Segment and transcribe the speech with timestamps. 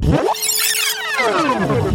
[0.00, 1.94] Oh!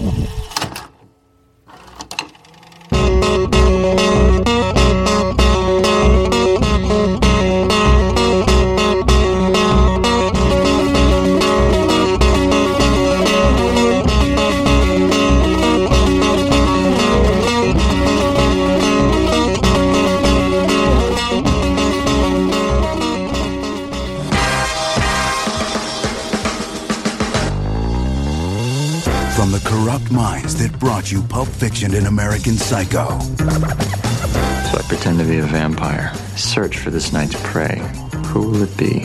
[30.04, 33.20] Corrupt minds that brought you Pulp Fiction and American Psycho.
[33.20, 36.14] So I pretend to be a vampire.
[36.36, 37.82] Search for this night's prey.
[38.28, 39.02] Who will it be?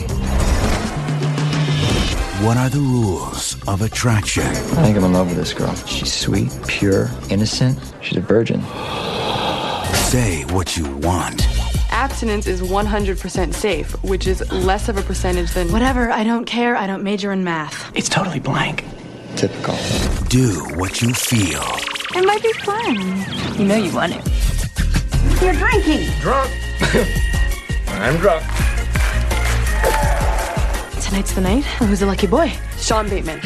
[2.44, 4.44] What are the rules of attraction?
[4.44, 5.74] I think I'm in love with this girl.
[5.86, 7.78] She's sweet, pure, innocent.
[8.00, 8.62] She's a virgin.
[10.06, 11.46] Say what you want.
[11.90, 15.70] Abstinence is 100% safe, which is less of a percentage than.
[15.72, 16.77] Whatever, I don't care.
[16.77, 17.90] I don't major in math.
[17.96, 18.84] It's totally blank.
[19.36, 19.76] Typical.
[20.28, 21.62] Do what you feel.
[22.14, 22.94] It might be fun.
[23.58, 25.42] You know you want it.
[25.42, 26.08] You're drinking.
[26.20, 26.50] Drunk.
[27.88, 28.42] I'm drunk.
[31.04, 31.64] Tonight's the night.
[31.64, 32.52] Who's the lucky boy?
[32.78, 33.40] Sean Bateman.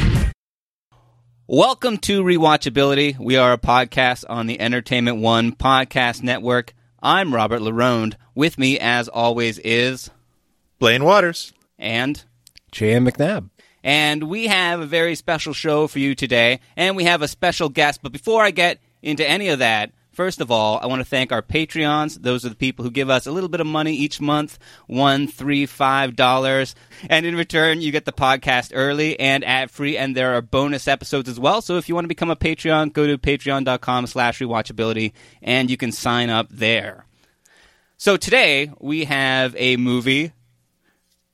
[1.47, 3.19] Welcome to Rewatchability.
[3.19, 6.73] We are a podcast on the Entertainment One Podcast Network.
[7.03, 8.15] I'm Robert Larone.
[8.35, 10.11] With me, as always, is
[10.79, 11.53] Blaine Waters.
[11.79, 12.25] and
[12.71, 13.05] J.M.
[13.07, 13.51] McNabb.
[13.83, 17.69] And we have a very special show for you today, and we have a special
[17.69, 18.01] guest.
[18.03, 21.33] But before I get into any of that, first of all, I want to thank
[21.33, 22.23] our Patreons.
[22.23, 25.27] Those are the people who give us a little bit of money each month, one,
[25.27, 26.75] three, five dollars,
[27.09, 30.87] and in return, you get the podcast early and ad free, and there are bonus
[30.87, 31.63] episodes as well.
[31.63, 35.93] So if you want to become a Patreon, go to patreon.com/slash rewatchability, and you can
[35.93, 37.07] sign up there.
[37.97, 40.33] So today we have a movie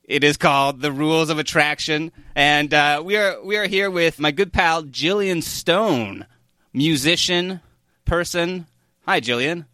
[0.09, 4.19] it is called The Rules of Attraction, and uh, we are we are here with
[4.19, 6.25] my good pal Gillian Stone,
[6.73, 7.61] musician,
[8.05, 8.65] person.
[9.05, 9.67] Hi, Gillian.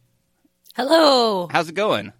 [0.75, 1.47] Hello.
[1.49, 2.11] How's it going?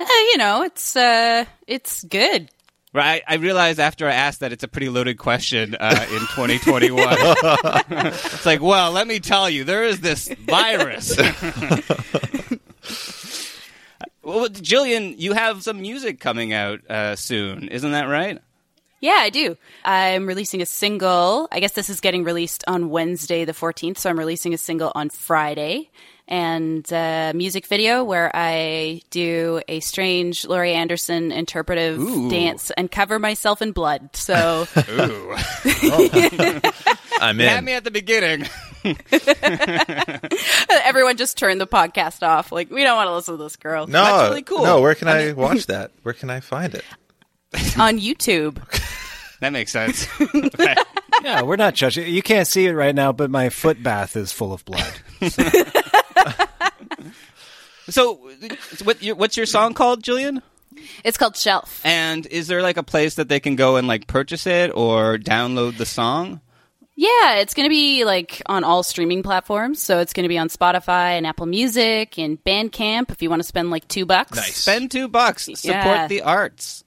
[0.00, 2.50] Uh, you know, it's uh it's good.
[2.92, 7.06] Right, I realize after I asked that it's a pretty loaded question uh, in 2021.
[7.08, 11.16] it's like, well, let me tell you, there is this virus.
[14.38, 18.40] well, Gillian, you have some music coming out uh, soon, isn't that right?
[19.00, 19.56] Yeah, I do.
[19.84, 21.48] I'm releasing a single.
[21.52, 24.90] I guess this is getting released on Wednesday the 14th, so I'm releasing a single
[24.94, 25.90] on Friday
[26.28, 32.30] and a music video where I do a strange Laurie Anderson interpretive Ooh.
[32.30, 34.14] dance and cover myself in blood.
[34.14, 35.34] So Ooh.
[35.34, 36.60] Oh.
[37.20, 38.46] I'm You had me at the beginning.
[40.84, 42.52] everyone just turned the podcast off.
[42.52, 43.86] Like, we don't want to listen to this girl.
[43.86, 44.62] No, That's really cool.
[44.62, 45.90] No, where can I watch that?
[46.02, 46.84] Where can I find it?
[47.78, 48.62] On YouTube.
[49.40, 50.06] That makes sense.
[51.22, 52.12] Yeah, we're not judging.
[52.12, 54.92] You can't see it right now, but my foot bath is full of blood.
[55.28, 55.42] So,
[58.84, 60.42] what your, what's your song called, Julian?
[61.04, 61.80] It's called Shelf.
[61.84, 65.18] And is there like a place that they can go and like purchase it or
[65.18, 66.40] download the song?
[66.94, 69.80] Yeah, it's going to be like on all streaming platforms.
[69.80, 73.40] So it's going to be on Spotify and Apple Music and Bandcamp if you want
[73.40, 74.38] to spend like two bucks.
[74.54, 75.44] Spend two bucks.
[75.44, 76.06] Support Yeah.
[76.08, 76.84] the arts,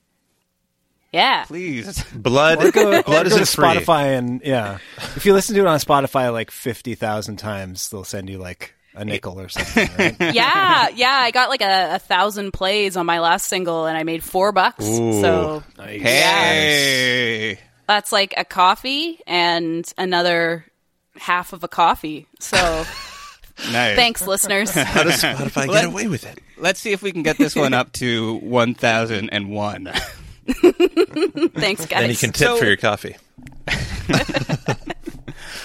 [1.14, 1.46] Yeah.
[1.46, 2.04] please.
[2.14, 3.66] Blood, Or go, blood or go to isn't free.
[3.66, 4.80] Spotify and yeah,
[5.16, 8.76] if you listen to it on Spotify like fifty thousand times, they'll send you like
[8.96, 9.90] a nickel or something.
[9.98, 10.34] Right?
[10.36, 11.12] yeah, yeah.
[11.14, 14.52] I got like a, a thousand plays on my last single and I made four
[14.52, 14.86] bucks.
[14.86, 17.60] So Hey.
[17.88, 20.66] that's like a coffee and another
[21.18, 22.28] half of a coffee.
[22.40, 22.58] So
[23.72, 23.96] Nice.
[23.96, 24.72] thanks, listeners.
[24.76, 26.40] How does Spotify get away with it?
[26.58, 29.86] Let's see if we can get this one up to 1001.
[31.56, 32.02] thanks, guys.
[32.02, 33.16] Then you can tip So- for your coffee.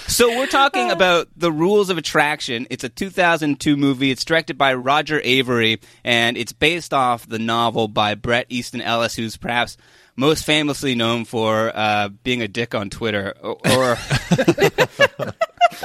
[0.09, 2.67] So we're talking about the rules of attraction.
[2.71, 4.11] It's a 2002 movie.
[4.11, 9.15] It's directed by Roger Avery, and it's based off the novel by Bret Easton Ellis,
[9.17, 9.77] who's perhaps
[10.17, 13.99] most famously known for uh, being a dick on Twitter, or or,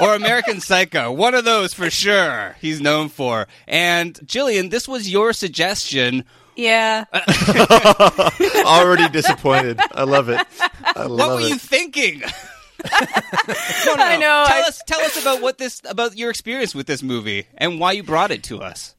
[0.00, 1.12] or American Psycho.
[1.12, 2.56] One of those for sure.
[2.60, 3.48] He's known for.
[3.68, 6.24] And Gillian, this was your suggestion.
[6.56, 7.04] Yeah.
[8.64, 9.80] Already disappointed.
[9.92, 10.40] I love it.
[10.84, 11.50] I love What were it.
[11.50, 12.22] you thinking?
[12.90, 14.02] No, no, no.
[14.04, 17.02] I know, Tell I- us, tell us about what this, about your experience with this
[17.02, 18.94] movie and why you brought it to us.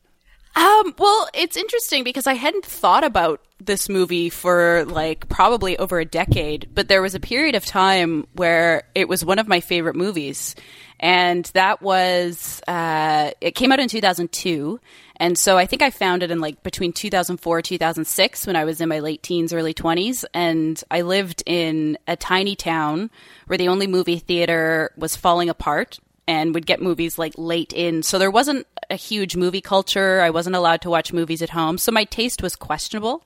[0.56, 6.00] Um, well, it's interesting because I hadn't thought about this movie for like probably over
[6.00, 9.62] a decade, but there was a period of time where it was one of my
[9.62, 10.54] favorite movies.
[11.00, 14.80] And that was, uh, it came out in 2002.
[15.24, 18.82] And so I think I found it in like between 2004 2006 when I was
[18.82, 20.26] in my late teens, early 20s.
[20.34, 23.10] And I lived in a tiny town
[23.48, 25.98] where the only movie theater was falling apart
[26.28, 28.04] and would get movies like late in.
[28.04, 30.22] So there wasn't a huge movie culture.
[30.22, 31.78] I wasn't allowed to watch movies at home.
[31.78, 33.24] So my taste was questionable.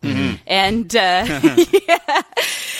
[0.47, 1.41] And, uh,
[1.88, 2.21] yeah.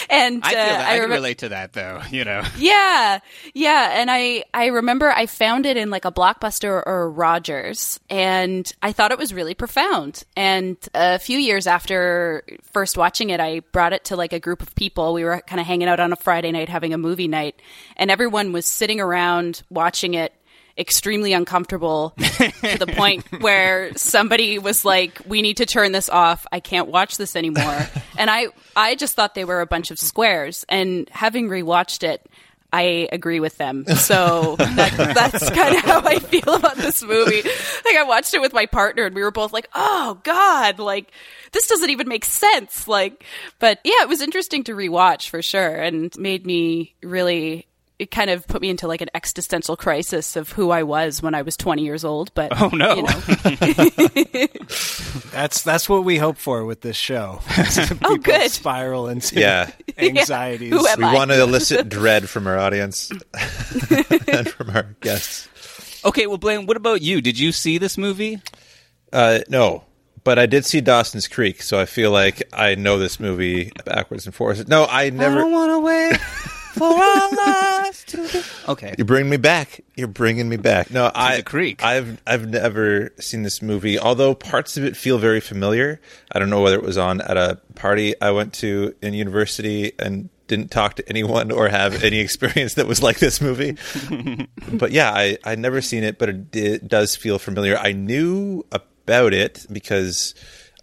[0.10, 0.86] And, I feel uh.
[0.88, 2.02] I, can relate to that, though.
[2.10, 3.20] You know, yeah,
[3.54, 8.00] yeah, and I I remember I found it in like a Blockbuster or a Rogers,
[8.10, 10.24] and I thought it was really profound.
[10.36, 14.62] And a few years after first watching it, I brought it to like a group
[14.62, 15.14] of people.
[15.14, 17.62] We were kind of hanging out on a Friday night having a movie night,
[17.98, 20.34] and everyone was sitting around watching it
[20.78, 26.46] extremely uncomfortable to the point where somebody was like we need to turn this off
[26.52, 27.80] i can't watch this anymore
[28.18, 28.46] and i
[28.76, 32.24] i just thought they were a bunch of squares and having rewatched it
[32.72, 33.86] I agree with them.
[33.86, 37.42] So that, that's kind of how I feel about this movie.
[37.42, 41.12] Like I watched it with my partner and we were both like, "Oh god, like
[41.54, 43.24] this doesn't even make sense." Like
[43.60, 47.68] but yeah, it was interesting to rewatch for sure and made me really
[48.00, 51.34] it kind of put me into like an existential crisis of who I was when
[51.34, 52.96] I was 20 years old, but Oh, no.
[52.96, 54.48] you know.
[55.32, 57.42] That's that's what we hope for with this show.
[58.04, 58.50] Oh, good.
[58.52, 59.72] Spiral into Yeah.
[59.98, 60.72] anxieties.
[60.72, 61.14] Who am we I?
[61.14, 63.12] want to elicit dread from our audience
[64.28, 65.48] and from our guests.
[66.06, 66.28] okay.
[66.28, 67.22] Well, Blaine, what about you?
[67.22, 68.42] Did you see this movie?
[69.14, 69.84] Uh, no,
[70.24, 74.26] but I did see Dawson's Creek, so I feel like I know this movie backwards
[74.26, 74.68] and forwards.
[74.68, 75.38] No, I never.
[75.38, 76.20] I don't want to wait
[76.78, 78.42] for our lives to be.
[78.72, 78.96] Okay.
[78.98, 79.84] You bring me back.
[79.96, 80.92] You're bringing me back.
[80.92, 81.84] No, I the creek.
[81.84, 84.00] I've I've never seen this movie.
[84.00, 86.00] Although parts of it feel very familiar.
[86.32, 89.94] I don't know whether it was on at a party I went to in university
[90.00, 93.78] and didn't talk to anyone or have any experience that was like this movie.
[94.74, 97.78] but yeah, I I'd never seen it, but it, it does feel familiar.
[97.78, 100.34] I knew about it because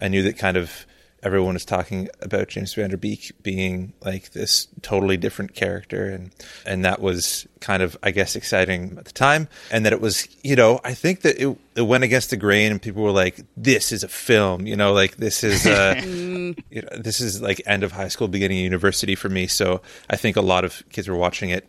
[0.01, 0.87] I knew that kind of
[1.25, 6.31] everyone was talking about James Van Der Beek being like this totally different character and
[6.67, 10.29] and that was kind of I guess exciting at the time and that it was
[10.43, 13.41] you know I think that it, it went against the grain and people were like
[13.57, 17.63] this is a film you know like this is uh you know, this is like
[17.67, 19.81] end of high school beginning of university for me so
[20.11, 21.69] I think a lot of kids were watching it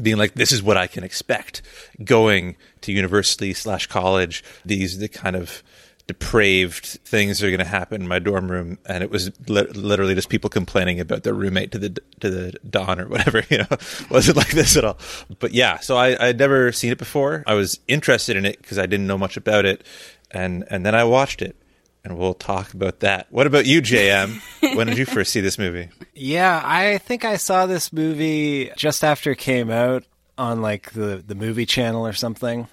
[0.00, 1.62] being like, this is what I can expect
[2.04, 4.44] going to university slash college.
[4.64, 5.62] These are the kind of
[6.06, 8.78] depraved things are going to happen in my dorm room.
[8.86, 12.52] And it was li- literally just people complaining about their roommate to the, to the
[12.68, 13.66] don or whatever, you know,
[14.10, 14.98] wasn't like this at all.
[15.38, 17.42] But yeah, so I, I'd never seen it before.
[17.46, 19.84] I was interested in it because I didn't know much about it.
[20.30, 21.56] And, and then I watched it
[22.04, 23.26] and we'll talk about that.
[23.30, 24.40] What about you, JM?
[24.76, 25.90] when did you first see this movie?
[26.18, 30.04] Yeah, I think I saw this movie just after it came out
[30.38, 32.68] on like the the movie channel or something.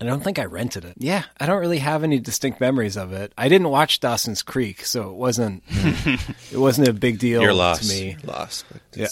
[0.00, 0.94] I don't think I rented it.
[0.98, 3.32] Yeah, I don't really have any distinct memories of it.
[3.38, 6.14] I didn't watch Dawson's Creek, so it wasn't hmm.
[6.52, 7.80] it wasn't a big deal Your loss.
[7.80, 8.16] to me.
[8.24, 8.64] Loss.
[8.94, 9.08] Yeah.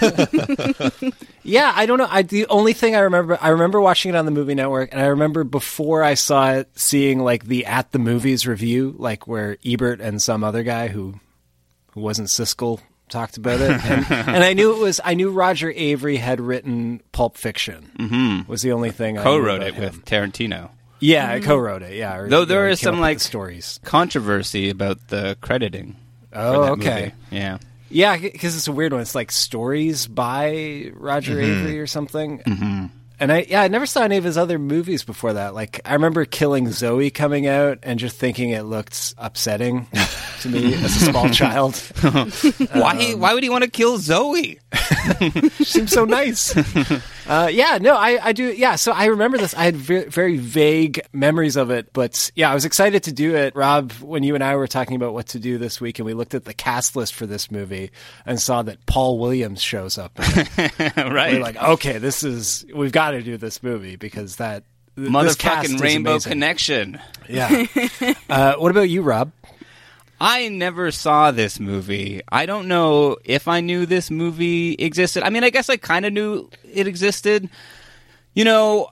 [1.42, 2.08] yeah, I don't know.
[2.10, 5.00] I the only thing I remember I remember watching it on the movie network and
[5.00, 9.56] I remember before I saw it seeing like the at the movies review, like where
[9.64, 11.20] Ebert and some other guy who
[11.92, 13.70] who wasn't Siskel talked about it.
[13.70, 17.90] And, and I knew it was I knew Roger Avery had written Pulp Fiction.
[17.98, 18.50] Mm-hmm.
[18.50, 19.84] Was the only thing I Co-wrote it him.
[19.84, 20.70] with Tarantino.
[20.98, 21.46] Yeah, I mm-hmm.
[21.46, 21.94] co-wrote it.
[21.94, 23.80] Yeah, or, Though you there know, he is came some like stories.
[23.84, 25.96] controversy about the crediting.
[26.32, 27.00] Oh, okay.
[27.00, 27.14] movie.
[27.30, 27.58] Yeah.
[27.88, 29.02] Yeah, because it's a weird one.
[29.02, 31.60] It's like stories by Roger mm-hmm.
[31.60, 32.40] Avery or something.
[32.40, 32.86] Mm-hmm.
[33.18, 35.54] And I yeah, I never saw any of his other movies before that.
[35.54, 39.86] Like I remember Killing Zoe coming out and just thinking it looked upsetting
[40.40, 41.76] to me as a small child.
[42.02, 43.12] why?
[43.12, 44.58] Um, why would he want to kill Zoe?
[45.62, 46.56] Seems so nice.
[47.26, 48.52] uh, yeah, no, I, I do.
[48.52, 49.54] Yeah, so I remember this.
[49.54, 53.34] I had very, very vague memories of it, but yeah, I was excited to do
[53.34, 53.54] it.
[53.56, 56.14] Rob, when you and I were talking about what to do this week, and we
[56.14, 57.90] looked at the cast list for this movie
[58.24, 60.18] and saw that Paul Williams shows up.
[60.96, 61.34] right.
[61.34, 64.64] We're like, okay, this is we've got to do this movie because that
[64.96, 66.18] th- Motherfucking Rainbow.
[66.18, 67.00] Connection.
[67.28, 67.66] Yeah.
[68.28, 69.32] uh, what about you, Rob?
[70.20, 72.22] I never saw this movie.
[72.30, 75.22] I don't know if I knew this movie existed.
[75.22, 77.50] I mean, I guess I kind of knew it existed.
[78.34, 78.90] You know,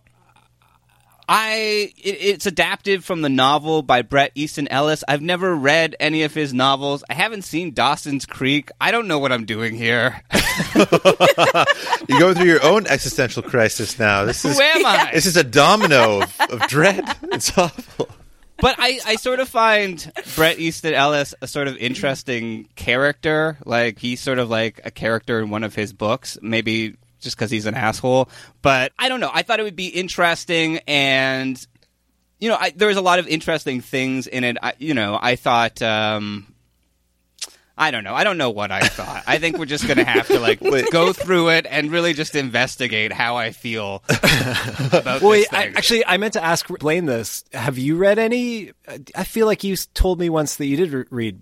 [1.26, 5.02] I it, it's adapted from the novel by Bret Easton Ellis.
[5.09, 7.02] I've never read any of his novels.
[7.09, 8.71] I haven't seen Dawson's Creek.
[8.81, 10.23] I don't know what I'm doing here.
[10.75, 14.26] You're going through your own existential crisis now.
[14.26, 15.11] This is Who am I?
[15.14, 17.04] This is a domino of, of dread.
[17.33, 18.09] It's awful.
[18.58, 23.58] But I, I sort of find Bret Easton Ellis a sort of interesting character.
[23.64, 27.50] Like he's sort of like a character in one of his books, maybe just because
[27.50, 28.28] he's an asshole.
[28.62, 29.30] But I don't know.
[29.32, 31.64] I thought it would be interesting, and
[32.38, 34.56] you know, I, there was a lot of interesting things in it.
[34.62, 35.82] I, you know, I thought.
[35.82, 36.53] Um,
[37.76, 38.14] I don't know.
[38.14, 39.25] I don't know what I thought.
[39.26, 42.35] I think we're just going to have to like go through it and really just
[42.37, 45.76] investigate how I feel about Well, this wait, I, thing.
[45.76, 47.45] actually, I meant to ask Blaine this.
[47.52, 48.73] Have you read any?
[49.14, 51.40] I feel like you told me once that you did re- read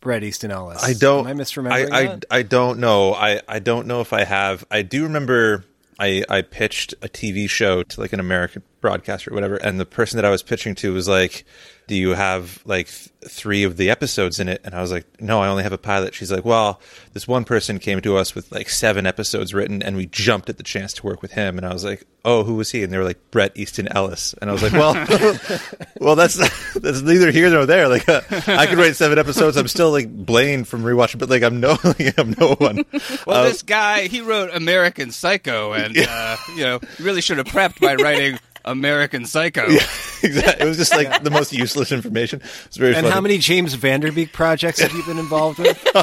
[0.00, 0.82] Bret Easton Ellis.
[0.82, 1.28] I don't.
[1.28, 2.24] Am I misremembering I, I, that?
[2.30, 3.12] I don't know.
[3.14, 4.64] I, I don't know if I have.
[4.70, 5.64] I do remember
[5.98, 9.86] I, I pitched a TV show to like an American broadcaster or whatever, and the
[9.86, 11.46] person that I was pitching to was like,
[11.88, 15.06] "Do you have like th- three of the episodes in it?" And I was like,
[15.22, 16.82] "No, I only have a pilot." She's like, "Well,
[17.14, 20.58] this one person came to us with like seven episodes written, and we jumped at
[20.58, 22.92] the chance to work with him." And I was like, "Oh, who was he?" And
[22.92, 24.92] they were like, "Bret Easton Ellis." And I was like, "Well,
[26.00, 26.34] well, that's
[26.74, 27.88] that's neither here nor there.
[27.88, 29.56] Like, uh, I could write seven episodes.
[29.56, 32.84] I'm still like Blaine from rewatching, but like, I'm no, like, I'm no one."
[33.26, 37.46] Well, Uh, this guy, he wrote American Psycho, and uh, you know, really should have
[37.46, 39.66] prepped by writing American Psycho.
[39.68, 39.74] Yeah,
[40.22, 40.64] exactly.
[40.64, 42.40] It was just like the most useless information.
[42.66, 43.14] It's very and funny.
[43.14, 45.86] how many James Van Der Beek projects have you been involved with?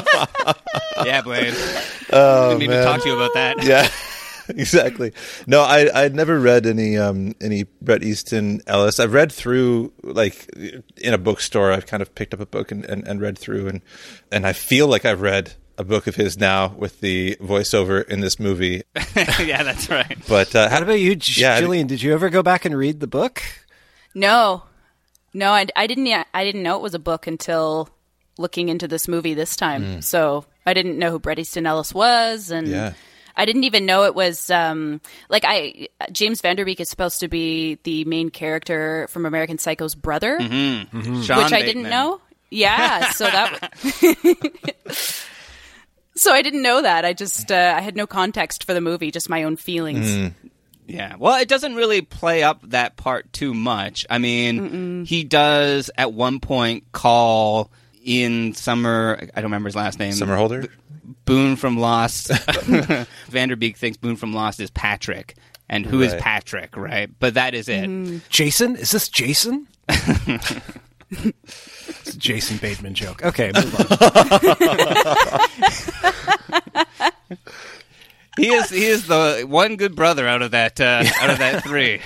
[1.04, 1.54] Yeah, Blaine.
[2.14, 2.84] Oh, I need to man.
[2.84, 3.64] talk to you about that.
[3.64, 3.88] Yeah,
[4.48, 5.12] exactly.
[5.46, 9.00] No, I I'd never read any um any Bret Easton Ellis.
[9.00, 10.46] I've read through like
[10.98, 11.72] in a bookstore.
[11.72, 13.80] I've kind of picked up a book and, and, and read through and
[14.30, 18.20] and I feel like I've read a book of his now with the voiceover in
[18.20, 18.82] this movie.
[19.40, 20.18] yeah, that's right.
[20.28, 21.86] But uh, What about you, J- Yeah, Gillian?
[21.86, 23.42] Did you ever go back and read the book?
[24.14, 24.62] No,
[25.34, 26.06] no, I, I didn't.
[26.34, 27.88] I didn't know it was a book until
[28.38, 29.82] looking into this movie this time.
[29.84, 30.04] Mm.
[30.04, 32.92] So I didn't know who Bret Easton Ellis was, and Yeah.
[33.34, 35.00] I didn't even know it was um,
[35.30, 39.56] like I James Van Der Beek is supposed to be the main character from American
[39.56, 41.22] Psycho's brother, Mm-hmm.
[41.22, 41.90] Sean which I didn't Bateman.
[41.90, 42.20] know.
[42.50, 43.72] Yeah, so that.
[46.14, 47.04] so I didn't know that.
[47.04, 50.06] I just uh, I had no context for the movie, just my own feelings.
[50.06, 50.34] Mm.
[50.86, 51.14] Yeah.
[51.18, 54.04] Well, it doesn't really play up that part too much.
[54.10, 57.70] I mean, he does at one point call
[58.04, 59.16] in Summer.
[59.20, 60.12] I don't remember his last name.
[60.12, 60.68] Somerhalder.
[61.24, 62.28] Boone from Lost.
[63.28, 65.36] Van Der Beek thinks Boone from Lost is Patrick.
[65.68, 66.20] And who is Right.
[66.20, 67.08] Patrick, right?
[67.18, 68.28] But that is it.
[68.28, 68.76] Jason?
[68.76, 69.68] Is this Jason?
[72.00, 73.24] it's a Jason Bateman joke.
[73.24, 75.48] Okay, move on.
[78.38, 81.62] He is he is the one good brother out of that uh, out of that
[81.62, 82.00] three.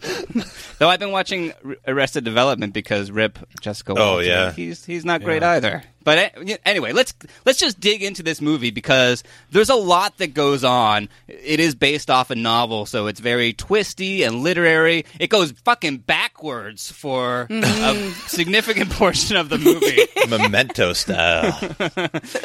[0.78, 1.52] Though I've been watching
[1.86, 3.92] Arrested Development because Rip Jessica.
[3.92, 4.52] Oh, Walter, yeah.
[4.52, 5.82] he's he's not great either.
[6.08, 6.32] But
[6.64, 7.12] anyway, let's
[7.44, 11.10] let's just dig into this movie because there's a lot that goes on.
[11.28, 15.04] It is based off a novel, so it's very twisty and literary.
[15.20, 18.08] It goes fucking backwards for a mm-hmm.
[18.26, 20.06] significant portion of the movie.
[20.30, 21.52] Memento style.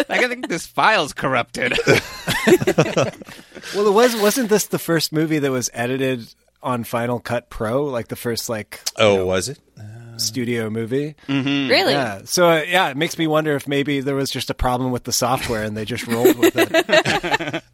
[0.09, 1.71] I think this file's corrupted.
[1.87, 6.27] well, it was wasn't this the first movie that was edited
[6.61, 9.59] on Final Cut Pro, like the first like Oh, was it?
[10.17, 11.15] Studio movie?
[11.27, 11.69] Mm-hmm.
[11.69, 11.93] Really?
[11.93, 12.21] Yeah.
[12.25, 15.03] So uh, yeah, it makes me wonder if maybe there was just a problem with
[15.03, 17.63] the software and they just rolled with it.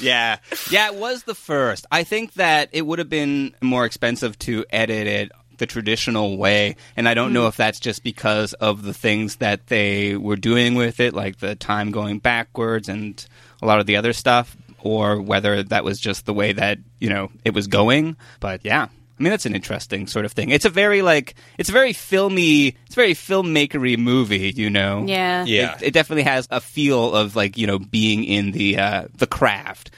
[0.00, 0.38] Yeah.
[0.70, 1.86] Yeah, it was the first.
[1.90, 6.76] I think that it would have been more expensive to edit it the traditional way.
[6.96, 10.74] And I don't know if that's just because of the things that they were doing
[10.74, 13.24] with it, like the time going backwards and
[13.60, 17.10] a lot of the other stuff, or whether that was just the way that, you
[17.10, 18.16] know, it was going.
[18.40, 18.88] But yeah.
[19.20, 20.48] I mean that's an interesting sort of thing.
[20.48, 25.04] It's a very like it's a very filmy, it's a very filmmakery movie, you know.
[25.06, 25.44] Yeah.
[25.44, 25.74] Yeah.
[25.76, 29.26] It, it definitely has a feel of like you know being in the uh, the
[29.26, 29.90] craft.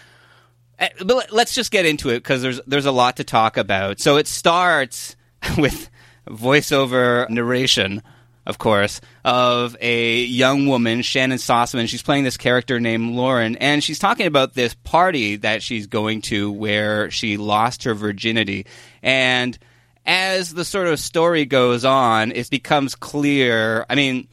[0.81, 4.01] Uh, But let's just get into it because there's there's a lot to talk about.
[4.01, 5.15] So it starts
[5.57, 5.89] with
[6.29, 8.03] voiceover narration,
[8.47, 11.89] of course, of a young woman, Shannyn Sossamon.
[11.89, 16.23] She's playing this character named Lauren, and she's talking about this party that she's going
[16.23, 18.67] to where she lost her virginity.
[19.03, 19.57] And
[20.05, 23.87] as the sort of story goes on, it becomes clear.
[23.89, 24.29] I mean,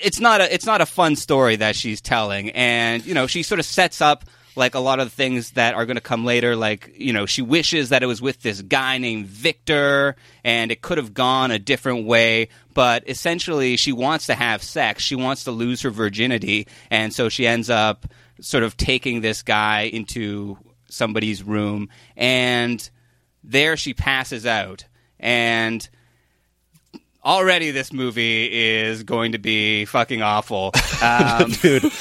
[0.00, 3.44] it's not a it's not a fun story that she's telling and you know she
[3.44, 4.24] sort of sets up
[4.56, 7.26] like a lot of the things that are going to come later like you know
[7.26, 11.50] she wishes that it was with this guy named Victor and it could have gone
[11.50, 15.02] a different way but essentially she wants to have sex.
[15.02, 18.06] She wants to lose her virginity and so she ends up
[18.40, 20.58] sort of taking this guy into
[20.88, 22.88] somebody's room, and
[23.42, 24.84] there she passes out,
[25.18, 25.88] and
[27.24, 30.72] already this movie is going to be fucking awful.
[31.02, 31.82] Um, Dude,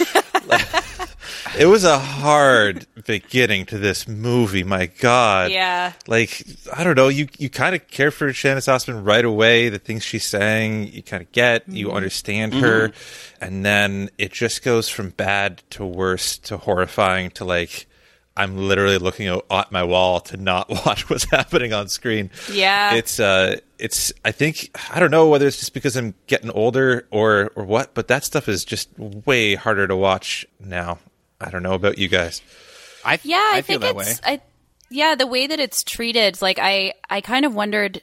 [1.57, 4.63] it was a hard beginning to this movie.
[4.63, 5.93] My God, Yeah.
[6.07, 6.43] Like
[6.75, 9.69] I don't know, you you kind of care for Shannyn Sossamon right away.
[9.69, 11.95] The things she's saying, you kind of get, you Mm-hmm.
[11.97, 12.91] understand her,
[13.41, 17.87] and then it just goes from bad to worse to horrifying to like.
[18.37, 22.31] I'm literally looking at at my wall to not watch what's happening on screen.
[22.51, 22.95] Yeah.
[22.95, 24.11] it's uh, it's.
[24.25, 27.93] I think I don't know whether it's just because I'm getting older or or what,
[27.93, 30.99] but that stuff is just way harder to watch now.
[31.45, 32.41] I don't know about you guys.
[33.03, 34.33] I Yeah, I, I feel think that it's way.
[34.33, 34.41] I
[34.89, 38.01] yeah, the way that it's treated, like I I kind of wondered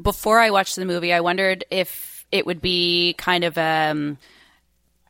[0.00, 4.18] before I watched the movie, I wondered if it would be kind of um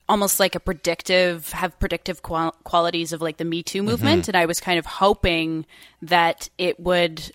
[0.08, 4.36] almost like a predictive have predictive qual- qualities of like the Me Too movement and
[4.36, 5.64] I was kind of hoping
[6.02, 7.32] that it would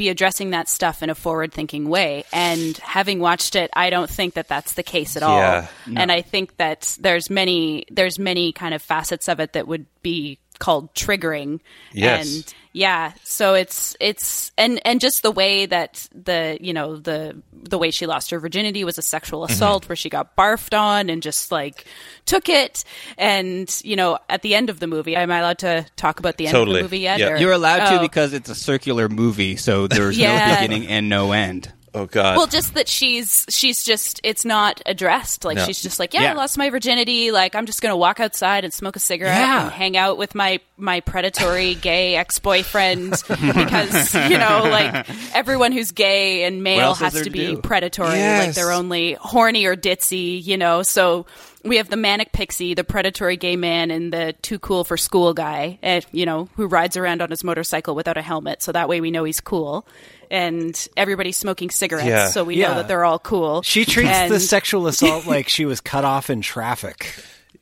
[0.00, 2.24] be addressing that stuff in a forward thinking way.
[2.32, 5.36] And having watched it I don't think that that's the case at all.
[5.36, 5.68] Yeah.
[5.94, 9.84] and I think that there's many there's many kind of facets of it that would
[10.02, 11.58] be called triggering
[11.92, 12.32] Yes.
[12.36, 17.42] and yeah so it's it's and and just the way that the you know the
[17.52, 19.52] the way she lost her virginity was a sexual Mm-hmm.
[19.52, 21.84] assault where she got barfed on and just like
[22.26, 22.84] took it
[23.18, 26.36] and you know at the end of the movie am i allowed to talk about
[26.36, 27.30] the end of the movie yet Yeah.
[27.30, 28.02] or- You're allowed to Oh.
[28.02, 31.72] because it's a circular movie, so there's no beginning and no end.
[31.92, 32.36] Oh God.
[32.36, 35.44] Well, just that she's she's just it's not addressed.
[35.44, 35.64] Like No.
[35.64, 36.30] she's just like, yeah, Yeah.
[36.32, 37.32] I lost my virginity.
[37.32, 39.64] Like I'm just gonna walk outside and smoke a cigarette Yeah.
[39.64, 45.72] and hang out with my my predatory gay ex boyfriend because you know like everyone
[45.72, 47.56] who's gay and male has to to be do?
[47.58, 48.10] predatory.
[48.20, 50.44] Like they're only horny or ditzy.
[50.44, 51.26] You know, so.
[51.62, 55.34] We have the manic pixie, the predatory gay man, and the too cool for school
[55.34, 58.62] guy, eh, you know, who rides around on his motorcycle without a helmet.
[58.62, 59.86] So that way we know he's cool.
[60.30, 62.28] And everybody's smoking cigarettes, Yeah.
[62.28, 62.68] so we Yeah.
[62.68, 63.62] know that they're all cool.
[63.62, 67.12] She treats the sexual assault like she was cut off in traffic.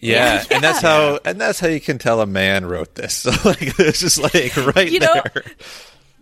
[0.00, 3.14] Yeah, and that's how and that's how you can tell a man wrote this.
[3.24, 5.44] So like it's just like right You know, there.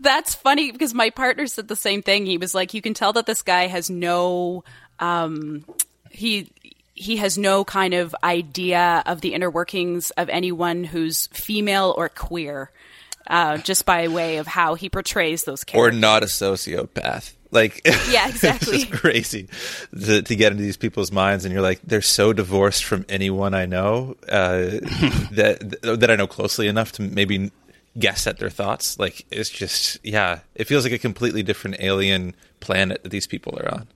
[0.00, 2.26] That's funny because my partner said the same thing.
[2.26, 4.62] He was like, "You can tell that this guy has no,
[5.00, 5.64] um,
[6.10, 6.50] he."
[6.98, 12.08] He has no kind of idea of the inner workings of anyone who's female or
[12.08, 12.70] queer,
[13.26, 15.96] uh, just by way of how he portrays those characters.
[15.96, 17.32] Or not a sociopath.
[17.52, 18.78] Like Yeah, it's exactly.
[18.78, 19.48] just crazy
[19.98, 23.54] to, to get into these people's minds, and you're like, they're so divorced from anyone
[23.54, 24.58] I know uh,
[25.32, 27.50] that that I know closely enough to maybe
[27.98, 28.98] guess at their thoughts.
[28.98, 33.56] Like it's just yeah, it feels like a completely different alien planet that these people
[33.60, 33.86] are on.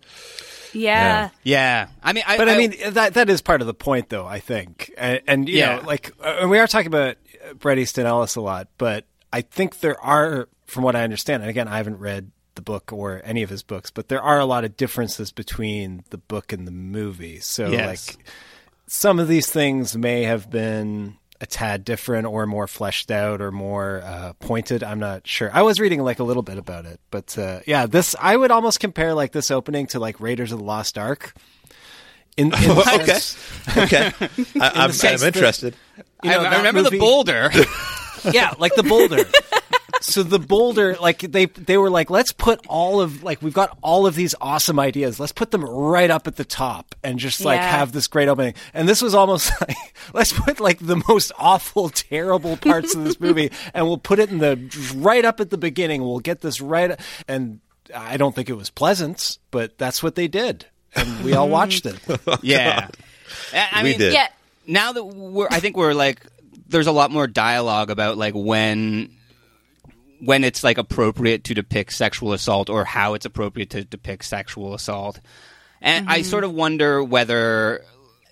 [0.73, 1.31] yeah.
[1.43, 4.27] Yeah, I mean, I, But I, mean that that is part of the point, though.
[4.27, 5.77] I think, and, and you Yeah.
[5.77, 7.17] know, like uh, and we are talking about
[7.59, 11.51] Bret Easton Ellis a lot, but I think there are, from what I understand, and
[11.51, 14.45] again, I haven't read the book or any of his books, but there are a
[14.45, 17.39] lot of differences between the book and the movie.
[17.41, 17.87] So, Yes.
[18.17, 18.27] like,
[18.87, 23.51] some of these things may have been a tad different or more fleshed out or
[23.53, 24.83] more uh, pointed.
[24.83, 25.49] I'm not sure.
[25.55, 28.51] I was reading like a little bit about it, but uh, yeah, this I would
[28.51, 31.33] almost compare like this opening to like Raiders of the Lost Ark.
[32.37, 33.07] In, in the Okay.
[33.07, 33.37] sense-
[33.77, 34.13] Okay,
[34.61, 35.77] I, I'm, sense I'm that- interested.
[36.23, 37.51] you know, I, I remember movie- the boulder.
[38.33, 39.25] yeah, like the boulder.
[40.01, 43.77] so the boulder, like they they were like, let's put all of like we've got
[43.83, 45.21] all of these awesome ideas.
[45.21, 47.71] Let's put them right up at the top and just like Yeah.
[47.79, 48.55] have this great opening.
[48.75, 49.77] And this was almost like
[50.15, 54.31] let's put like the most awful, terrible parts of this movie, and we'll put it
[54.31, 54.59] in the
[54.97, 56.03] right up at the beginning.
[56.03, 57.61] We'll get this right, and
[57.95, 61.87] I don't think it was pleasant, but that's what they did, and we all watched
[61.87, 61.99] it.
[62.43, 62.89] yeah,
[63.53, 64.13] I, I We mean, did.
[64.15, 64.29] Yeah.
[64.67, 66.21] now that we're, I think we're like,
[66.71, 69.17] there's a lot more dialogue about like when,
[70.21, 74.75] when it's like appropriate to depict sexual assault or how it's appropriate to depict sexual
[74.75, 75.21] assault,
[75.81, 77.83] and I sort of wonder whether,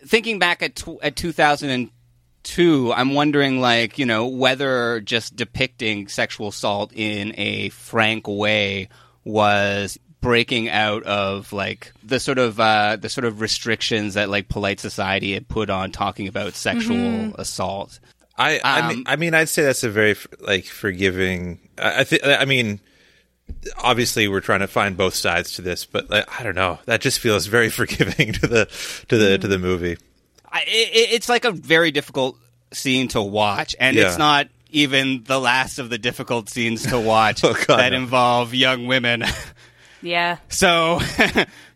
[0.05, 6.49] thinking back at tw- at 2002, I'm wondering like you know whether just depicting sexual
[6.49, 8.89] assault in a frank way
[9.25, 14.49] was breaking out of like the sort of uh, the sort of restrictions that like
[14.49, 18.01] polite society had put on talking about sexual assault.
[18.39, 21.59] I I, Um, mean, I mean, I'd say that's a very like forgiving.
[21.77, 22.25] I, I think.
[22.25, 22.81] I mean,
[23.79, 26.79] obviously, we're trying to find both sides to this, but like, I don't know.
[26.87, 28.65] That just feels very forgiving to the
[29.09, 29.97] to the to the movie.
[30.51, 32.37] I, it, it's like a very difficult
[32.73, 34.07] scene to watch, and Yeah.
[34.09, 37.99] it's not even the last of the difficult scenes to watch Oh, God, that no.
[37.99, 39.25] involve young women.
[40.01, 40.37] Yeah.
[40.49, 41.01] So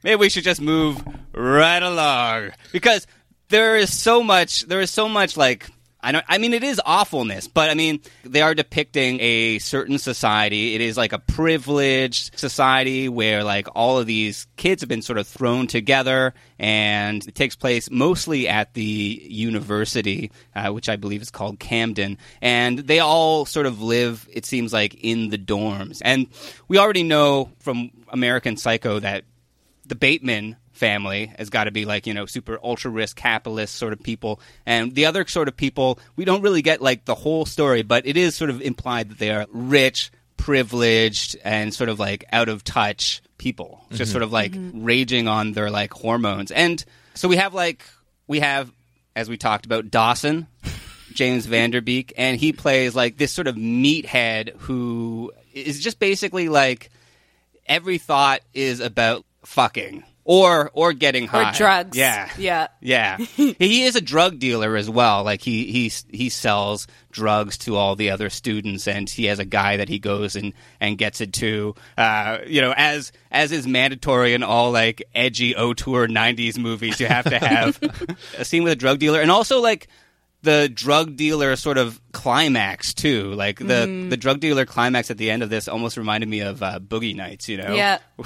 [0.05, 1.03] maybe we should just move
[1.35, 3.05] right along because
[3.49, 4.63] there is so much.
[4.69, 5.69] There is so much like
[6.03, 6.25] I don't.
[6.29, 10.75] I mean, it is awfulness, but I mean, they are depicting a certain society.
[10.75, 15.19] It is like a privileged society where like all of these kids have been sort
[15.19, 21.23] of thrown together, and it takes place mostly at the university, uh, which I believe
[21.23, 24.29] is called Camden, and they all sort of live.
[24.33, 26.27] It seems like in the dorms, and
[26.67, 29.25] we already know from American Psycho that
[29.87, 33.93] the Bateman family has got to be like you know super ultra risk capitalist sort
[33.93, 34.41] of people.
[34.67, 38.05] And the other sort of people we don't really get like the whole story but
[38.07, 42.49] it is sort of implied that they are rich privileged and sort of like out
[42.49, 43.85] of touch people.
[43.93, 44.13] Just Mhm.
[44.13, 46.51] sort of like raging on their like hormones.
[46.51, 47.85] And so we have like
[48.27, 48.71] we have
[49.15, 50.47] as we talked about dawson
[51.15, 55.99] James Van Der Beek, and he plays like this sort of meathead who is just
[55.99, 56.91] basically like
[57.67, 61.97] every thought is about fucking or or getting high Or drugs.
[61.97, 62.69] Yeah, Yeah.
[62.81, 63.17] yeah.
[63.37, 65.25] he is a drug dealer as well.
[65.25, 69.45] Like he he he sells drugs to all the other students, and he has a
[69.45, 71.75] guy that he goes and and gets it to.
[71.99, 77.07] Uh, you know, as as is mandatory in all like edgy auteur '90s movies, you
[77.07, 77.79] have to have
[78.39, 79.89] a scene with a drug dealer, and also like
[80.43, 83.33] the drug dealer sort of climax too.
[83.35, 84.11] Like the Mhm.
[84.11, 87.15] the drug dealer climax at the end of this almost reminded me of uh, Boogie
[87.17, 87.49] Nights.
[87.49, 87.99] You know, Yeah.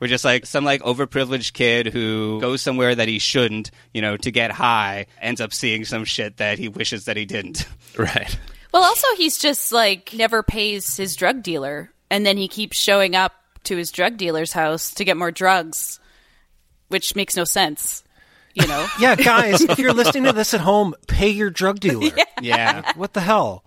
[0.00, 4.16] we're just like some like overprivileged kid who goes somewhere that he shouldn't, you know,
[4.18, 7.66] to get high, ends up seeing some shit that he wishes that he didn't.
[7.98, 8.38] Right.
[8.74, 13.16] Well, also he's just like never pays his drug dealer, and then he keeps showing
[13.16, 13.32] up
[13.64, 15.98] to his drug dealer's house to get more drugs,
[16.88, 18.04] which makes no sense.
[18.52, 18.86] You know?
[19.00, 22.10] Yeah, guys, if you're listening to this at home, pay your drug dealer.
[22.42, 22.92] Yeah.
[22.96, 23.64] What the hell?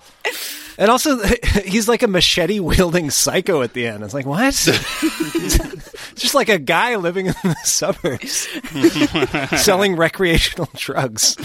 [0.80, 1.22] And also,
[1.66, 4.02] he's like a machete wielding psycho at the end.
[4.02, 4.54] It's like, what?
[6.16, 8.48] Just like a guy living in the suburbs
[9.62, 11.36] selling recreational drugs.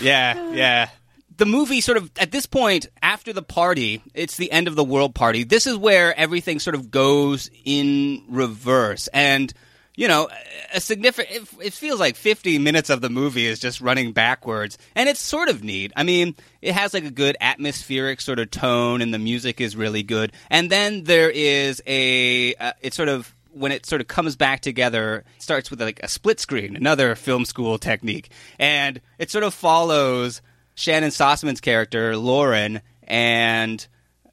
[0.00, 0.88] Yeah, yeah.
[1.36, 4.84] The movie sort of at this point after the party, it's the end of the
[4.84, 5.42] world party.
[5.42, 9.52] This is where everything sort of goes in reverse and
[9.96, 10.28] you know,
[10.72, 15.08] a significant it, feels like 50 minutes of the movie is just running backwards and
[15.08, 15.92] it's sort of neat.
[15.94, 19.76] I mean, it has like a good atmospheric sort of tone and the music is
[19.76, 20.32] really good.
[20.50, 24.60] And then there is a uh, it's sort of when it sort of comes back
[24.60, 29.54] together, starts with like a split screen, another film school technique, and it sort of
[29.54, 30.42] follows
[30.74, 33.86] Shannyn Sossamon's character Lauren and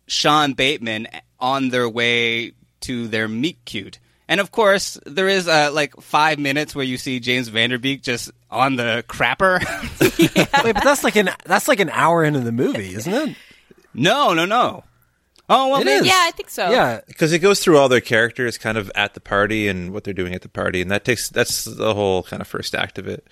[0.08, 1.08] Sean Bateman
[1.40, 4.00] on their way to their meet cute.
[4.32, 7.78] And of course, there is uh, like five minutes where you see James Van Der
[7.78, 9.60] Beek just on the crapper.
[10.64, 13.36] Wait, but that's like an that's like an hour into the movie, isn't it?
[13.94, 14.86] no, no, no.
[15.50, 16.06] Oh well, It maybe.
[16.06, 16.08] is.
[16.08, 16.72] Yeah, I think so.
[16.72, 20.06] Yeah, because it goes through all their characters kind of at the party and what
[20.06, 22.98] they're doing at the party and that takes that's the whole kind of first act
[22.98, 23.28] of it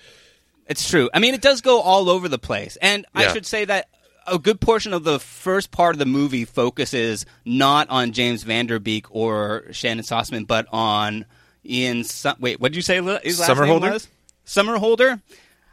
[0.66, 1.08] It's true.
[1.14, 2.76] I mean, it does go all over the place.
[2.82, 3.88] And I should say that
[4.30, 8.66] a good portion of the first part of the movie focuses not on James Van
[8.66, 11.24] Der Beek or Shannyn Sossamon, but on
[11.64, 12.04] Ian.
[12.04, 13.92] Su- Wait, what did you say his last name Somerhalder?
[13.92, 14.08] was?
[14.46, 15.20] Somerhalder?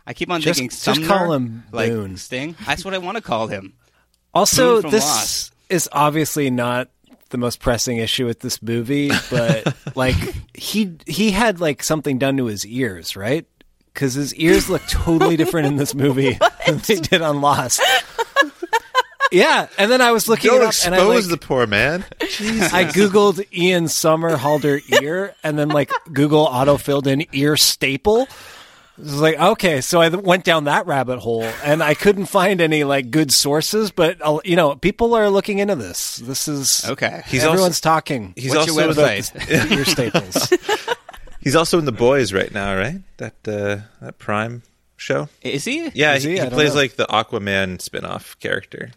[0.06, 2.18] I keep on Just- thinking just Sumner, call him like Boone.
[2.18, 2.56] Sting.
[2.66, 3.74] That's what I want to call him.
[4.34, 5.54] Also, this Lost.
[5.70, 6.90] is obviously not
[7.30, 10.16] the most pressing issue with this movie, but like
[10.54, 13.46] he he had like something done to his ears, right?
[13.94, 17.82] Because his ears look totally different in this movie than they did on Lost.
[19.32, 21.68] Yeah, and then I was looking don't it up, and I expose like, the poor
[21.68, 28.24] man I googled Ian Somerhalder ear, and then like Google auto filled in ear staple.
[29.00, 32.60] It was like okay, so I went down that rabbit hole, and I couldn't find
[32.62, 33.92] any like good sources.
[33.92, 36.18] But uh, you know, people are looking into this.
[36.18, 37.22] This is Okay.
[37.28, 38.34] He's everyone's also- talking.
[38.36, 39.72] he's What's your also website?
[39.78, 40.52] ear staples.
[41.42, 44.64] he's also in the boys right now right that uh, that prime
[45.00, 45.92] show Is he?
[45.94, 46.40] yeah Is he, he?
[46.44, 46.82] he plays know.
[46.82, 48.90] like the aquaman spin-off character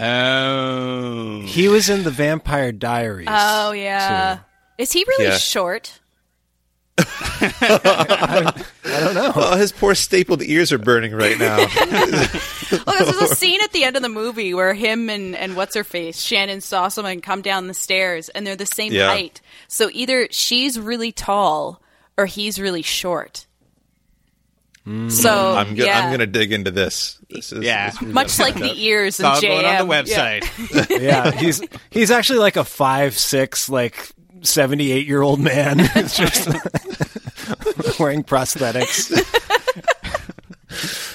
[0.00, 1.42] Oh.
[1.44, 3.28] he was in the Vampire Diaries.
[3.30, 4.38] Oh yeah.
[4.78, 5.36] Is he really Yeah.
[5.38, 5.98] short?
[7.00, 8.52] I
[8.84, 9.32] don't know.
[9.34, 11.56] oh his poor stapled ears are burning right now
[12.86, 15.74] Well, there's a scene at the end of the movie where him and, and what's
[15.74, 19.08] her face, Shannyn Sossamon come down the stairs and they're the same Yeah.
[19.08, 19.40] height.
[19.68, 21.80] So either she's really tall
[22.18, 23.46] or he's really short.
[25.08, 26.00] So i'm, go- yeah.
[26.06, 27.90] I'm gonna dig into this this is Yeah.
[27.90, 29.40] this is- much like the ears It's in JM.
[29.42, 30.40] going on the Yeah.
[30.40, 31.00] website.
[31.02, 34.10] yeah, he's he's actually like a five six, like
[34.42, 35.76] seventy eight year old man.
[35.80, 36.48] It's just
[38.00, 39.10] wearing prosthetics.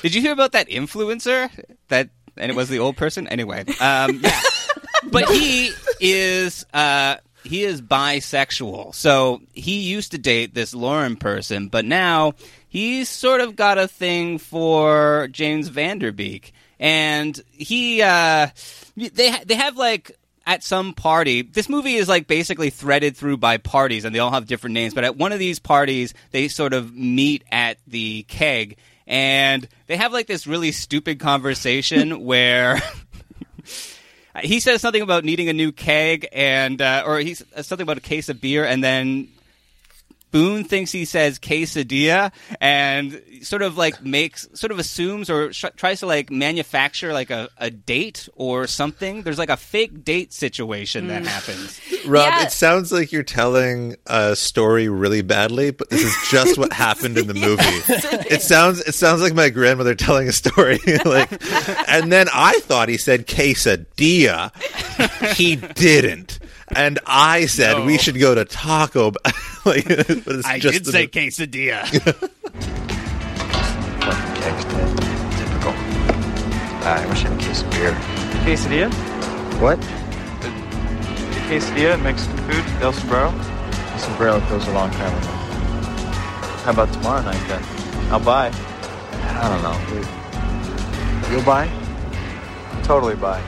[0.01, 1.49] Did you hear about that influencer?
[1.87, 3.27] That and it was the old person.
[3.27, 4.39] Anyway, um, yeah.
[5.11, 8.95] but he is uh, he is bisexual.
[8.95, 12.33] So he used to date this Lauren person, but now
[12.67, 18.47] he's sort of got a thing for James Van Der Beek, and he uh,
[18.95, 21.41] they they have like at some party.
[21.41, 24.93] This movie is like basically threaded through by parties, and they all have different names.
[24.93, 28.77] But at one of these parties, they sort of meet at the keg,
[29.07, 32.81] and they have like this really stupid conversation where.
[34.41, 38.01] He says something about needing a new keg, and uh, or he's something about a
[38.01, 39.27] case of beer, and then
[40.33, 45.65] Boone thinks he says quesadilla and sort of like makes, sort of assumes or sh-
[45.77, 49.21] tries to like manufacture like a, a date or something.
[49.21, 51.27] There's like a fake date situation that mm.
[51.27, 51.79] happens.
[52.07, 52.43] Rob, Yeah.
[52.47, 57.17] it sounds like you're telling a story really badly, but this is just what happened
[57.17, 57.61] in the movie.
[58.33, 60.79] It sounds it sounds like my grandmother telling a story.
[61.05, 61.31] like,
[61.87, 64.51] and then I thought he said quesadilla.
[65.35, 66.39] He didn't,
[66.75, 69.11] and I said we should go to Taco.
[69.11, 69.33] Bell.
[69.65, 71.85] like, but it's I just did the- say quesadilla.
[74.01, 74.97] Fucking keg's dead.
[75.37, 75.73] Typical.
[76.85, 77.91] I wish I had a case of beer.
[78.43, 78.91] Quesadilla?
[79.61, 79.79] What?
[80.41, 80.49] The
[81.47, 83.29] quesadilla, Mexican food, El Sombrero?
[83.31, 85.27] El Sombrero goes a long time ago.
[86.63, 87.63] How about tomorrow night then?
[88.11, 88.51] I'll buy.
[88.51, 91.29] I don't know.
[91.31, 91.67] You'll buy?
[92.83, 93.41] Totally buy.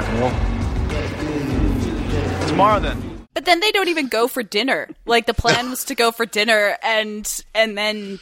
[0.00, 0.30] Rock and roll.
[2.48, 3.26] Tomorrow then.
[3.34, 4.88] But then they don't even go for dinner.
[5.06, 8.18] Like the plan was to go for dinner, and and then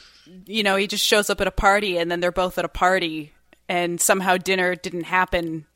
[0.47, 2.69] you know he just shows up at a party, and then they're both at a
[2.69, 3.33] party,
[3.69, 5.67] and somehow dinner didn't happen,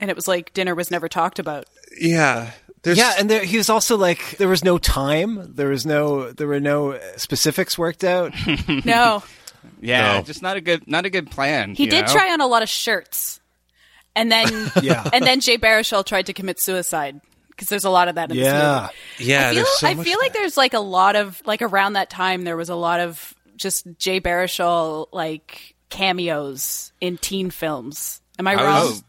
[0.00, 1.66] and it was like dinner was never talked about.
[1.98, 2.50] yeah.
[2.82, 5.54] There's, Yeah, and there, he was also like, there was no time.
[5.54, 8.34] There was no, there were no specifics worked out.
[8.84, 9.22] No,
[9.80, 10.22] yeah, No.
[10.22, 11.76] just not a good, not a good plan.
[11.76, 12.12] he you did know?
[12.12, 13.40] try on a lot of shirts,
[14.16, 14.46] and then
[14.82, 15.08] Yeah.
[15.12, 17.20] and then Jay Baruchel tried to commit suicide
[17.50, 18.88] because there's a lot of that in this Yeah.
[19.18, 19.30] movie.
[19.30, 19.48] yeah.
[19.50, 22.44] I feel, so I feel like there's like a lot of like around that time
[22.44, 28.20] there was a lot of just Jay Baruchel like cameos in teen films.
[28.38, 28.86] Am I, I wrong?
[28.86, 29.04] was-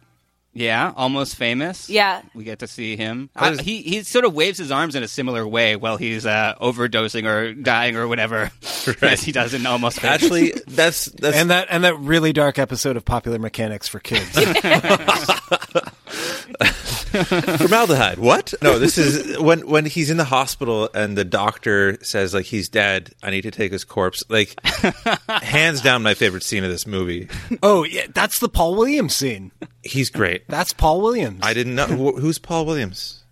[0.54, 1.90] yeah, almost famous.
[1.90, 2.22] Yeah.
[2.36, 3.30] we get to see him.
[3.36, 6.56] I he he sort of waves his arms in a similar way while he's uh,
[6.62, 8.52] overdosing or dying or whatever,
[9.02, 10.24] as he does in almost famous.
[10.24, 14.30] Actually, that's that's And that, and that really dark episode of Popular Mechanics for Kids.
[17.58, 18.18] formaldehyde.
[18.18, 18.54] What?
[18.62, 22.70] No, this is when when he's in the hospital and the doctor says like he's
[22.70, 23.14] dead.
[23.22, 24.24] I need to take his corpse.
[24.30, 24.56] Like
[25.30, 27.30] hands down, my favorite scene of this movie.
[27.62, 29.52] oh, yeah, that's the Paul Williams scene.
[29.84, 30.48] He's great.
[30.48, 31.40] That's Paul Williams.
[31.44, 33.23] I didn't know wh- who's Paul Williams.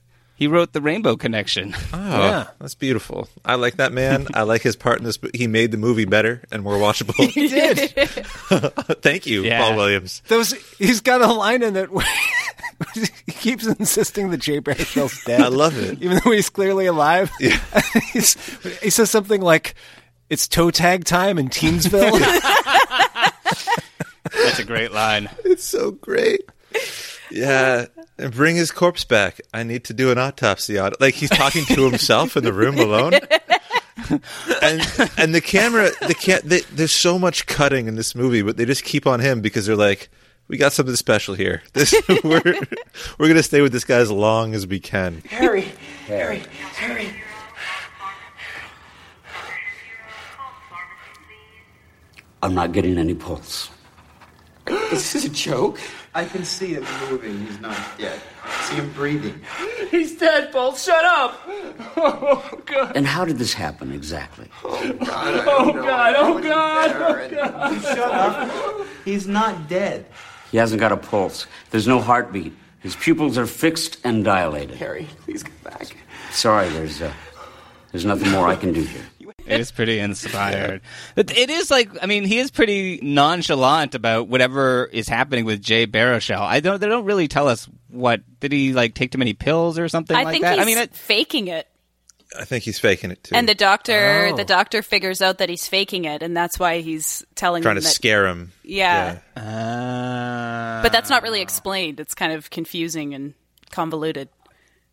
[0.41, 1.75] He wrote the Rainbow Connection.
[1.93, 2.47] Oh, Yeah.
[2.60, 3.30] that's beautiful.
[3.45, 4.25] I like that man.
[4.34, 5.19] I like his part in this.
[5.36, 7.13] He made the movie better and more watchable.
[7.32, 7.77] He did.
[9.04, 9.62] Thank you, Yeah.
[9.62, 10.23] Paul Williams.
[10.30, 12.06] Those, he's got a line in it where
[13.27, 15.41] he keeps insisting that Jay Baruchel's dead.
[15.41, 16.01] I love it.
[16.01, 17.30] Even though he's clearly alive.
[17.39, 18.36] He's-
[18.82, 19.75] he says something like,
[20.32, 22.19] it's toe tag time in Teensville.
[24.32, 25.30] That's a great line.
[25.45, 26.41] It's so great.
[27.32, 27.86] Yeah,
[28.17, 29.39] and bring his corpse back.
[29.54, 31.02] I need to do an autopsy on it.
[31.02, 33.13] Like he's talking to himself in the room alone.
[34.62, 34.82] and
[35.17, 38.65] and the camera, the ca- they, there's so much cutting in this movie, but they
[38.65, 40.10] just keep on him because they're like,
[40.48, 41.63] we got something special here.
[41.74, 42.41] This we're
[43.17, 45.22] we're gonna stay with this guy as long as we can.
[45.30, 45.72] Harry,
[46.08, 46.44] Harry,
[46.76, 47.10] Harry.
[52.44, 53.70] I'm not getting any pulse.
[54.91, 55.80] This is a joke?
[56.13, 57.45] I can see him moving.
[57.45, 58.19] He's not dead.
[58.43, 59.39] I see him breathing.
[59.91, 60.78] He's dead, Bolt.
[60.78, 61.41] Shut up.
[62.04, 62.95] Oh, God.
[62.95, 64.50] And how did this happen exactly?
[64.63, 65.43] Oh, God.
[65.47, 66.15] Oh, God.
[66.17, 66.91] Oh, God.
[66.95, 67.82] Oh, God.
[67.82, 68.88] Shut up.
[69.06, 70.06] He's not dead.
[70.52, 71.47] He hasn't got a pulse.
[71.69, 72.54] There's no heartbeat.
[72.80, 74.78] His pupils are fixed and dilated.
[74.78, 75.95] Harry, please come back.
[76.32, 77.13] Sorry, there's uh,
[77.91, 79.04] there's nothing more I can do here.
[79.45, 80.82] It is pretty inspired.
[81.15, 85.62] But It is like, I mean, he is pretty nonchalant about whatever is happening with
[85.62, 86.39] Jay Baruchel.
[86.41, 86.80] I don't.
[86.80, 90.15] They don't really tell us what did he like take too many pills or something
[90.15, 90.54] I like think that.
[90.60, 91.67] he's I mean, it, faking it.
[92.39, 93.36] I think he's faking it too.
[93.36, 94.38] And the doctor, Oh.
[94.38, 97.82] the doctor figures out that he's faking it, and that's why he's telling trying him
[97.82, 97.93] to that.
[97.93, 98.54] scare him.
[98.63, 99.17] Yeah.
[99.36, 101.99] uh, But that's not really explained.
[101.99, 103.34] It's kind of confusing and
[103.71, 104.30] convoluted.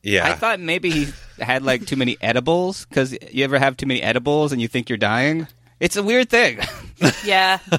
[0.09, 0.27] Yeah.
[0.27, 1.07] I thought maybe he
[1.39, 4.89] had like too many edibles because you ever have too many edibles and you think
[4.89, 5.47] you're dying.
[5.81, 6.61] It's a weird thing.
[7.25, 7.61] Yeah.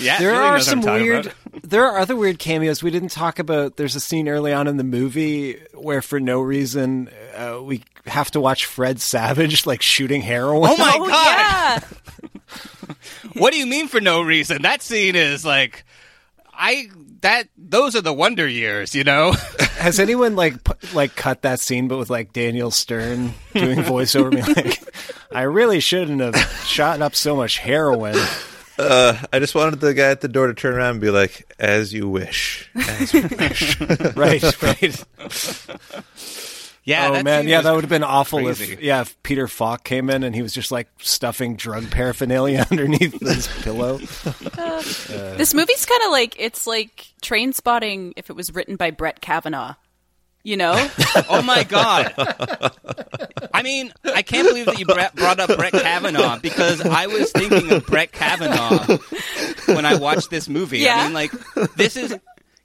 [0.00, 1.26] yeah, there Julie are some weird.
[1.26, 1.36] about.
[1.64, 3.76] There are other weird cameos we didn't talk about.
[3.76, 8.30] There's a scene early on in the movie where, for no reason, uh, we have
[8.32, 10.70] to watch Fred Savage like shooting heroin.
[10.72, 11.84] Oh my oh god!
[11.84, 12.94] yeah.
[13.34, 14.62] what do you mean for no reason?
[14.62, 15.84] That scene is like,
[16.52, 16.88] I
[17.22, 19.32] that those are the wonder years, you know.
[19.78, 24.32] Has anyone like pu- like cut that scene, but with like Daniel Stern doing voiceover,
[24.32, 24.80] me like,
[25.32, 28.16] "I really shouldn't have shot up so much heroin."
[28.78, 31.52] Uh, I just wanted the guy at the door to turn around and be like,
[31.58, 33.80] "As you wish, as you wish."
[34.16, 35.04] right, right.
[36.84, 38.72] Yeah, oh man, yeah, that would have been awful crazy.
[38.72, 42.66] if yeah, if Peter Falk came in and he was just like stuffing drug paraphernalia
[42.70, 44.00] underneath his pillow.
[44.58, 44.82] Uh,
[45.36, 49.74] This movie's kind of like it's like Trainspotting if it was written by Brett Kavanaugh.
[50.44, 50.74] You know,
[51.30, 52.12] oh my god!
[53.54, 57.70] I mean, I can't believe that you brought up Brett Kavanaugh because I was thinking
[57.70, 58.98] of Brett Kavanaugh
[59.66, 60.80] when I watched this movie.
[60.80, 60.96] Yeah.
[60.96, 61.30] I mean, like
[61.76, 62.16] this is,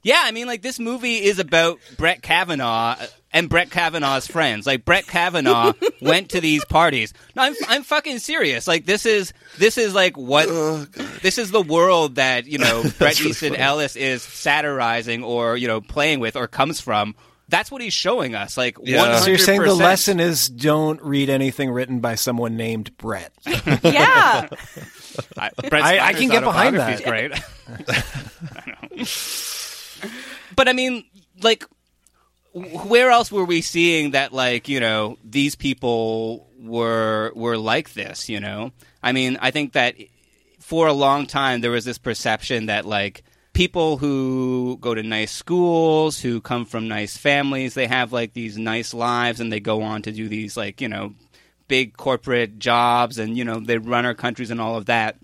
[0.08, 0.22] yeah.
[0.24, 2.96] I mean, like this movie is about Brett Kavanaugh
[3.30, 4.66] and Brett Kavanaugh's friends.
[4.66, 7.12] Like Brett Kavanaugh went to these parties.
[7.36, 8.66] No, I'm I'm fucking serious.
[8.66, 10.84] Like this is this is like what oh,
[11.22, 13.62] this is the world that you know Bret really Easton funny.
[13.62, 17.14] Ellis is satirizing or you know playing with or comes from.
[17.50, 18.58] That's what he's showing us.
[18.58, 19.20] Like Yeah.
[19.20, 23.32] so you're saying the lesson is don't read anything written by someone named Brett.
[23.46, 24.48] yeah.
[25.36, 27.32] I, Brett I- I can get behind autobiography is great.
[30.58, 31.04] But I mean,
[31.40, 31.64] like,
[32.52, 34.32] where else were we seeing that?
[34.32, 38.28] Like, you know, these people were were like this.
[38.28, 39.94] You know, I mean, I think that
[40.58, 45.30] for a long time there was this perception that like people who go to nice
[45.30, 49.82] schools, who come from nice families, they have like these nice lives, and they go
[49.82, 51.14] on to do these like you know
[51.68, 55.18] big corporate jobs, and you know they run our countries and all of that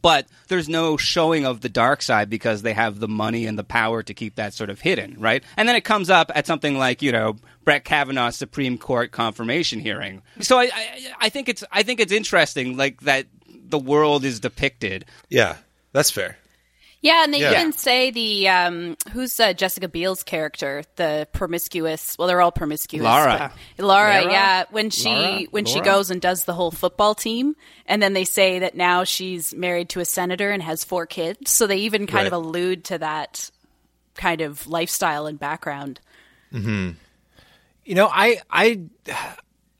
[0.00, 3.64] but there's no showing of the dark side because they have the money and the
[3.64, 5.42] power to keep that sort of hidden, right?
[5.56, 9.80] And then it comes up at something like you know Brett Kavanaugh's Supreme Court confirmation
[9.80, 10.22] hearing.
[10.40, 14.40] So I, I, I think it's I think it's interesting, like that the world is
[14.40, 15.04] depicted.
[15.28, 15.56] Yeah,
[15.92, 16.36] that's fair.
[17.06, 17.52] Yeah, and they Yeah.
[17.60, 22.16] even say the um, who's uh, Jessica Biel's character, the promiscuous.
[22.18, 23.04] Well, they're all promiscuous.
[23.04, 23.52] Laura.
[23.76, 24.32] but- Laura, Lara?
[24.32, 24.64] yeah.
[24.70, 25.40] When she Laura?
[25.50, 27.54] when she goes and does the whole football team,
[27.86, 31.50] and then they say that now she's married to a senator and has four kids.
[31.50, 32.26] So they even kind Right.
[32.26, 33.50] of allude to that
[34.14, 36.00] kind of lifestyle and background.
[36.52, 38.80] You know, I I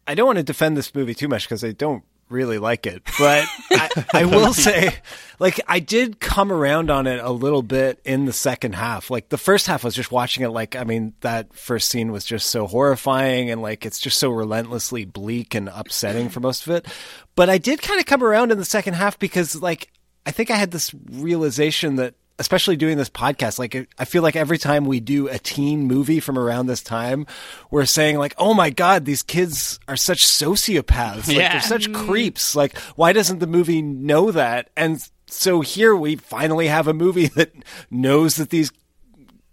[0.06, 3.02] I don't want to defend this movie too much because I don't really like it,
[3.18, 4.94] but I, I will say,
[5.38, 9.10] like, I did come around on it a little bit in the second half.
[9.10, 12.12] Like, the first half I was just watching it, like, I mean, that first scene
[12.12, 16.66] was just so horrifying and, like, it's just so relentlessly bleak and upsetting for most
[16.66, 16.86] of it.
[17.34, 19.90] But I did kind of come around in the second half because, like,
[20.24, 24.36] I think I had this realization that especially doing this podcast like i feel like
[24.36, 27.26] every time we do a teen movie from around this time
[27.70, 31.52] we're saying like oh my god these kids are such sociopaths like Yeah.
[31.52, 36.66] they're such creeps like why doesn't the movie know that and so here we finally
[36.68, 37.52] have a movie that
[37.90, 38.70] knows that these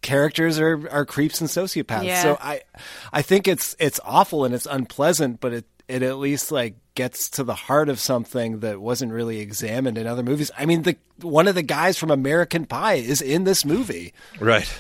[0.02, 2.22] characters are are creeps and sociopaths Yeah.
[2.22, 2.62] so i
[3.14, 7.30] i think it's it's awful and it's unpleasant but it it at least like gets
[7.32, 10.52] to the heart of something that wasn't really examined in other movies.
[10.58, 14.14] I mean, the one of the guys from American Pie is in this movie.
[14.40, 14.72] Right.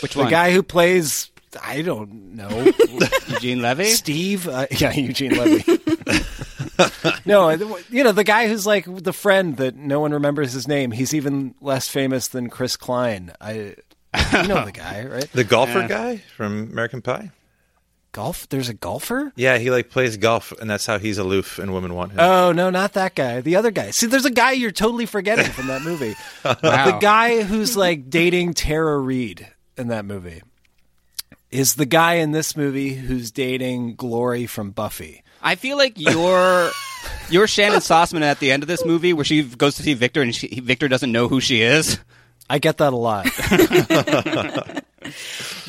[0.00, 0.30] Which The one?
[0.30, 1.30] guy who plays
[1.62, 2.48] I don't know
[3.28, 3.84] Eugene Levy.
[3.90, 4.48] Steve.
[4.48, 5.78] Uh, yeah, Eugene Levy.
[7.26, 7.50] no,
[7.90, 10.90] you know the guy who's like the friend that no one remembers his name.
[10.90, 13.32] He's even less famous than Chris Klein.
[13.40, 15.30] I, you know the guy, right?
[15.32, 17.30] The golfer guy from American Pie.
[18.12, 18.46] Golf.
[18.50, 19.32] There's a golfer.
[19.36, 22.20] Yeah, he like plays golf, and that's how he's aloof, and women want him.
[22.20, 23.40] Oh no, not that guy.
[23.40, 23.90] The other guy.
[23.90, 26.14] See, there's a guy you're totally forgetting from that movie.
[26.42, 30.42] The guy who's like dating Tara Reid in that movie
[31.50, 35.22] is the guy in this movie who's dating Glory from Buffy.
[35.42, 36.70] I feel like you're
[37.30, 40.22] you're Shannyn Sossamon at the end of this movie where she goes to see Victor
[40.22, 41.98] and she, Victor doesn't know who she is.
[42.48, 43.26] I get that a lot.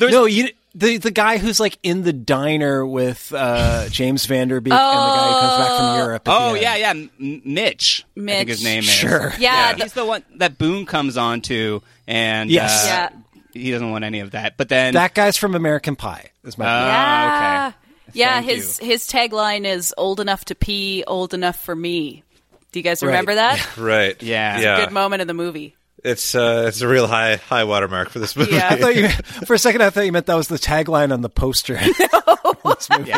[0.00, 4.60] no, you the the guy who's like in the diner with uh, James Van Der
[4.60, 6.22] Beek and the guy who comes back from Europe.
[6.26, 8.04] Oh yeah, yeah, M- Mitch.
[8.16, 8.64] I think his Mitch.
[8.64, 8.88] name is.
[8.88, 9.32] Sure.
[9.38, 12.84] Yeah, he's the one that Boone comes on to, and Yes.
[12.84, 13.08] uh, Yeah.
[13.62, 14.56] he doesn't want any of that.
[14.56, 16.30] But then That guy's from American Pie.
[16.44, 17.68] Is my Ah, Yeah.
[17.68, 17.76] okay.
[18.12, 22.22] Yeah, Thank his his tagline is "old enough to pee, old enough for me."
[22.72, 23.08] Do you guys Right.
[23.08, 23.76] remember that?
[23.76, 24.20] Right.
[24.22, 24.58] Yeah.
[24.58, 24.80] Yeah.
[24.84, 25.76] Good moment of the movie.
[26.04, 28.54] It's uh, it's a real high high watermark for this movie.
[28.56, 28.68] Yeah.
[28.70, 29.08] I thought you
[29.46, 31.78] for a second I thought you meant that was the tagline on the poster.
[32.64, 33.12] This movie.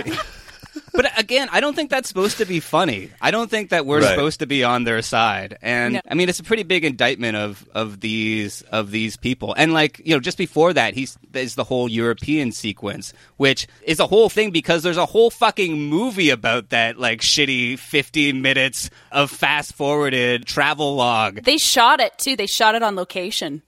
[0.96, 3.10] But again, I don't think that's supposed to be funny.
[3.20, 4.10] I don't think that we're Right.
[4.10, 5.58] supposed to be on their side.
[5.62, 6.00] And No.
[6.10, 9.54] I mean, it's a pretty big indictment of of these of these people.
[9.56, 14.00] And like you know, just before that, he's there's the whole European sequence, which is
[14.00, 18.90] a whole thing because there's a whole fucking movie about that like shitty 15 minutes
[19.12, 21.42] of fast forwarded travel log.
[21.44, 22.36] They shot it too.
[22.36, 23.62] They shot it on location.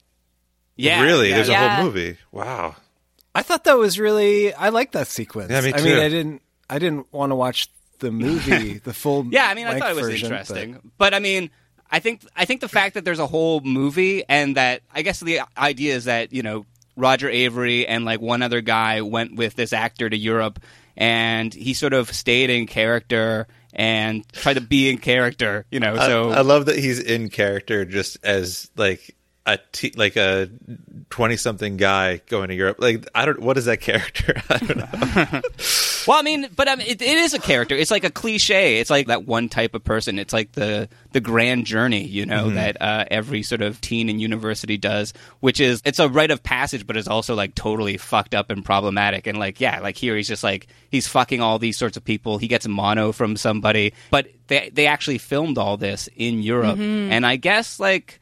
[0.77, 1.31] Yeah, really?
[1.31, 1.73] yeah, There's yeah.
[1.73, 2.17] a whole movie.
[2.31, 2.77] Wow.
[3.35, 4.55] I thought that was really.
[4.55, 5.51] I like that sequence.
[5.51, 5.79] Yeah, me too.
[5.79, 5.99] I mean.
[5.99, 6.43] I didn't.
[6.71, 9.27] I didn't want to watch the movie, the full.
[9.31, 11.15] Yeah, I mean, I thought it was version, but- interesting, but...
[11.15, 11.51] I mean,
[11.91, 15.21] I think I think the fact that there's a whole movie and that I guess
[15.21, 16.67] the idea is that you know
[16.97, 20.61] Roger Avary and like one other guy went with this actor to Europe
[20.97, 25.97] and he sort of stayed in character and tried to be in character, you know.
[25.97, 29.17] So I, I love that he's in character just as like
[29.55, 30.49] a t- like a
[31.11, 32.77] twenty something guy going to Europe.
[32.81, 34.41] Like I don't what is that character?
[34.51, 34.77] I don't
[35.33, 35.41] know.
[36.07, 37.75] Well, I mean, but I mean, it, it is a character.
[37.75, 38.81] It's like a cliche.
[38.81, 40.19] It's like that one type of person.
[40.19, 42.55] It's like the the grand journey, you know, Mhm.
[42.55, 46.43] that uh, every sort of teen in university does, which is it's a rite of
[46.43, 49.27] passage, but it's also like totally fucked up and problematic.
[49.27, 52.39] And like, yeah, like here he's just like he's fucking all these sorts of people.
[52.39, 57.11] He gets mono from somebody, but they they actually filmed all this in Europe, Mhm.
[57.11, 58.19] and I guess like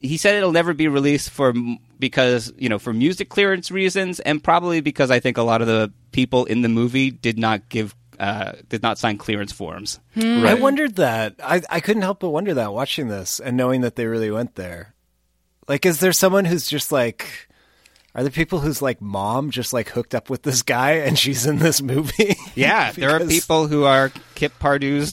[0.00, 1.52] he said it'll never be released for
[1.98, 5.66] because you know for music clearance reasons and probably because I think a lot of
[5.66, 10.00] the people in the movie did not give uh, did not sign clearance forms.
[10.16, 11.36] I wondered that.
[11.42, 14.56] I, I couldn't help but wonder that watching this and knowing that they really went
[14.56, 14.94] there.
[15.68, 17.48] Like, is there someone who's just like,
[18.14, 21.46] are there people whose like mom just like hooked up with this guy and she's
[21.46, 22.34] in this movie?
[22.56, 25.12] Yeah, there are people who are Kip Pardue's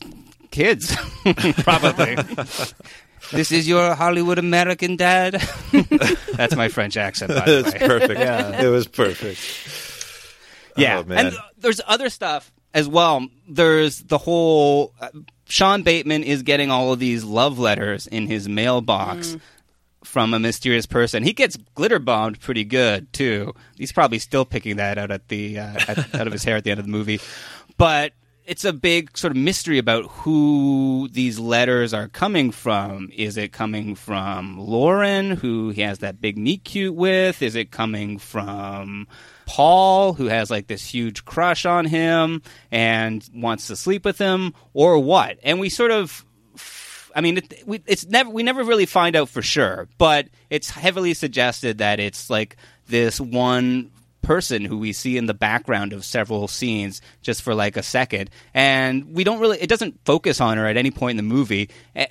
[0.49, 0.95] kids,
[1.63, 2.17] probably.
[3.31, 5.33] this is your Hollywood American dad.
[6.35, 7.31] That's my French accent.
[7.33, 7.79] By the It's way.
[7.87, 8.19] perfect.
[8.19, 8.61] Yeah.
[8.63, 9.41] It was perfect.
[10.77, 11.27] Yeah, Oh, man.
[11.27, 13.27] and there's other stuff as well.
[13.47, 15.09] There's the whole uh,
[15.47, 19.37] Sean Bateman is getting all of these love letters in his mailbox
[20.03, 21.23] from a mysterious person.
[21.23, 23.53] He gets glitter bombed pretty good too.
[23.77, 26.63] He's probably still picking that out at the uh, at, out of his hair at
[26.65, 27.19] the end of the movie,
[27.77, 28.11] but.
[28.45, 33.09] It's a big sort of mystery about who these letters are coming from.
[33.11, 37.41] Is it coming from Lauren, who he has that big meet cute with?
[37.41, 39.07] Is it coming from
[39.47, 44.53] Paul, who has like this huge crush on him and wants to sleep with him,
[44.73, 45.39] or what?
[45.41, 46.23] And we sort of,
[47.15, 50.69] I mean, it, we, it's never we never really find out for sure, but it's
[50.69, 53.89] heavily suggested that it's like this one
[54.25, 58.29] person who we see in the background of several scenes just for like a second
[58.53, 61.69] and we don't really it doesn't focus on her at any point in the movie
[61.95, 62.07] Eh,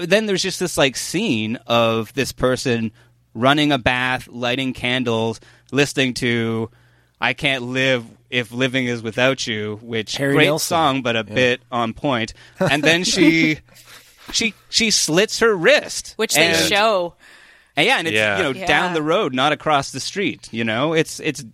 [0.00, 2.90] then there's just this like scene of this person
[3.34, 5.40] running a bath lighting candles
[5.70, 6.70] listening to
[7.20, 10.68] i can't live if living is without you which Harry great Nilsson.
[10.74, 11.34] song but a Yeah.
[11.34, 12.32] bit on point.
[12.58, 13.58] point and then she
[14.32, 17.14] she she slits her wrist Which they And- show.
[17.78, 18.36] And yeah, and it's Yeah.
[18.36, 18.66] you know Yeah.
[18.66, 20.48] down the road, not across the street.
[20.52, 21.44] You know, it's it's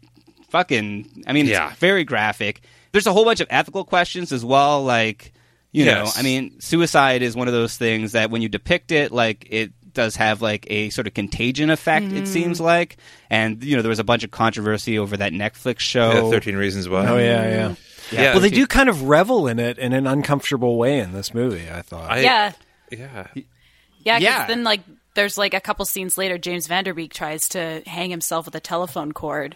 [0.51, 1.25] fucking.
[1.27, 1.71] I mean, Yeah.
[1.71, 2.63] it's very graphic.
[2.93, 4.85] There's a whole bunch of ethical questions as well.
[4.85, 5.33] Like,
[5.73, 9.11] you know, I mean, suicide is one of those things that when you depict it,
[9.13, 12.07] like it does have like a sort of contagion effect.
[12.07, 12.25] It mm-hmm.
[12.25, 12.97] seems like,
[13.31, 16.25] and you know, there was a bunch of controversy over that Netflix show.
[16.25, 17.07] Yeah, Thirteen Reasons Why.
[17.07, 17.75] Oh yeah, yeah.
[18.13, 18.33] Yeah.
[18.33, 21.69] well, they do kind of revel in it in an uncomfortable way in this movie.
[21.71, 22.11] I thought.
[22.11, 22.53] I- yeah.
[22.91, 23.27] Yeah.
[24.05, 24.47] Yeah, 'cause Yeah.
[24.47, 24.81] then like
[25.15, 28.55] there's like a couple scenes later, James Van Der Beek tries to hang himself with
[28.55, 29.55] a telephone cord.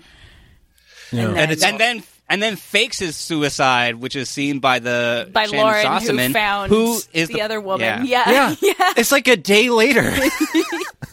[1.12, 1.28] Yeah.
[1.28, 5.28] And then, and, and then and then fakes his suicide, which is seen by the
[5.32, 8.06] by Shannyn Lauren, Sossamon, who found who is the, other woman.
[8.06, 8.30] Yeah.
[8.30, 8.74] Yeah, yeah.
[8.96, 10.12] it's like a day later.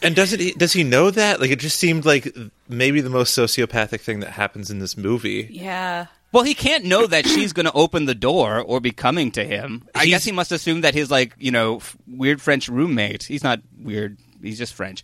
[0.02, 0.52] And doesn't he?
[0.52, 1.40] Does he know that?
[1.40, 2.28] Like, it just seemed like
[2.68, 5.48] maybe the most sociopathic thing that happens in this movie.
[5.50, 6.06] yeah.
[6.32, 9.44] Well, he can't know that she's going to open the door or be coming to
[9.44, 9.84] him.
[9.94, 13.22] I He's- guess he must assume that his like you know f- weird French roommate.
[13.22, 14.18] He's not weird.
[14.42, 15.02] He's just French.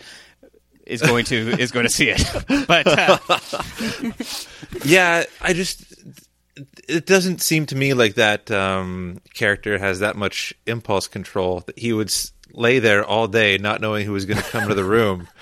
[0.84, 2.20] Is going to is going to see it,
[2.66, 3.18] but uh,
[4.84, 5.84] Yeah, I just
[6.88, 11.78] it doesn't seem to me like that um, character has that much impulse control that
[11.78, 12.12] he would
[12.52, 15.28] lay there all day not knowing who was going to come to the room.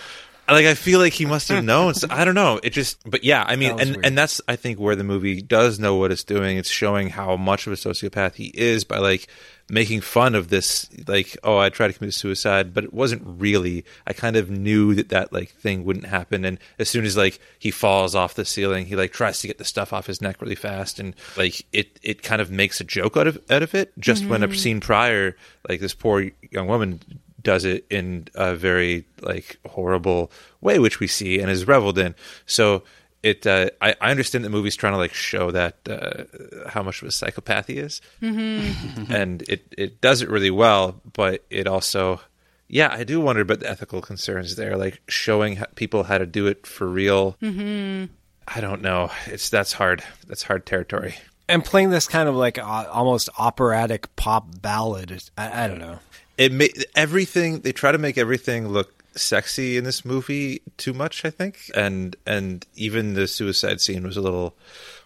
[0.50, 1.66] Like I feel like he must have hmm.
[1.66, 1.94] known.
[1.94, 2.60] So, I don't know.
[2.62, 4.06] It just, but yeah, I mean, and weird.
[4.06, 6.56] and that's I think where the movie does know what it's doing.
[6.56, 9.28] It's showing how much of a sociopath he is by like
[9.70, 10.88] making fun of this.
[11.06, 13.84] Like, oh, I tried to commit suicide, but it wasn't really.
[14.06, 16.44] I kind of knew that that like thing wouldn't happen.
[16.44, 19.58] And as soon as like he falls off the ceiling, he like tries to get
[19.58, 22.84] the stuff off his neck really fast, and like it it kind of makes a
[22.84, 23.92] joke out of out of it.
[23.98, 24.56] Just when a mm-hmm.
[24.56, 25.36] scene prior,
[25.68, 27.00] like this poor young woman
[27.42, 30.30] does it in a very like horrible
[30.60, 32.14] way, which we see and is reveled in.
[32.46, 32.82] So
[33.22, 37.02] it uh, I, I understand the movie's trying to like show that uh, how much
[37.02, 39.12] of a psychopath he is, Mm-hmm.
[39.12, 41.00] and it it does it really well.
[41.12, 42.20] But it also,
[42.68, 46.46] yeah, I do wonder about the ethical concerns there, like showing people how to do
[46.46, 47.36] it for real.
[47.42, 48.12] Mm-hmm.
[48.48, 49.10] I don't know.
[49.26, 50.02] It's that's hard.
[50.26, 51.14] That's hard territory.
[51.48, 55.22] And playing this kind of like uh, almost operatic pop ballad.
[55.36, 55.98] I, I don't know.
[56.40, 61.24] It ma- everything they try to make everything look sexy in this movie too much.
[61.24, 64.54] I think, and and even the suicide scene was a little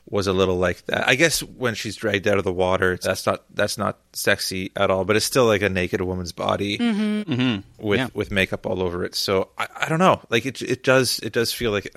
[0.08, 1.08] was a little like that.
[1.08, 4.90] I guess when she's dragged out of the water, that's not that's not sexy at
[4.90, 5.04] all.
[5.04, 7.24] But it's still like a naked woman's body Mhm.
[7.24, 7.62] Mhm.
[7.78, 8.08] with Yeah.
[8.14, 9.14] with makeup all over it.
[9.14, 10.20] So I, I don't know.
[10.30, 11.92] Like it it does it does feel like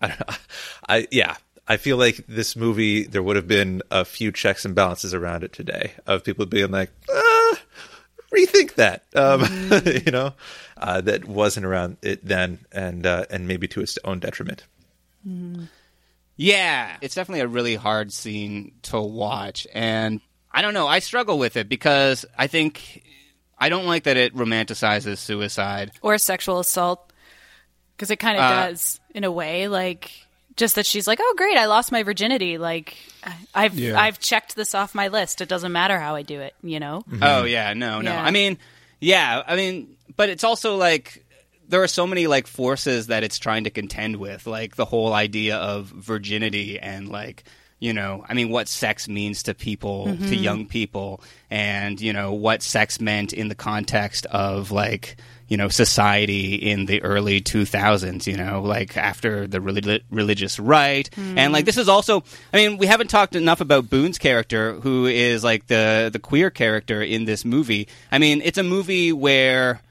[0.00, 0.34] I don't know.
[0.88, 1.36] I yeah.
[1.68, 5.44] I feel like this movie there would have been a few checks and balances around
[5.44, 7.58] it today of people being like, ah,
[8.32, 9.04] rethink that.
[9.14, 9.42] Um,
[10.04, 10.34] you know,
[10.76, 14.64] uh, that wasn't around it then, and uh, and maybe to its own detriment.
[16.36, 20.20] Yeah, it's definitely a really hard scene to watch, and
[20.50, 20.86] I don't know.
[20.88, 23.04] I struggle with it because I think
[23.58, 25.92] I don't like that it romanticizes suicide.
[26.00, 27.12] Or sexual assault.
[27.96, 29.68] Because it kind of Uh, does, in a way.
[29.68, 30.10] Like,
[30.56, 32.58] just that she's like, oh, great, I lost my virginity.
[32.58, 34.00] Like, I- I've, Yeah.
[34.00, 35.40] I've checked this off my list.
[35.40, 37.04] It doesn't matter how I do it, you know?
[37.20, 38.10] Oh yeah, no, no.
[38.12, 38.22] Yeah.
[38.22, 38.58] I mean,
[39.00, 41.24] yeah, I mean, but it's also like
[41.68, 45.12] there are so many like forces that it's trying to contend with, like the whole
[45.14, 47.44] idea of virginity and like
[47.80, 50.40] you know, I mean, what sex means to people, to Mhm.
[50.40, 55.16] young people, and you know what sex meant in the context of like
[55.52, 61.06] you know society in the early 2000s you know like after the relig- religious right.
[61.40, 62.14] And like this is also
[62.54, 66.48] i mean we haven't talked enough about boone's character who is like the the queer
[66.50, 67.84] character in this movie.
[68.10, 69.82] I mean it's a movie where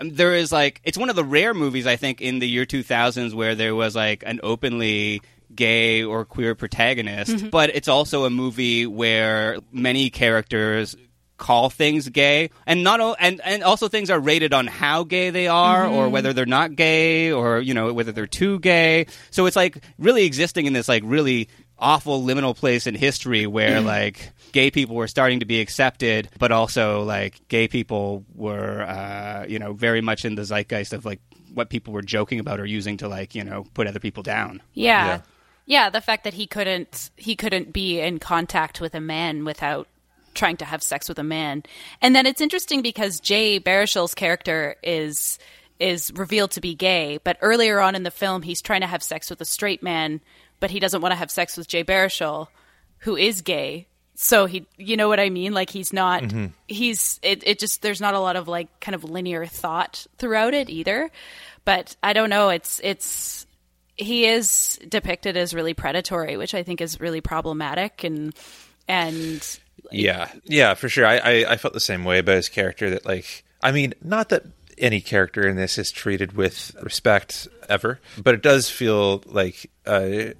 [0.00, 2.64] um, there is like it's one of the rare movies I think in the year
[2.64, 5.20] 2000s where there was like an openly
[5.54, 7.50] gay or queer protagonist, Mhm.
[7.50, 10.94] but it's also a movie where many characters
[11.38, 15.30] call things gay and not o- and and also things are rated on how gay
[15.30, 16.10] they are or Mhm.
[16.10, 19.06] whether they're not gay or you know whether they're too gay.
[19.30, 23.80] So it's like really existing in this like really awful liminal place in history where
[23.80, 29.46] like gay people were starting to be accepted, but also like gay people were, uh,
[29.48, 31.20] you know, very much in the zeitgeist of like
[31.54, 34.60] what people were joking about or using to like, you know, put other people down.
[34.74, 35.20] Yeah.
[35.66, 35.88] yeah.
[35.88, 39.86] the fact that he couldn't he couldn't be in contact with a man without
[40.38, 41.62] trying to have sex with a man.
[42.00, 45.38] And then it's interesting because Jay Baruchel's character is
[45.78, 49.02] is revealed to be gay, but earlier on in the film he's trying to have
[49.02, 50.20] sex with a straight man,
[50.60, 52.48] but he doesn't want to have sex with Jay Baruchel,
[52.98, 53.86] who is gay.
[54.14, 55.52] So he you know what I mean?
[55.54, 56.52] Like he's not Mhm.
[56.66, 60.54] he's it, it just there's not a lot of like kind of linear thought throughout
[60.54, 61.10] it either.
[61.64, 63.46] But I don't know, it's it's
[63.94, 68.34] he is depicted as really predatory, which I think is really problematic and
[68.88, 69.60] and
[69.90, 71.06] Yeah, yeah, for sure.
[71.06, 72.90] I, I I felt the same way about his character.
[72.90, 74.44] That like, I mean, not that
[74.76, 80.32] any character in this is treated with respect ever, but it does feel like uh,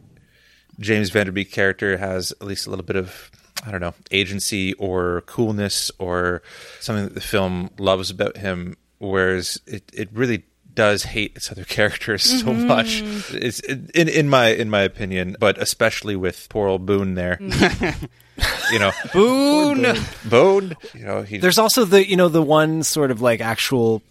[0.78, 3.30] James Van Der Beek character has at least a little bit of
[3.66, 6.42] I don't know agency or coolness or
[6.80, 10.44] something that the film loves about him, whereas it it really
[10.78, 12.66] does hate its other characters so Mhm.
[12.66, 13.02] much.
[13.34, 17.36] It's in in my in my opinion, but especially with poor old Boone there.
[18.72, 20.76] you know, Boone, Boone.
[20.94, 24.02] You know, he There's also the you know the one sort of like actual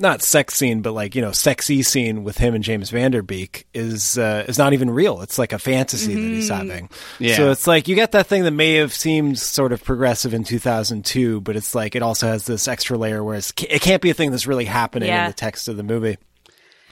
[0.00, 3.22] not sex scene but like you know sexy scene with him and James Van Der
[3.22, 5.20] Beek is uh, is not even real.
[5.22, 6.88] It's like a fantasy that he's having.
[7.18, 7.36] Yeah.
[7.36, 10.44] So it's like you get that thing that may have seemed sort of progressive in
[10.44, 14.10] 2002, but it's like it also has this extra layer where it's, it can't be
[14.10, 15.24] a thing that's really happening Yeah.
[15.24, 16.16] in the text of the movie.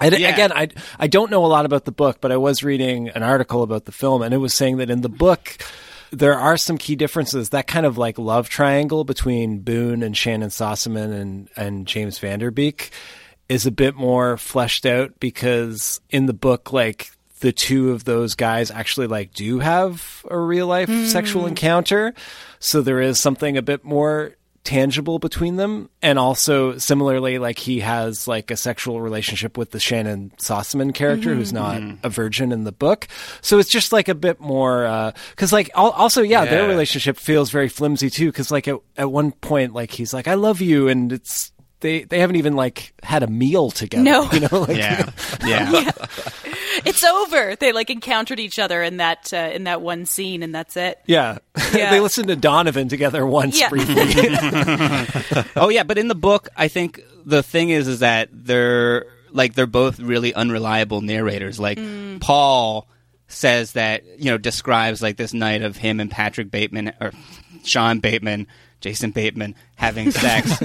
[0.01, 0.29] I, Yeah.
[0.35, 3.23] Again, I I don't know a lot about the book, but I was reading an
[3.23, 5.57] article about the film, and it was saying that in the book
[6.11, 7.51] there are some key differences.
[7.51, 12.39] That kind of like love triangle between Boone and Shannyn Sossamon and and James Van
[12.39, 12.91] Der Beek
[13.49, 18.35] is a bit more fleshed out because in the book, like the two of those
[18.35, 21.05] guys actually like do have a real life hmm.
[21.05, 22.15] sexual encounter,
[22.59, 24.33] so there is something a bit more
[24.67, 25.89] tangible between them.
[26.03, 31.35] And also similarly like he has like a sexual relationship with the Shannyn Sossamon character
[31.35, 31.57] who's mm-hmm.
[31.57, 32.07] not mm-hmm.
[32.07, 33.09] a virgin in the book.
[33.41, 37.17] So it's just like a bit more uh, because like al- also yeah, their relationship
[37.17, 40.61] feels very flimsy too because like at, at one point like he's like I love
[40.61, 44.31] you and it's they they haven't even like had a meal together No.
[44.33, 45.11] you know like Yeah,
[45.45, 45.91] yeah.
[46.85, 47.57] it's over.
[47.57, 50.99] They like encountered each other in that uh, in that one scene, and that's it.
[51.07, 51.39] yeah,
[51.75, 51.91] Yeah.
[51.91, 53.69] they listened to Donovan together once Yeah.
[53.69, 53.95] briefly
[55.57, 59.55] oh yeah, but in the book, I think the thing is, is that they're like
[59.55, 61.59] they're both really unreliable narrators.
[61.61, 61.79] Like
[62.21, 62.89] Paul
[63.29, 67.13] says that you know describes like this night of him and Patrick Bateman or
[67.65, 68.47] Sean Bateman,
[68.81, 70.63] Jason Bateman having sex,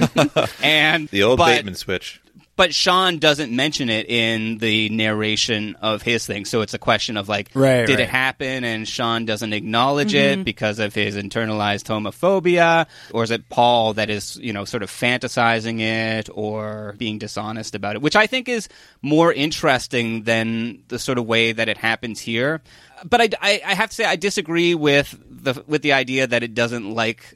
[0.62, 2.20] and The old but- Bateman switch.
[2.54, 7.16] But Sean doesn't mention it in the narration of his thing, so it's a question
[7.16, 8.00] of like, Right, did right.
[8.00, 8.64] it happen?
[8.64, 10.42] And Sean doesn't acknowledge it mm-hmm.
[10.42, 14.90] because of his internalized homophobia, or is it Paul that is, you know, sort of
[14.90, 18.02] fantasizing it or being dishonest about it?
[18.02, 18.68] Which I think is
[19.00, 22.60] more interesting than the sort of way that it happens here.
[23.04, 26.42] But I, I, I have to say I disagree with the with the idea that
[26.42, 27.34] it doesn't like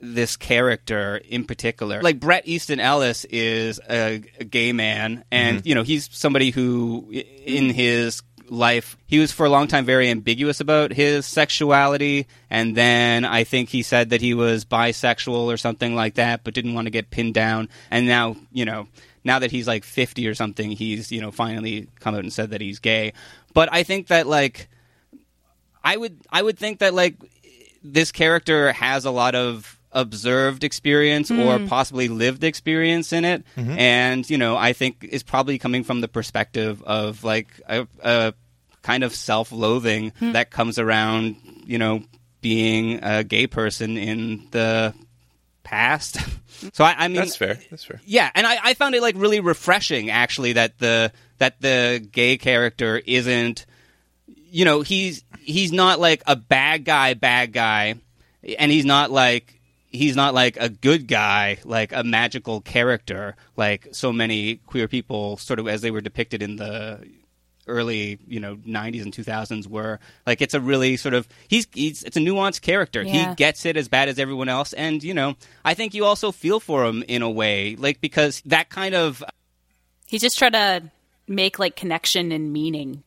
[0.00, 2.02] this character in particular.
[2.02, 5.68] Like Bret Easton Ellis is a, a gay man, and mm-hmm.
[5.68, 10.08] you know he's somebody who, in his life, he was for a long time very
[10.08, 15.56] ambiguous about his sexuality, and then I think he said that he was bisexual or
[15.56, 17.68] something like that, but didn't want to get pinned down.
[17.90, 18.88] And now, you know,
[19.24, 22.50] now that he's like fifty or something, he's you know finally come out and said
[22.50, 23.12] that he's gay.
[23.54, 24.68] But I think that like.
[25.84, 27.14] I would I would think that like
[27.84, 31.66] this character has a lot of observed experience or hmm.
[31.66, 33.44] possibly lived experience in it.
[33.56, 33.78] Mm-hmm.
[33.78, 38.34] And you know i think is probably coming from the perspective of like a, a
[38.82, 40.32] kind of self-loathing hmm.
[40.32, 42.04] that comes around you know
[42.42, 44.94] being a gay person in the
[45.64, 46.18] past.
[46.72, 47.58] So i, I mean That's fair.
[47.70, 48.00] That's fair.
[48.06, 52.38] yeah, and I, I found it like really refreshing actually that the that the gay
[52.38, 53.66] character isn't
[54.26, 57.96] you know, he's he's not like a bad guy bad guy
[58.58, 59.55] and he's not like
[59.88, 65.36] he's not like a good guy, like a magical character like so many queer people
[65.38, 67.00] sort of as they were depicted in the
[67.68, 72.04] early you know 90s and 2000s were like it's a really sort of he's, he's
[72.04, 73.30] it's a nuanced character Yeah.
[73.30, 75.34] he gets it as bad as everyone else and you know
[75.64, 79.24] i think you also feel for him in a way like because that kind of
[80.08, 80.82] He's just trying to
[81.26, 83.02] make like connection and meaning.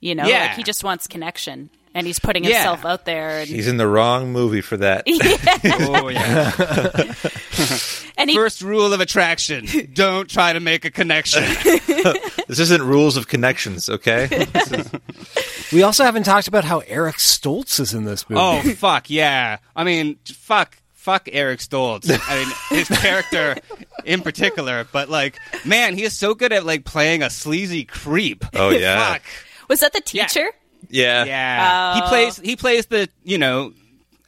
[0.00, 0.40] You know, Yeah.
[0.48, 2.54] like he just wants connection, and he's putting Yeah.
[2.58, 3.40] himself out there.
[3.40, 5.04] And, He's in the wrong movie for that.
[5.08, 6.52] oh yeah
[8.18, 11.42] and he, first rule of attraction don't try to make a connection
[12.48, 14.28] this isn't rules of connections, okay?
[14.30, 14.90] Is-
[15.72, 18.40] We also haven't talked about how Eric Stoltz is in this movie.
[18.42, 23.56] oh fuck yeah i mean fuck fuck eric stoltz i mean his character
[24.04, 28.44] in particular but like man he is so good at like playing a sleazy creep
[28.54, 29.14] Oh, yeah.
[29.14, 29.22] fuck
[29.68, 30.40] was that the teacher?
[30.44, 30.50] yeah.
[30.90, 31.94] Yeah, Oh.
[32.02, 32.36] he plays.
[32.38, 33.08] He plays the.
[33.24, 33.72] You know,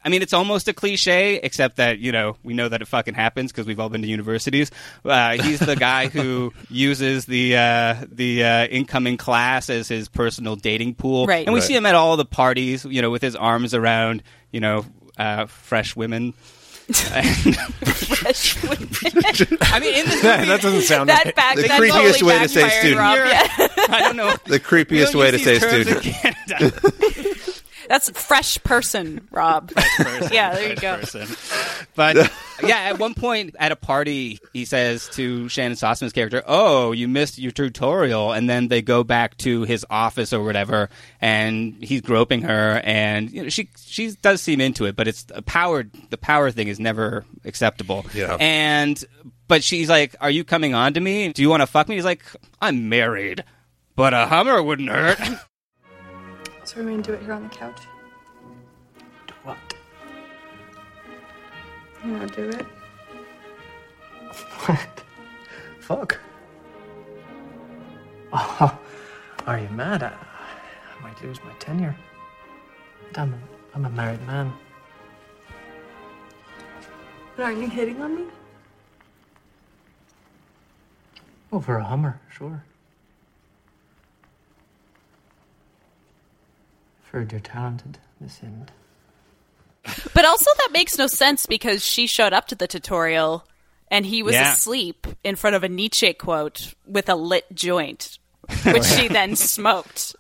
[0.05, 3.15] I mean, it's almost a cliche, except that you know we know that it fucking
[3.15, 4.71] happens because we've all been to universities.
[5.05, 10.57] Uh, he's the guy who uses the uh, the uh, incoming class as his personal
[10.57, 11.47] dating pool, Right.
[11.47, 11.67] And we Right.
[11.67, 14.85] see him at all the parties, you know, with his arms around, you know,
[15.19, 16.35] uh, fresh women.
[16.91, 17.23] I
[19.81, 21.35] mean, in this movie, that doesn't sound that right.
[21.35, 23.01] back, The that creepiest totally way to say student.
[23.01, 23.17] Rob.
[23.17, 23.49] Yeah.
[23.89, 24.37] I don't know.
[24.47, 27.51] The creepiest way to say these terms in student.
[27.89, 27.89] Canada.
[27.89, 29.71] That's fresh person, Rob.
[29.71, 30.97] Fresh person, yeah, there you go.
[30.99, 31.29] person.
[31.95, 32.17] But
[32.63, 37.09] yeah, at one point at a party, he says to Shannyn Sossamon's character, "Oh, you
[37.09, 40.89] missed your tutorial," and then they go back to his office or whatever,
[41.21, 45.27] and he's groping her, and you know, she she does seem into it, but it's
[45.35, 45.85] a power.
[46.11, 48.05] The power thing is never acceptable.
[48.15, 48.37] Yeah.
[48.41, 49.03] and
[49.47, 51.33] but she's like, "Are you coming on to me?
[51.33, 52.25] Do you want to fuck me?" He's like,
[52.61, 53.45] "I'm married."
[53.97, 55.19] But a Hummer wouldn't hurt.
[56.65, 57.83] So we're gonna do it here on the couch.
[59.27, 59.59] Do what?
[62.03, 62.67] You wanna do it?
[64.65, 65.03] What?
[65.81, 66.19] Fuck.
[68.33, 68.79] Oh,
[69.47, 70.03] are you mad?
[70.03, 71.95] I, I might lose my tenure.
[73.15, 73.39] I'm a,
[73.75, 74.51] I'm a married man.
[77.37, 78.25] But aren't you hitting on me?
[81.53, 82.65] Over a Hummer, sure.
[87.15, 88.73] Heard you're talented, Miss End.
[90.15, 93.47] But also, that makes no sense because she showed up to the tutorial
[93.89, 94.53] and he was Yeah.
[94.53, 98.19] asleep in front of a Nietzsche quote with a lit joint,
[98.65, 100.17] which she then smoked.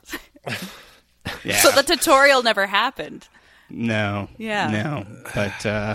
[1.43, 1.57] Yeah.
[1.57, 3.27] So the tutorial never happened.
[3.71, 4.29] No.
[4.39, 4.71] Yeah.
[4.71, 5.07] No.
[5.35, 5.95] But uh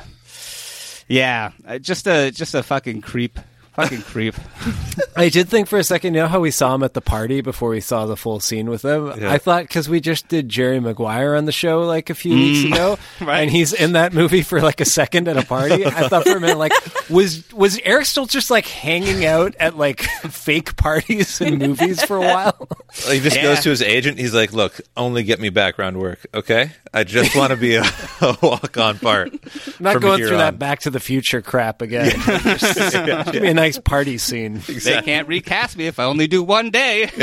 [1.08, 3.40] yeah, just a just a fucking creep.
[3.82, 4.36] Fucking creep.
[5.16, 7.42] I did think for a second, you know how we saw him at the party
[7.42, 9.14] before we saw the full scene with him?
[9.18, 9.32] Yeah.
[9.32, 12.60] I thought because we just did Jerry Maguire on the show like a few weeks
[12.60, 12.74] mm.
[12.74, 13.42] ago, right.
[13.42, 15.86] and he's in that movie for like a second at a party.
[15.86, 16.74] I thought for a minute, like,
[17.10, 22.18] was was Eric still just like hanging out at like fake parties and movies for
[22.18, 22.68] a while?
[23.08, 23.44] He just Yeah.
[23.44, 24.20] goes to his agent.
[24.20, 26.72] He's like, "Look, only get me background work, okay?
[26.94, 27.84] I just want to be a,
[28.22, 29.32] a walk-on part.
[29.80, 32.12] Not from going here through on." that Back to the Future crap again.
[32.58, 34.62] Just- Give me a nice party scene.
[34.68, 37.10] They can't recast me if I only do one day.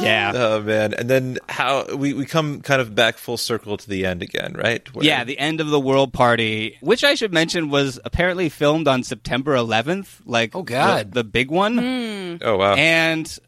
[0.00, 0.32] Yeah.
[0.34, 0.92] Oh man.
[0.92, 4.52] And then how we, we come kind of back full circle to the end again,
[4.52, 4.86] right?
[4.94, 8.88] Where- Yeah, the end of the world party, which I should mention was apparently filmed
[8.88, 10.20] on September 11th.
[10.26, 11.12] Like, Oh, God.
[11.12, 12.38] the, the big one.
[12.42, 12.74] Oh wow.
[12.74, 13.38] And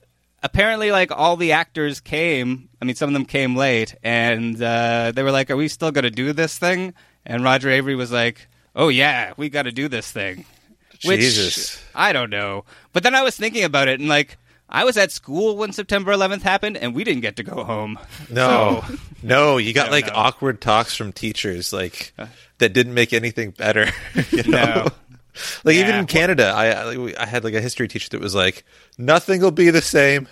[0.43, 2.71] apparently, like all the actors came.
[2.81, 5.91] I mean, some of them came late, and uh, they were like, "Are we still
[5.91, 6.95] going to do this thing?"
[7.27, 10.45] And Roger Avary was like, "Oh yeah, we got to do this thing."
[11.05, 11.81] Which Jesus.
[11.95, 14.37] I don't know, but then I was thinking about it, and like.
[14.71, 17.99] I was at school when September 11th happened, and we didn't get to go home.
[18.29, 20.13] No, So- no, you got like know.
[20.15, 22.27] awkward talks from teachers, like uh,
[22.59, 23.87] that didn't make anything better.
[24.31, 24.89] You know, No.
[25.65, 28.63] like even in Canada, I I had like a history teacher that was like,
[28.99, 30.29] nothing will be the same.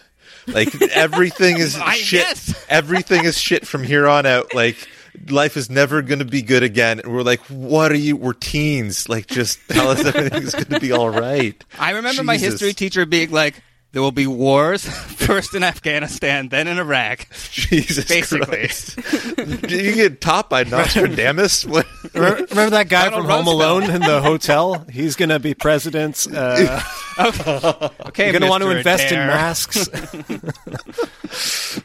[0.47, 2.53] Like everything is I shit.
[2.69, 4.53] Everything is shit from here on out.
[4.55, 4.87] Like
[5.29, 7.01] life is never going to be good again.
[7.01, 8.17] And we're like, what are you?
[8.17, 9.09] We're teens.
[9.09, 11.63] Like just tell us everything's going to be all right.
[11.79, 13.63] I remember my history teacher being like,
[13.93, 18.47] "There will be wars, first in Afghanistan, then in Iraq." Jesus Basically.
[18.47, 18.97] Christ.
[19.37, 21.65] Did you get taught by Nostradamus?
[21.67, 21.87] What?
[22.15, 24.85] Remember, remember that guy Donald from Home Alone in the hotel?
[24.91, 26.27] He's going to be president.
[26.33, 26.81] Uh,
[27.19, 28.77] Okay, you're going to want to Mr.
[28.77, 29.89] invest in masks.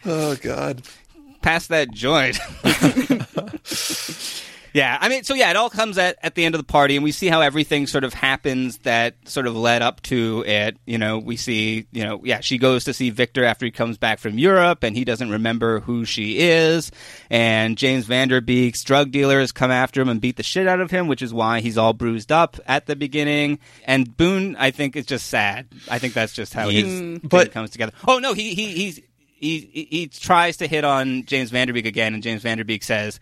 [0.06, 0.82] Oh God.
[1.42, 2.40] Pass that joint.
[4.74, 6.96] yeah, I mean, so yeah, it all comes at, at the end of the party,
[6.96, 10.78] and we see how everything sort of happens that sort of led up to it.
[10.86, 13.98] You know, we see, you know, yeah, she goes to see Victor after he comes
[13.98, 16.90] back from Europe, and he doesn't remember who she is.
[17.30, 20.80] And James Van Der Beek's drug dealers come after him and beat the shit out
[20.80, 23.60] of him, which is why he's all bruised up at the beginning.
[23.84, 25.68] And Boone, I think, is just sad.
[25.90, 27.92] I think that's just how his But- comes together.
[28.08, 29.02] Oh no, he he he's
[29.42, 32.58] he he he tries to hit on James Van Der Beek again, and James Van
[32.58, 33.20] Der Beek says,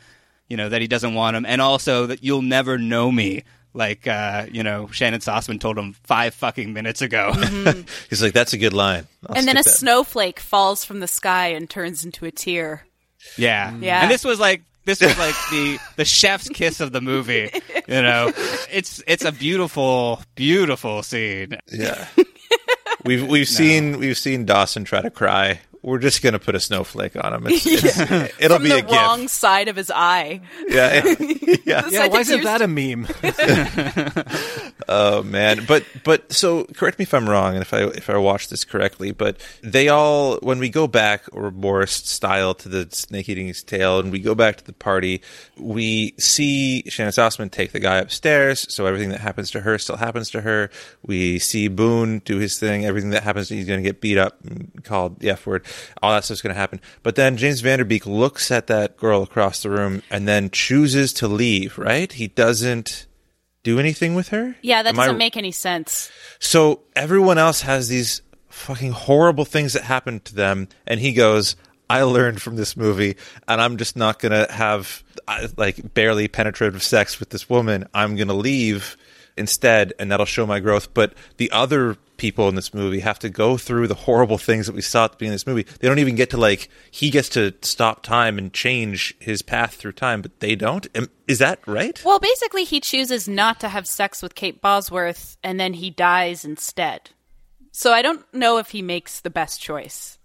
[0.48, 3.44] you know, that he doesn't want him, and also that you'll never know me.
[3.74, 7.34] Like, uh, you know, Shannyn Sossamon told him five fucking minutes ago.
[8.10, 9.08] He's like, that's a good line.
[9.28, 9.70] I'll and then a that.
[9.70, 12.86] snowflake falls from the sky and turns into a tear.
[13.38, 14.02] yeah, Yeah.
[14.02, 17.52] And this was like this was like the the chef's kiss of the movie.
[17.88, 18.32] You know,
[18.72, 21.58] it's it's a beautiful, beautiful scene.
[21.72, 22.08] Yeah.
[23.06, 25.60] We've we've seen we've seen Dawson try to cry.
[25.82, 27.48] We're just gonna put a snowflake on him.
[27.48, 28.00] It's, it's,
[28.40, 29.32] it'll From be the a wrong gift.
[29.34, 30.42] side of his eye.
[30.68, 31.56] Yeah, yeah.
[31.66, 33.08] yeah, side why isn't tears- that a meme?
[34.92, 38.18] Oh man, but but so correct me if I'm wrong, and if I if I
[38.18, 42.88] watched this correctly, but they all when we go back or more style to the
[42.92, 45.22] snake eating his tail, and we go back to the party,
[45.58, 49.98] we see Shannyn Sossamon take the guy upstairs, so everything that happens to her still
[49.98, 50.72] happens to her.
[51.06, 54.40] We see Boone do his thing, everything that happens, he's going to get beat up,
[54.44, 55.66] and called the F word,
[56.02, 56.80] all that stuff's going to happen.
[57.04, 60.50] But then James Van Der Beek looks at that girl across the room and then
[60.50, 61.78] chooses to leave.
[61.78, 62.12] Right?
[62.12, 63.08] He doesn't
[63.64, 64.56] do anything with her.
[64.62, 66.10] Yeah, that Am doesn't make any sense.
[66.40, 71.56] so everyone else has these fucking horrible things that happen to them, and he goes,
[71.90, 73.16] "I learned from this movie,
[73.48, 77.88] and I'm just not gonna have uh, like barely penetrative sex with this woman.
[77.94, 78.96] I'm gonna leave
[79.40, 83.30] instead, and that'll show my growth." But the other people in this movie have to
[83.30, 85.66] go through the horrible things that we saw at the beginning of this movie.
[85.80, 89.76] They don't even get to like he gets to stop time and change his path
[89.76, 90.86] through time, but they don't.
[91.28, 92.00] Is that right?
[92.04, 96.44] Well, basically, he chooses not to have sex with Kate Bosworth, and then he dies
[96.44, 97.10] instead.
[97.72, 100.19] So I don't know if he makes the best choice.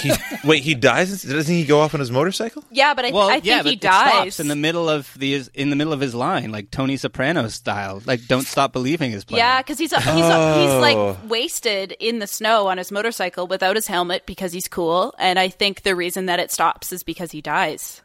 [0.00, 0.10] He,
[0.44, 1.22] wait, he dies.
[1.22, 2.64] Doesn't he go off on his motorcycle?
[2.70, 4.40] Yeah, but I, Well, I think yeah, he but it stops dies.
[4.40, 8.02] in the middle of the in the middle of his line, like Tony Soprano style.
[8.06, 9.38] Like, don't stop believing his plan.
[9.38, 10.78] Yeah, because he's he's he's Oh.
[10.80, 15.38] like wasted in the snow on his motorcycle without his helmet because he's cool, and
[15.38, 18.00] I think the reason that it stops is because he dies.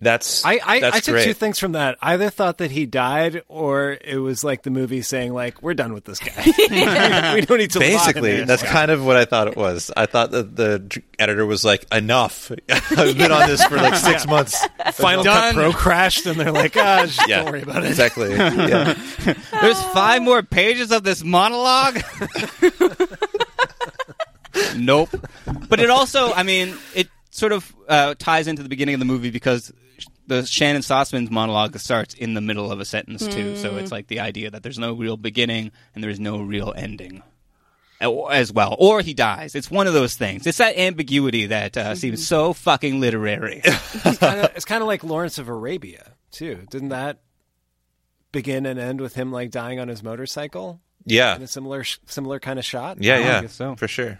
[0.00, 1.24] That's I, I, that's I took great.
[1.24, 1.96] two things from that.
[2.02, 5.74] I either thought that he died, or it was like the movie saying, like, we're
[5.74, 6.32] done with this guy.
[7.34, 8.68] we don't need to lie to Basically, that's guy.
[8.70, 9.92] kind of what I thought it was.
[9.96, 12.50] I thought that the editor was like, "Enough!
[12.70, 14.66] I've been on this for like six months.
[14.94, 15.54] Final Done.
[15.54, 17.88] Cut Pro crashed, and they're like, ah, just Yeah, don't worry about it.
[17.88, 18.32] Exactly.
[18.34, 18.94] Yeah.
[19.60, 22.00] There's five more pages of this monologue.
[24.76, 25.10] nope.
[25.68, 29.04] But it also, I mean, it sort of uh, ties into the beginning of the
[29.04, 29.72] movie because
[30.28, 33.56] the Shannyn Sossamon's monologue starts in the middle of a sentence too.
[33.56, 36.72] So it's like the idea that there's no real beginning and there is no real
[36.76, 37.22] ending.
[38.00, 39.54] As well, or he dies.
[39.54, 40.46] It's one of those things.
[40.46, 43.62] It's that ambiguity that uh, seems so fucking literary.
[43.64, 46.66] It's kind of it's kind of like Lawrence of Arabia too.
[46.70, 47.20] Didn't that
[48.32, 51.36] begin and end with him like dying on his motorcycle Yeah.
[51.36, 52.98] in a similar similar kind of shot?
[53.00, 53.14] Yeah.
[53.14, 53.40] I Yeah.
[53.42, 53.74] guess so.
[53.76, 54.18] For sure.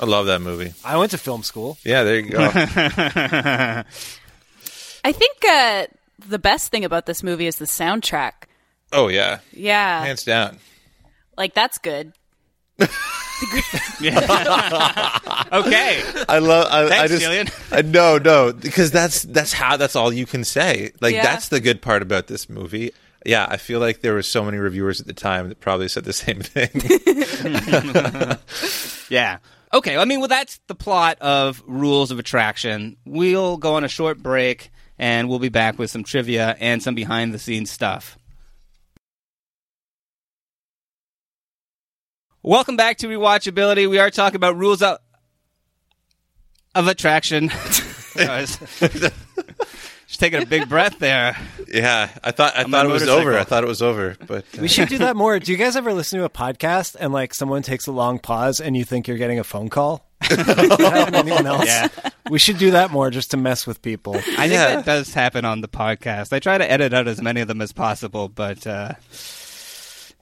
[0.00, 0.72] I love that movie.
[0.84, 1.76] I went to film school.
[1.84, 2.04] Yeah.
[2.04, 2.38] There you go.
[5.04, 5.86] I think uh,
[6.26, 8.32] the best thing about this movie is the soundtrack.
[8.92, 9.40] oh yeah.
[9.52, 10.58] Yeah, Hands down.
[11.36, 12.12] like that's good.
[12.80, 12.88] okay.
[16.28, 16.66] I love.
[16.70, 17.22] I, I Thanks, just.
[17.22, 17.48] Gillian.
[17.70, 20.92] I, no, no, because that's that's how that's all you can say.
[21.00, 21.22] Like Yeah.
[21.24, 22.92] that's the good part about this movie.
[23.26, 26.04] Yeah, I feel like there were so many reviewers at the time that probably said
[26.04, 26.70] the same thing.
[29.10, 29.38] Yeah.
[29.72, 29.96] Okay.
[29.96, 32.96] I mean, well, that's the plot of Rules of Attraction.
[33.04, 36.94] We'll go on a short break, and we'll be back with some trivia and some
[36.94, 38.18] behind the scenes stuff.
[42.42, 43.88] Welcome back to Rewatchability.
[43.88, 44.98] We are talking about rules of,
[46.74, 47.50] of attraction.
[50.10, 51.36] I was just taking a big breath there.
[51.72, 53.20] yeah, I thought I On thought it was motorcycle.
[53.28, 53.38] over.
[53.38, 55.38] I thought it was over, but uh, We should do that more.
[55.38, 58.60] Do you guys ever listen to a podcast and like someone takes a long pause
[58.60, 60.04] and you think you're getting a phone call?
[60.28, 61.64] Does that happen to anyone else?
[61.64, 61.86] Yeah.
[62.28, 64.16] We should do that more just to mess with people.
[64.16, 66.32] I think that does happen on the podcast.
[66.32, 68.94] I try to edit out as many of them as possible, but uh,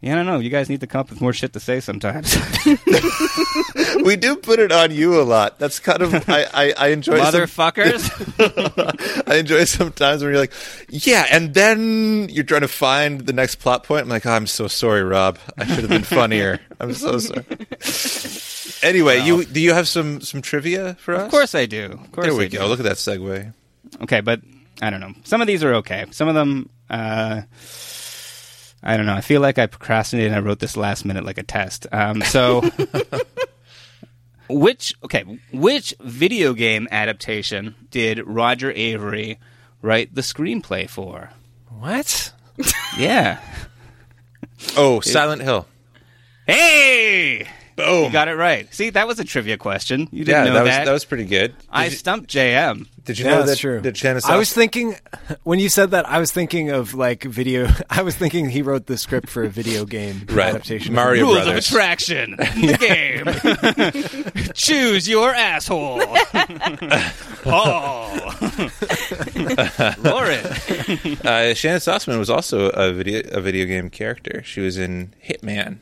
[0.00, 0.38] yeah, I don't know.
[0.38, 2.36] You guys need to come up with more shit to say sometimes.
[4.04, 5.58] we do put it on you a lot.
[5.58, 9.24] That's kind of I I, I enjoy some- Motherfuckers.
[9.30, 10.52] I enjoy sometimes when you're like,
[10.88, 14.02] yeah, and then you're trying to find the next plot point.
[14.02, 15.38] I'm like, oh, I'm so sorry, Rob.
[15.56, 16.60] I should have been funnier.
[16.80, 17.44] I'm so sorry.
[18.82, 21.24] Anyway, you do you have some some trivia for us?
[21.24, 21.86] Of course I do.
[21.86, 22.58] Of course there we I go.
[22.62, 22.66] do.
[22.66, 23.52] Look at that segue.
[24.02, 24.40] Okay, but
[24.80, 25.14] I don't know.
[25.24, 26.04] Some of these are okay.
[26.12, 27.42] Some of them, uh,
[28.82, 29.14] I don't know.
[29.14, 31.86] I feel like I procrastinated and I wrote this last minute like a test.
[31.92, 32.62] Um, so,
[34.48, 39.38] which okay, which video game adaptation did Roger Avary
[39.82, 41.30] write the screenplay for?
[41.68, 42.32] What?
[42.96, 43.40] Yeah.
[44.76, 45.66] Oh, Silent Hill.
[46.46, 47.46] Hey.
[47.78, 48.04] Boom.
[48.06, 48.72] You got it right.
[48.74, 50.08] See, that was a trivia question.
[50.12, 50.84] You didn't know that was that.
[50.86, 51.54] that was pretty good.
[51.70, 52.86] I you, stumped JM.
[53.04, 53.80] did you Yeah, know that's that true.
[53.80, 54.96] that Shannon I was thinking
[55.44, 57.68] when you said that, I was thinking of like video.
[57.90, 60.48] I was thinking he wrote the script for a video game Right.
[60.48, 60.94] adaptation.
[60.94, 61.68] Mario Rules Brothers.
[61.70, 62.36] of attraction.
[62.36, 62.76] The
[64.34, 64.52] game.
[64.54, 66.02] Choose your asshole.
[67.46, 68.38] oh.
[70.02, 70.44] Lauren.
[70.44, 74.42] uh, Shannyn Sossamon was also a video a video game character.
[74.44, 75.78] She was in Hitman.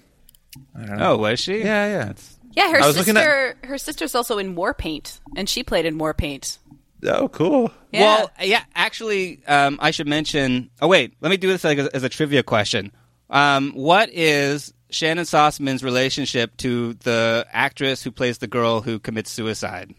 [0.75, 1.13] I don't know.
[1.13, 1.59] Oh, was she?
[1.61, 2.13] yeah, yeah.
[2.53, 3.57] Yeah, her I was looking sister.
[3.65, 6.59] Her sister's also in Warpaint, and she played in Warpaint.
[7.05, 7.71] Oh, cool.
[7.93, 8.01] Yeah.
[8.01, 10.71] Well, yeah, actually, um, I should mention.
[10.81, 11.15] Oh, wait.
[11.21, 12.93] Let me do this like as, as a trivia question.
[13.29, 19.31] Um, what is Shannyn Sossamon's relationship to the actress who plays the girl who commits
[19.31, 19.95] suicide?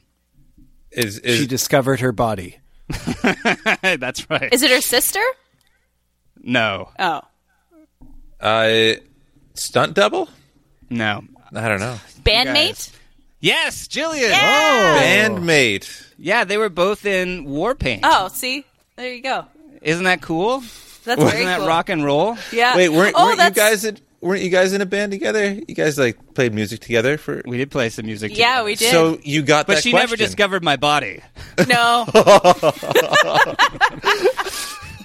[0.91, 2.57] Is is She discovered her body.
[3.81, 4.51] That's right.
[4.51, 5.21] Is it her sister?
[6.41, 7.21] no, Oh,
[8.39, 8.93] uh,
[9.53, 10.29] stunt double?
[10.89, 11.23] No.
[11.53, 11.97] I don't know.
[12.23, 12.91] bandmate.
[13.39, 14.31] Yes, Gillian.
[14.31, 14.35] Oh.
[14.99, 16.05] Bandmate.
[16.17, 17.99] Yeah, they were both in Warpaint.
[18.03, 18.65] Oh, see,
[18.95, 19.45] there you go.
[19.81, 20.59] Isn't that cool?
[21.05, 21.67] That's Isn't very that cool.
[21.67, 22.35] rock and roll?
[22.51, 22.75] Yeah.
[22.75, 25.53] Wait, weren't, oh, weren't you that's, guys in, weren't you guys in a band together?
[25.53, 28.31] You guys like played music together for We did play some music.
[28.31, 28.41] Together.
[28.41, 28.65] Yeah, together.
[28.65, 28.91] we did.
[28.91, 30.09] So you got But that she question.
[30.09, 31.21] never discovered my body.
[31.67, 32.05] no.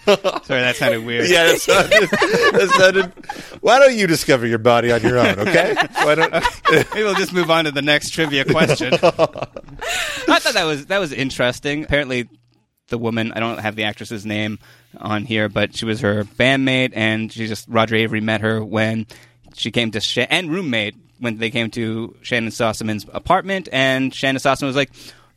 [0.07, 1.29] Sorry, that sounded weird.
[1.29, 3.13] Yeah, that sounded, that sounded.
[3.61, 5.39] Why don't you discover your body on your own?
[5.39, 5.77] Okay.
[5.95, 6.33] Why don't?
[6.71, 8.93] Maybe we'll just move on to the next trivia question.
[8.95, 11.85] I thought that was that was interesting.
[11.85, 12.29] Apparently,
[12.89, 14.59] the woman I don't have the actress's name
[14.99, 19.07] on here, but she was her bandmate, and she just Roger Avary met her when
[19.55, 24.41] she came to Sha- and roommate when they came to Shannyn Sossamon's apartment, and Shannyn
[24.41, 24.91] Sossamon was like.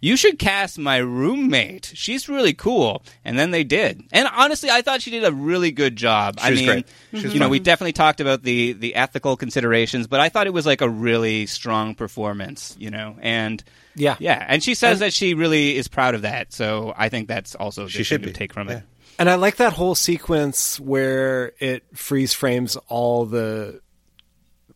[0.06, 1.92] You should cast my roommate.
[1.96, 3.02] She's really cool.
[3.24, 4.04] And then they did.
[4.12, 6.38] And honestly, I thought she did a really good job.
[6.42, 6.88] I was mean, great.
[7.12, 10.46] She was you know, we definitely talked about the the ethical considerations, but I thought
[10.46, 13.16] it was like a really strong performance, you know.
[13.20, 13.64] And
[13.96, 14.16] Yeah.
[14.20, 16.54] yeah, and she says that she really is proud of that.
[16.54, 18.84] So I think that's also a good She should thing to take from it.
[19.18, 23.80] And I like that whole sequence where it freeze frames all the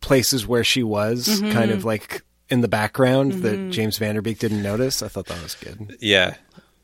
[0.00, 1.52] places where she was, Mm-hmm.
[1.52, 3.70] kind of like in the background that mm-hmm.
[3.70, 5.02] James Van Der Beek didn't notice.
[5.02, 5.96] I thought that was good.
[6.00, 6.34] Yeah.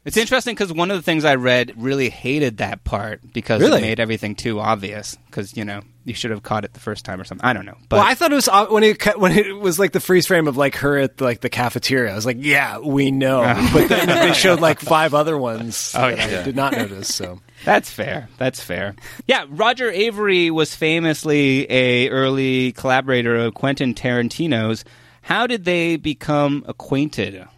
[0.05, 3.79] It's interesting because one of the things I read really hated that part because Really?
[3.79, 5.17] it made everything too obvious.
[5.27, 7.45] Because you know you should have caught it the first time or something.
[7.45, 9.81] I don't know, but well, I thought it was when it ca- when it was
[9.81, 12.13] like the freeze frame of like her at like the cafeteria.
[12.13, 13.41] I was like, yeah, we know.
[13.73, 16.39] but then they showed like five other ones Oh, that yeah.
[16.39, 17.13] I did not notice.
[17.13, 18.29] So That's fair.
[18.39, 18.95] That's fair.
[19.27, 24.85] Yeah, Roger Avary was famously a early collaborator of Quentin Tarantino's.
[25.27, 27.49] How did they become acquainted?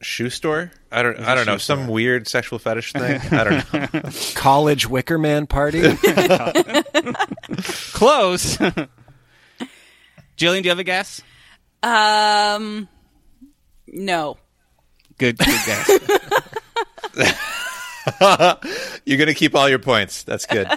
[0.00, 0.70] Shoe store?
[0.92, 1.18] I don't.
[1.18, 1.56] I don't know.
[1.56, 3.20] Some weird sexual fetish thing.
[3.32, 4.10] I don't know.
[4.36, 5.82] college Wicker Man party.
[7.92, 8.58] Close.
[10.36, 11.20] Gillian, do you have a guess?
[11.82, 12.88] Um,
[13.88, 14.36] no.
[15.18, 15.90] Good, good guess.
[19.04, 20.22] You're gonna keep all your points.
[20.22, 20.68] That's good.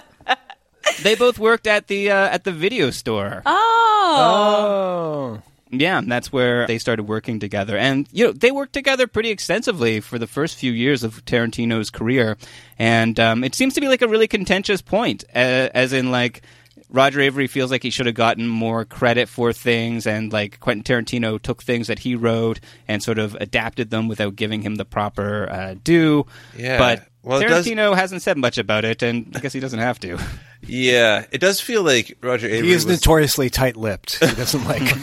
[1.04, 3.42] they both worked at the uh, at the video store.
[3.46, 7.78] Oh, oh, Yeah, and that's where they started working together.
[7.78, 11.88] And, you know, they worked together pretty extensively for the first few years of Tarantino's
[11.88, 12.36] career.
[12.78, 16.42] And um, it seems to be like a really contentious point, uh, as in, like,
[16.90, 20.84] Roger Avary feels like he should have gotten more credit for things, and like Quentin
[20.84, 24.84] Tarantino took things that he wrote and sort of adapted them without giving him the
[24.84, 26.26] proper uh, due.
[26.54, 26.76] Yeah.
[26.76, 29.78] But Well, it does- Tarantino hasn't said much about it, and I guess he doesn't
[29.78, 30.18] have to.
[30.66, 34.18] Yeah, it does feel like Roger Avary He is was notoriously tight-lipped.
[34.24, 34.82] He doesn't like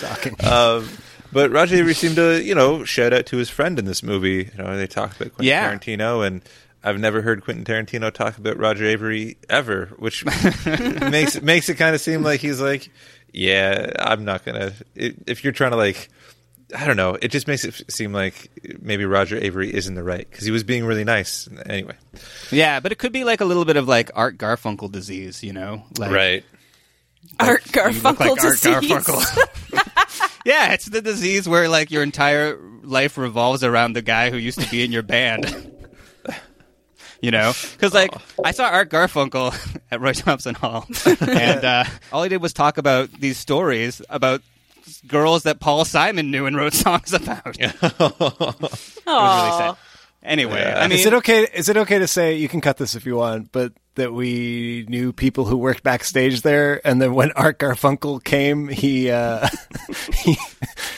[0.00, 0.34] talking.
[0.44, 0.88] um,
[1.32, 4.50] but Roger Avary seemed to, you know, shout out to his friend in this movie.
[4.56, 5.72] You know, they talked about Quentin Yeah.
[5.72, 6.42] Tarantino, and
[6.82, 10.24] I've never heard Quentin Tarantino talk about Roger Avary ever, which
[11.10, 12.90] makes makes it kind of seem like he's like,
[13.32, 14.72] yeah, I'm not gonna.
[14.96, 16.08] if you're trying to like,
[16.76, 18.50] I don't know, it just makes it seem like
[18.80, 21.48] maybe Roger Avary isn't the right because he was being really nice.
[21.66, 21.94] Anyway,
[22.50, 25.52] Yeah, but it could be like a little bit of like Art Garfunkel disease, you
[25.52, 25.82] know?
[25.98, 26.44] Like, right.
[27.38, 28.74] Art Garfunkel like Art disease.
[28.90, 30.40] Garfunkel.
[30.44, 34.60] yeah, it's the disease where like your entire life revolves around the guy who used
[34.60, 35.66] to be in your band.
[37.22, 39.54] You know, because like I saw Art Garfunkel
[39.90, 40.86] at Roy Thomson Hall,
[41.20, 44.40] and uh, all he did was talk about these stories about
[45.06, 47.56] girls that Paul Simon knew and wrote songs about.
[47.60, 49.76] it was really sad.
[50.22, 51.46] Anyway, I mean, is it okay?
[51.54, 54.84] Is it okay to say you can cut this if you want, but that we
[54.88, 59.48] knew people who worked backstage there, and then when Art Garfunkel came, he uh,
[60.14, 60.36] he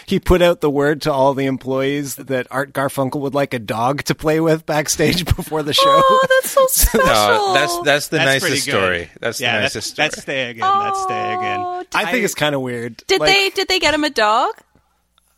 [0.06, 3.60] he put out the word to all the employees that Art Garfunkel would like a
[3.60, 5.82] dog to play with backstage before the show.
[5.86, 7.06] Oh, that's so special.
[7.06, 9.08] No, that's that's the That's nicest story.
[9.20, 10.08] That's yeah, the that's, nicest story.
[10.08, 10.68] that's stay again.
[10.68, 11.60] That's stay again.
[11.94, 12.96] I think it's kind of weird.
[13.06, 14.54] Did Like, they did they get him a dog?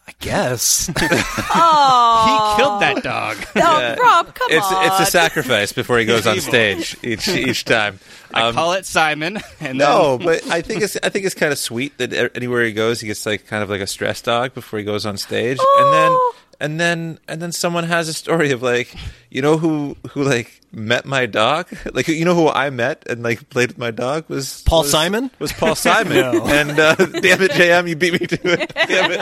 [0.07, 0.90] I guess.
[0.98, 3.36] Oh, He killed that dog.
[3.57, 4.86] Oh, Rob, come it's on.
[4.86, 7.98] it's a sacrifice before he goes on stage each each time.
[8.32, 11.34] I Um, call it Simon, and no, then, but I think it's I think it's
[11.34, 13.86] kind of sweet that e- anywhere he goes, he gets like kind of like a
[13.86, 16.34] stress dog before he goes on stage, and then Oh.
[16.61, 18.94] And then and then someone has a story of like,
[19.30, 23.22] you know who who like met my dog, like you know who I met and
[23.22, 25.30] like played with my dog was Paul was- Simon?
[25.38, 26.46] was Paul Simon, No.
[26.46, 29.20] and uh, damn it, JM, you beat me to it, damn it,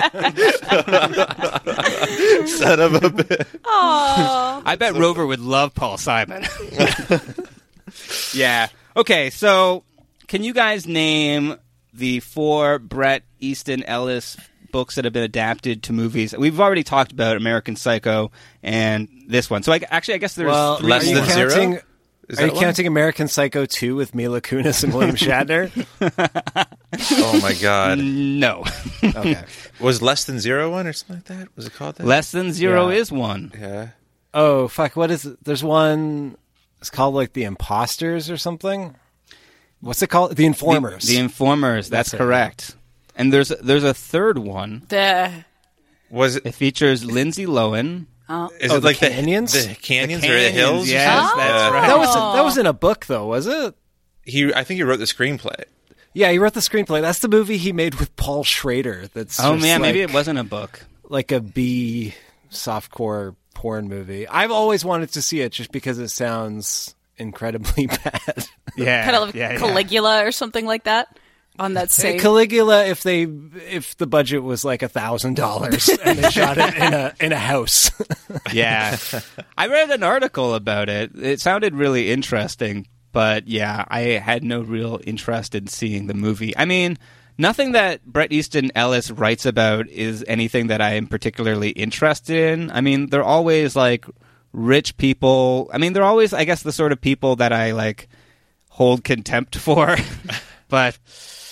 [2.48, 3.46] son of a bitch.
[3.66, 6.44] I bet Rover would love Paul Simon.
[8.34, 8.68] yeah.
[8.96, 9.84] Okay, so
[10.28, 11.56] can you guys name
[11.94, 14.36] the four Bret Easton Ellis
[14.72, 16.34] books that have been adapted to movies?
[16.36, 19.62] We've already talked about American Psycho and this one.
[19.62, 21.50] So I, actually, I guess there's well, three Less are you than zero?
[21.50, 21.78] counting?
[22.28, 22.62] Is Are you that one?
[22.64, 25.70] counting American Psycho 2 with Mila Kunis and William Shatner?
[27.20, 28.64] Oh my god, No.
[29.02, 29.44] okay.
[29.80, 31.48] was less than zero one or something like that?
[31.56, 32.06] Was it called that?
[32.06, 32.96] Less than zero Yeah.
[32.96, 33.52] is one.
[33.58, 33.88] yeah.
[34.34, 34.96] Oh fuck!
[34.96, 35.42] What is it?
[35.44, 36.36] There's one.
[36.80, 38.94] It's called like the Imposters or something.
[39.80, 40.36] What's it called?
[40.36, 41.04] The Informers.
[41.04, 41.88] The, the Informers.
[41.90, 42.18] That's, That's it.
[42.18, 42.76] correct.
[43.16, 44.82] And there's there's a third one.
[44.88, 45.44] The-
[46.10, 46.46] Was it?
[46.46, 48.06] It features Lindsay Lohan.
[48.28, 48.50] oh.
[48.60, 49.52] Is Oh, it the like canyons?
[49.52, 50.88] the, the canyons or the canyons, hills?
[50.88, 51.38] or yes, something?
[51.38, 51.70] that's Yeah.
[51.78, 51.86] right.
[51.88, 52.32] that was Oh.
[52.36, 53.74] that was in a book though, was it?
[54.24, 55.64] He, I think he wrote the screenplay.
[56.14, 57.00] Yeah, he wrote the screenplay.
[57.00, 59.08] That's the movie he made with Paul Schrader.
[59.14, 60.84] That's Oh just man, maybe like- it wasn't a book.
[61.08, 62.14] like a B
[62.50, 64.28] softcore porn movie.
[64.28, 68.46] I've always wanted to see it just because it sounds incredibly bad.
[68.76, 69.58] Yeah, kind of like yeah, yeah.
[69.58, 71.08] Caligula or something like that
[71.58, 72.18] on that same.
[72.18, 76.74] Caligula, if they if the budget was like a thousand dollars and they shot it
[76.74, 77.90] in a in a house.
[78.52, 78.96] yeah.
[79.56, 81.12] I read an article about it.
[81.14, 86.56] It sounded really interesting, but yeah, I had no real interest in seeing the movie.
[86.56, 86.98] I mean,
[87.38, 92.70] nothing that Bret Easton Ellis writes about is anything that I am particularly interested in.
[92.70, 94.06] I mean, they're always like
[94.52, 95.70] rich people.
[95.72, 98.08] I mean, they're always, I guess, the sort of people that I like
[98.68, 99.96] hold contempt for.
[100.68, 100.98] but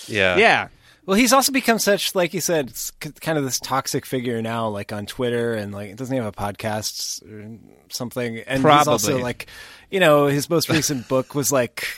[0.08, 0.36] Yeah.
[0.36, 0.68] yeah.
[1.06, 2.72] Well, he's also become such, like you said,
[3.20, 6.36] kind of this toxic figure now, like on Twitter, and like doesn't he have a
[6.36, 8.38] podcast or something?
[8.46, 9.46] And he's also like,
[9.90, 11.88] you know, his most recent book was like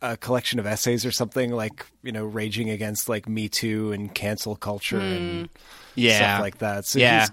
[0.00, 4.14] a collection of essays or something, like you know, raging against like Me Too and
[4.14, 5.56] cancel culture and hmm.
[5.96, 6.16] Yeah.
[6.16, 6.84] stuff like that.
[6.86, 7.20] So Yeah.
[7.20, 7.30] he's,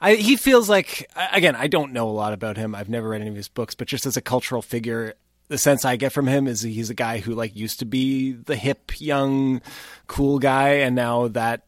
[0.00, 2.74] I, he feels like again, I don't know a lot about him.
[2.74, 5.14] I've never read any of his books, but just as a cultural figure,
[5.48, 8.32] the sense I get from him is he's a guy who like used to be
[8.32, 9.60] the hip, young,
[10.06, 11.66] cool guy, and now that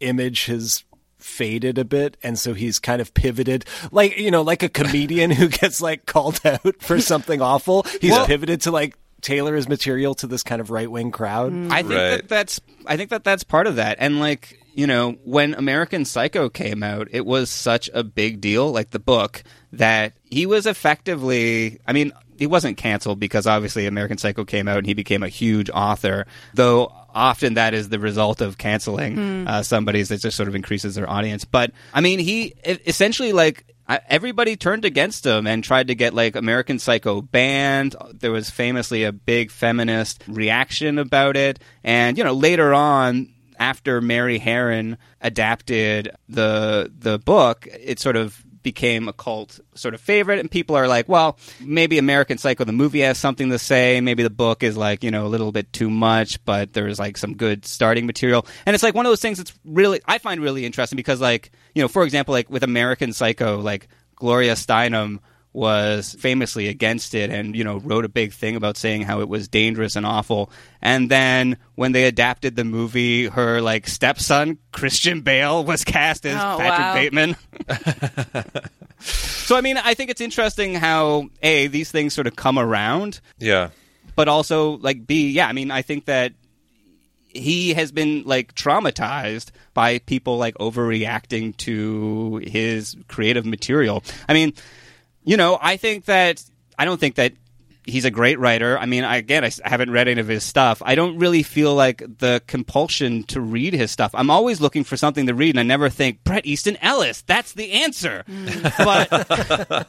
[0.00, 0.84] image has
[1.18, 5.28] faded a bit and so he's kind of pivoted like you know like a comedian
[5.32, 9.68] who gets like called out for something awful he's Well- pivoted to like tailor his
[9.68, 11.72] material to this kind of right-wing crowd mm.
[11.72, 12.10] I think Right.
[12.10, 13.96] that that's I think that that's part of that.
[13.98, 18.70] And like you know, when American Psycho came out, it was such a big deal,
[18.70, 21.80] like the book, that he was effectively.
[21.86, 25.28] I mean, he wasn't canceled because obviously American Psycho came out and he became a
[25.28, 26.26] huge author.
[26.54, 29.48] Though often that is the result of canceling Hmm.
[29.48, 30.10] uh, somebody's.
[30.10, 31.44] It just sort of increases their audience.
[31.44, 33.64] But I mean, he essentially like.
[34.08, 37.94] Everybody turned against him and tried to get like American Psycho banned.
[38.14, 43.28] There was famously a big feminist reaction about it, and you know later on,
[43.60, 50.00] after Mary Harron adapted the the book, it sort of became a cult sort of
[50.00, 54.00] favorite and people are like well maybe american psycho the movie has something to say.
[54.00, 57.16] Maybe the book is like you know a little bit too much but there's like
[57.16, 58.44] some good starting material.
[58.66, 61.52] And it's like one of those things that's really i find really interesting because like
[61.74, 65.20] you know for example like with american psycho like gloria steinem
[65.56, 69.28] was famously against it and you know wrote a big thing about saying how it
[69.28, 70.50] was dangerous and awful
[70.82, 76.36] and then when they adapted the movie her like stepson christian bale was cast as
[76.36, 76.94] Oh, patrick wow.
[76.94, 77.36] bateman
[79.00, 83.20] so i mean i think it's interesting how a these things sort of come around
[83.38, 83.70] Yeah.
[84.14, 86.32] but also like b yeah i mean i think that
[87.28, 94.02] he has been like traumatized by people like overreacting to his creative material.
[94.26, 94.54] I mean,
[95.26, 96.42] you know, I think that
[96.78, 97.34] I don't think that
[97.84, 98.78] he's a great writer.
[98.78, 100.82] I mean, I, again, I haven't read any of his stuff.
[100.84, 104.12] I don't really feel like the compulsion to read his stuff.
[104.14, 107.22] I'm always looking for something to read, and I never think Bret Easton Ellis.
[107.22, 108.24] That's the answer.
[108.28, 108.72] Mm.
[108.78, 109.88] But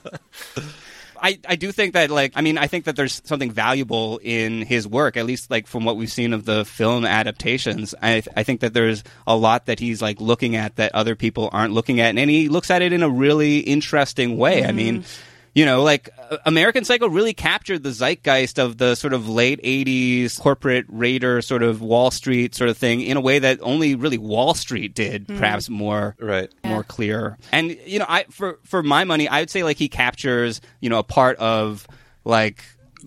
[1.22, 4.62] I, I do think that like I mean I think that there's something valuable in
[4.62, 8.44] his work at least like from what we've seen of the film adaptations I I
[8.44, 12.00] think that there's a lot that he's like looking at that other people aren't looking
[12.00, 15.20] at and he looks at it in a really interesting way I mean mm.
[15.58, 19.60] You know, like uh, American Psycho really captured the zeitgeist of the sort of late
[19.64, 23.96] 80s corporate raider sort of Wall Street sort of thing in a way that only
[23.96, 25.40] really Wall Street did, Hmm.
[25.40, 26.52] perhaps more right.
[26.64, 27.40] more clear.
[27.52, 30.92] And you know, I for for my money, I would say like he captures, you
[30.92, 31.88] know, a part of
[32.24, 32.64] like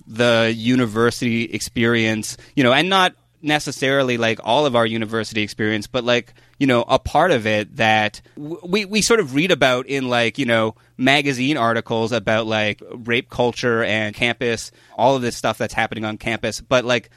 [0.09, 6.05] the university experience, you know, and not necessarily like all of our university experience, but
[6.05, 9.87] like you know a part of it that w- we we sort of read about
[9.87, 15.37] in like you know magazine articles about like rape culture and campus, all of this
[15.37, 17.11] stuff that's happening on campus, but like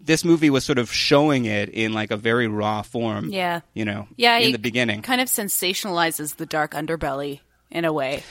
[0.00, 3.28] this movie was sort of showing it in like a very raw form.
[3.30, 3.60] Yeah.
[3.74, 5.02] you know, Yeah, in the beginning.
[5.02, 7.40] kind of sensationalizes the dark underbelly
[7.70, 8.22] in a way.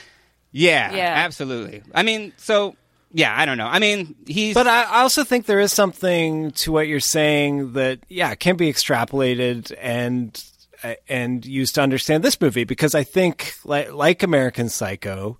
[0.52, 1.14] Yeah, Yeah.
[1.18, 1.84] absolutely.
[1.94, 2.76] I mean, so
[3.18, 3.66] yeah, I don't know.
[3.66, 8.00] I mean, he's But I also think there is something to what you're saying that
[8.10, 10.40] yeah can be extrapolated and
[10.84, 15.40] uh, and used to understand this movie because I think like like American Psycho,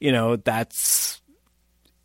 [0.00, 1.20] you know that's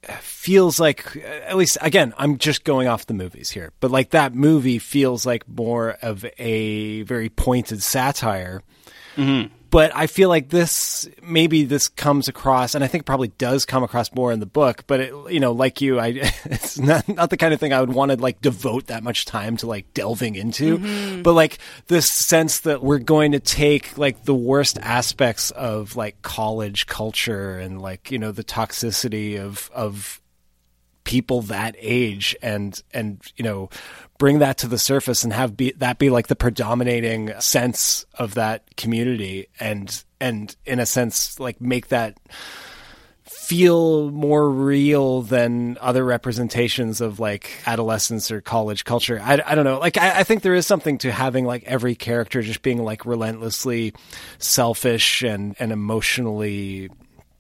[0.10, 3.92] uh, feels like uh, at least again I'm just going off the movies here, but
[3.92, 8.62] like that movie feels like more of a very pointed satire.
[9.16, 9.54] Mm-hmm.
[9.74, 13.82] But I feel like this maybe this comes across, and I think probably does come
[13.82, 14.84] across more in the book.
[14.86, 16.10] But it, you know, like you, I
[16.46, 19.26] it's not not the kind of thing I would want to like devote that much
[19.26, 20.78] time to like delving into.
[20.78, 21.24] Mhm.
[21.24, 21.58] But like
[21.88, 27.58] this sense that we're going to take like the worst aspects of like college culture
[27.58, 30.22] and like you know the toxicity of of
[31.04, 33.70] people that age and and you know
[34.18, 38.36] bring that to the surface and have be, that be like the predominating sense of
[38.36, 42.18] that community and and in a sense like make that
[43.44, 49.20] feel more real than other representations of like adolescence or college culture.
[49.22, 49.80] I, I don't know.
[49.80, 53.06] Like, I, I think there is something to having like every character just being like
[53.06, 53.94] relentlessly
[54.38, 56.90] selfish and, and emotionally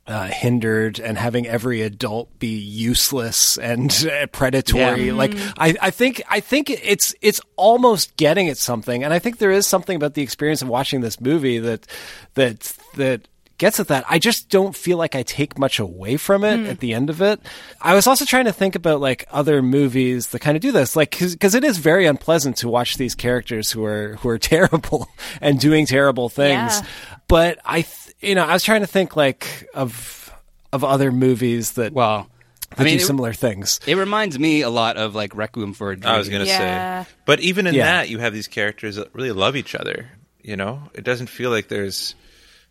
[0.05, 5.07] uh, hindered and having every adult be useless and uh, predatory.
[5.07, 5.13] Yeah.
[5.13, 5.53] Like Mhm.
[5.57, 9.51] I, I think I think it's it's almost getting at something, and I think there
[9.51, 11.87] is something about the experience of watching this movie that
[12.33, 12.59] that
[12.95, 13.27] that
[13.57, 14.05] gets at that.
[14.09, 16.65] I just don't feel like I take much away from it hmm.
[16.65, 17.39] at the end of it.
[17.81, 20.95] I was also trying to think about like other movies that kind of do this,
[20.95, 25.07] like because it is very unpleasant to watch these characters who are who are terrible
[25.41, 26.79] and doing terrible things.
[26.79, 26.85] Yeah.
[27.27, 30.31] But I, th- you know, I was trying to think like of
[30.71, 32.27] of other movies that well
[32.71, 33.79] that I mean, do it- similar things.
[33.85, 36.11] It reminds me a lot of like Requiem for a Dream.
[36.11, 37.03] I was going to Yeah.
[37.03, 37.09] say.
[37.25, 37.85] But even in Yeah.
[37.85, 40.09] that, you have these characters that really love each other.
[40.41, 42.15] You know, it doesn't feel like there's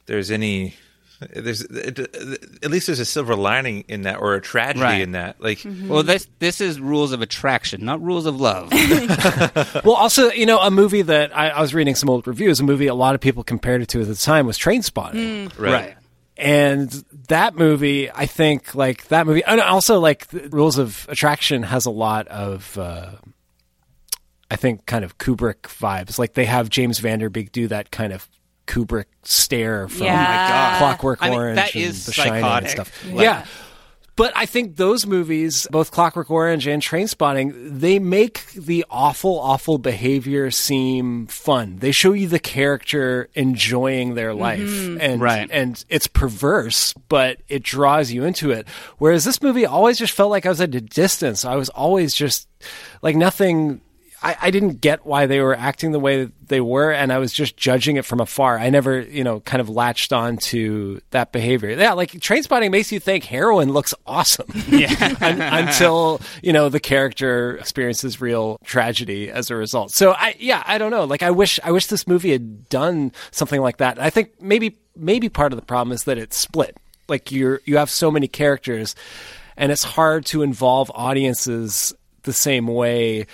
[0.07, 0.75] there's any
[1.37, 5.01] there's at least there's a silver lining in that or a tragedy Right.
[5.03, 5.41] in that.
[5.41, 8.73] Like, Well, this this is rules of attraction, not rules of love.
[9.85, 12.65] well, also, you know, a movie that I, I was reading some old reviews, a
[12.65, 15.57] movie a lot of people compared it to at the time was Trainspotting.
[15.59, 15.95] right.
[16.37, 16.91] And
[17.29, 21.87] that movie, I think, like that movie, and also like the Rules of Attraction has
[21.87, 23.11] a lot of, uh,
[24.51, 26.19] I think, kind of Kubrick vibes.
[26.19, 28.29] Like they have James Van Der Beek do that kind of
[28.67, 30.13] Kubrick stare from Yeah.
[30.13, 30.79] Oh my God.
[30.79, 33.05] Clockwork I mean, Orange that and is The Shining and stuff.
[33.13, 33.45] Like- yeah.
[34.15, 39.79] But I think those movies, both Clockwork Orange and Trainspotting, they make the awful, awful
[39.79, 41.79] behavior seem fun.
[41.79, 44.99] They show you the character enjoying their life, Mhm.
[45.01, 45.49] and Right.
[45.51, 48.69] and it's perverse, but it draws you into it.
[48.99, 51.47] Whereas this movie always just felt like I was at a distance.
[51.47, 52.47] I was always just
[53.01, 53.81] like nothing.
[54.23, 57.33] I, I didn't get why they were acting the way they were, and I was
[57.33, 58.59] just judging it from afar.
[58.59, 61.71] I never, you know, kind of latched on to that behavior.
[61.71, 64.47] Yeah, like Trainspotting makes you think heroin looks awesome.
[64.73, 65.17] Yeah.
[65.21, 69.91] Until, you know, the character experiences real tragedy as a result.
[69.91, 71.05] So I yeah, I don't know.
[71.05, 74.01] Like I wish I wish this movie had done something like that.
[74.01, 76.77] I think maybe maybe part of the problem is that it's split.
[77.09, 78.95] Like you're you have so many characters
[79.57, 81.93] and it's hard to involve audiences
[82.23, 83.27] the same way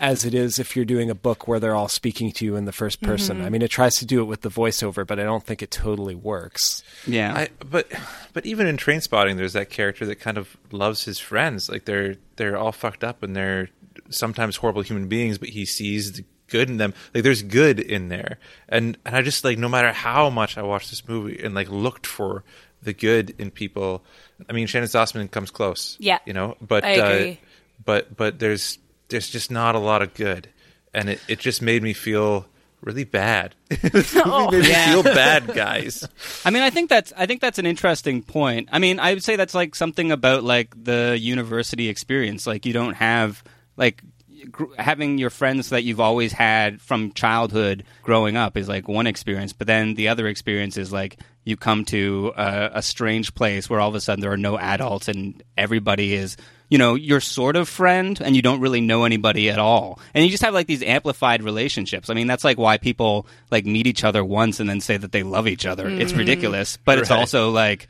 [0.00, 2.64] as it is if you're doing a book where they're all speaking to you in
[2.64, 3.38] the first person.
[3.40, 3.44] Mhm.
[3.44, 5.70] I mean, it tries to do it with the voiceover, but I don't think it
[5.70, 6.82] totally works.
[7.06, 7.34] Yeah.
[7.34, 7.86] I, but
[8.32, 11.68] but even in Trainspotting, there's that character that kind of loves his friends.
[11.68, 13.68] Like they're they're all fucked up and they're
[14.08, 16.94] sometimes horrible human beings, but he sees the good in them.
[17.14, 20.62] Like there's good in there, and and I just like no matter how much I
[20.62, 22.42] watched this movie and like looked for
[22.82, 24.02] the good in people.
[24.48, 25.96] I mean, Shannyn Sossamon comes close.
[26.00, 26.18] Yeah.
[26.24, 27.30] you know, but I agree.
[27.32, 27.36] Uh,
[27.84, 28.78] but but there's
[29.10, 30.48] there's just not a lot of good,
[30.94, 32.46] and it it just made me feel
[32.82, 33.54] really bad.
[33.68, 36.08] this movie oh, made me feel bad, guys.
[36.44, 38.68] I mean, I think that's I think that's an interesting point.
[38.72, 42.46] I mean, I would say that's like something about like the university experience.
[42.46, 43.42] Like you don't have
[43.76, 44.02] like
[44.50, 49.06] gr- having your friends that you've always had from childhood growing up is like one
[49.06, 53.68] experience, but then the other experience is like you come to a, a strange place
[53.68, 56.36] where all of a sudden there are no adults and everybody is
[56.70, 60.24] you know your sort of friend and you don't really know anybody at all and
[60.24, 63.86] you just have like these amplified relationships i mean that's like why people like meet
[63.86, 66.18] each other once and then say that they love each other it's Mhm.
[66.18, 67.88] ridiculous but it's also like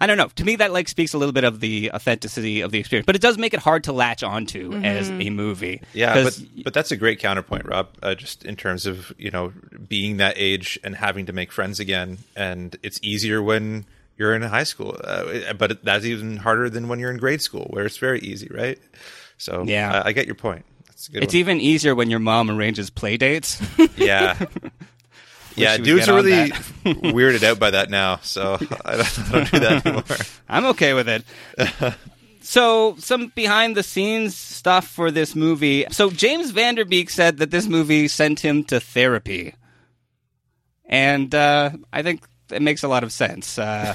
[0.00, 0.28] I don't know.
[0.36, 3.16] To me, that like speaks a little bit of the authenticity of the experience, but
[3.16, 5.82] it does make it hard to latch onto as a movie.
[5.92, 7.88] Yeah, but but that's a great counterpoint, Rob.
[8.00, 9.52] Uh, just in terms of you know
[9.88, 13.86] being that age and having to make friends again, and it's easier when
[14.18, 17.66] you're in high school, uh, but that's even harder than when you're in grade school,
[17.70, 18.78] where it's very easy, right?
[19.38, 20.02] So Yeah.
[20.04, 20.64] I, I get your point.
[20.86, 21.22] That's a good.
[21.22, 21.38] it's one.
[21.40, 23.62] even easier when your mom arranges play dates.
[23.96, 24.38] yeah.
[25.56, 26.50] Yeah, Wish you would dudes are really
[27.10, 30.04] weirded out by that now, so I don't, I don't do that anymore.
[30.48, 31.24] I'm okay with it.
[32.42, 35.84] so, some behind the scenes stuff for this movie.
[35.90, 39.54] So, James Van Der Beek said that this movie sent him to therapy.
[40.84, 43.58] And uh, I think it makes a lot of sense.
[43.58, 43.94] Uh,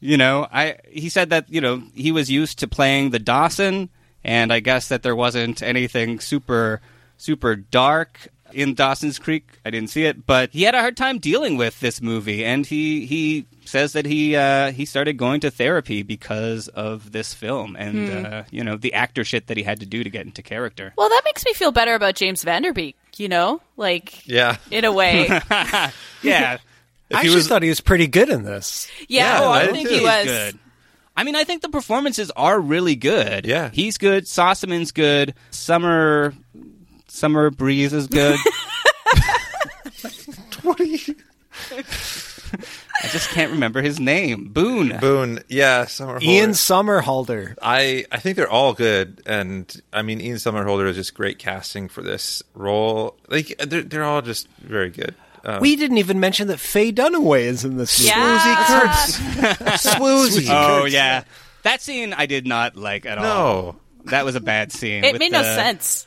[0.00, 3.88] you know, I he said that, you know, he was used to playing the Dawson,
[4.24, 6.80] and I guess that there wasn't anything super,
[7.16, 9.46] super dark in Dawson's Creek.
[9.64, 12.66] I didn't see it, but he had a hard time dealing with this movie, and
[12.66, 17.76] he he says that he uh, he started going to therapy because of this film,
[17.76, 18.26] and Hmm.
[18.26, 20.92] uh, you know the actor shit that he had to do to get into character.
[20.98, 23.60] Well, that makes me feel better about James Van Der Beek, you know?
[23.78, 24.56] Like, Yeah.
[24.70, 25.28] in a way.
[26.22, 26.58] yeah.
[27.14, 28.88] I actually thought he was pretty good in this.
[29.08, 29.98] Yeah, oh, I, I think did.
[30.00, 30.24] he was.
[30.24, 30.58] good.
[31.16, 33.46] I mean, I think the performances are really good.
[33.46, 34.24] Yeah, he's good.
[34.24, 35.34] Sossamon's good.
[35.50, 36.34] Summer,
[37.08, 38.38] Summer Breeze is good.
[43.04, 44.48] I just can't remember his name.
[44.48, 44.96] Boone.
[45.00, 46.22] Boone, yeah, Somerhalder.
[46.22, 47.56] Ian Somerhalder.
[47.60, 51.88] I I think they're all good, and I mean Ian Somerhalder is just great casting
[51.88, 53.16] for this role.
[53.28, 55.14] Like they're they're all just very good.
[55.44, 58.10] Um, we didn't even mention that Faye Dunaway is in this movie.
[58.10, 58.92] Yeah.
[59.76, 60.94] Swoosie Oh Kurtz.
[60.94, 61.24] yeah,
[61.62, 63.24] that scene I did not like at all.
[63.24, 63.76] No.
[64.04, 65.04] that was a bad scene.
[65.04, 66.06] It with made no sense.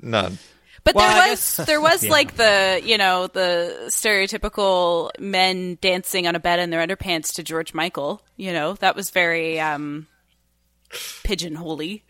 [0.00, 0.38] none.
[0.82, 2.10] But Well, there was guess- there was Yeah.
[2.10, 7.42] like the you know the stereotypical men dancing on a bed in their underpants to
[7.42, 8.22] George Michael.
[8.36, 10.06] You know that was very um,
[10.90, 12.02] pigeonholy.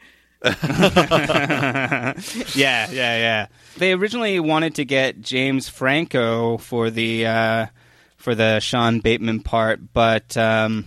[0.44, 2.14] yeah,
[2.54, 3.46] yeah, yeah.
[3.76, 7.66] They originally wanted to get James Franco for the uh,
[8.16, 10.86] for the Sean Bateman part, but um,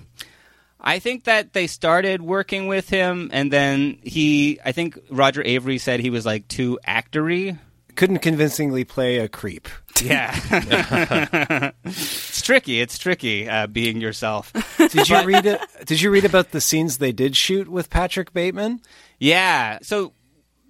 [0.80, 4.60] I think that they started working with him, and then he.
[4.66, 7.58] I think Roger Avary said he was like too actory.
[7.96, 9.70] Couldn't convincingly play a creep.
[10.02, 10.36] Yeah,
[11.86, 12.82] it's tricky.
[12.82, 14.52] It's tricky uh, being yourself.
[14.78, 15.62] Did you read it?
[15.86, 18.82] Did you read about the scenes they did shoot with Patrick Bateman?
[19.24, 19.80] Yeah.
[19.82, 20.14] So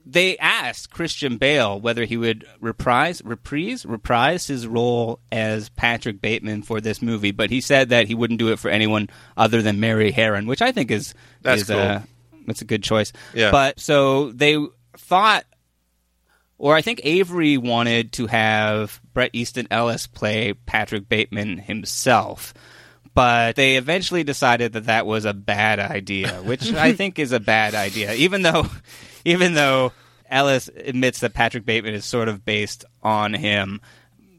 [0.05, 6.61] they asked Christian Bale whether he would reprise, reprise, reprise his role as Patrick Bateman
[6.61, 9.80] for this movie, but he said that he wouldn't do it for anyone other than
[9.80, 11.80] Mary Harron, which I think is That's is cool.
[11.80, 12.01] uh,
[12.45, 13.11] that's a good choice.
[13.34, 13.51] Yeah.
[13.51, 14.57] But so they
[14.97, 15.45] thought.
[16.59, 22.53] Or I think Avary wanted to have Bret Easton Ellis play Patrick Bateman himself,
[23.14, 27.40] but they eventually decided that that was a bad idea, which I think is a
[27.40, 28.68] bad idea, even though,
[29.26, 29.91] even though
[30.30, 33.81] Ellis admits that Patrick Bateman is sort of based on him.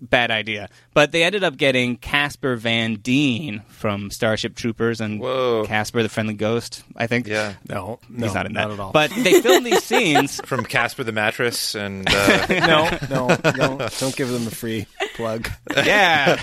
[0.01, 0.69] Bad idea.
[0.95, 5.21] But they ended up getting Casper Van Dien from Starship Troopers and
[5.66, 7.27] Casper the Friendly Ghost, I think.
[7.27, 7.55] Yeah.
[7.69, 8.69] No, He's not in that.
[8.69, 8.93] not at all.
[8.93, 14.15] But they filmed these scenes from Casper the Mattress and uh, no, no, no, don't
[14.16, 15.49] give them a free plug.
[15.77, 16.41] yeah.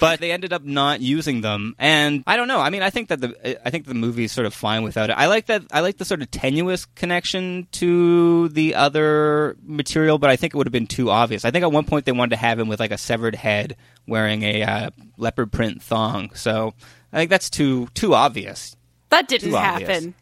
[0.00, 2.60] but they ended up not using them, and I don't know.
[2.60, 5.14] I mean, I think that the I think the movie's sort of fine without it.
[5.14, 5.64] I like that.
[5.70, 10.56] I like the sort of tenuous connection to the other material, but I think it
[10.56, 11.44] would have been too obvious.
[11.44, 13.76] I think at one point they wanted to have him with like a severed head,
[14.06, 16.30] wearing a uh, leopard print thong.
[16.34, 16.74] So
[17.12, 18.76] I think that's too too obvious.
[19.10, 19.88] That didn't Too obvious.
[19.88, 20.14] happen.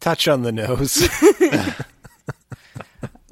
[0.00, 1.08] Touch on the nose.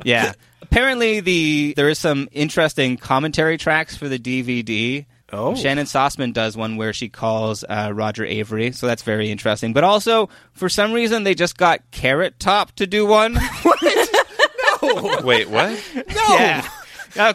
[0.05, 0.33] Yeah.
[0.63, 5.07] Apparently, the there is some interesting commentary tracks for the DVD.
[5.33, 5.55] Oh.
[5.55, 9.73] Shannyn Sossamon does one where she calls uh, Roger Avary, so that's very interesting.
[9.73, 13.37] But also, for some reason, they just got Carrot Top to do one.
[14.83, 15.71] No, wait, what?
[15.97, 16.05] No.
[16.37, 16.69] Yeah.
[17.17, 17.35] Now,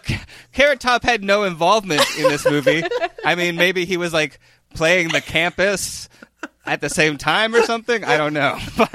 [0.52, 2.84] Carrot Top had no involvement in this movie.
[3.26, 4.40] I mean, maybe he was like
[4.74, 6.10] playing the campus
[6.66, 8.04] at the same time or something.
[8.04, 8.92] I don't know, but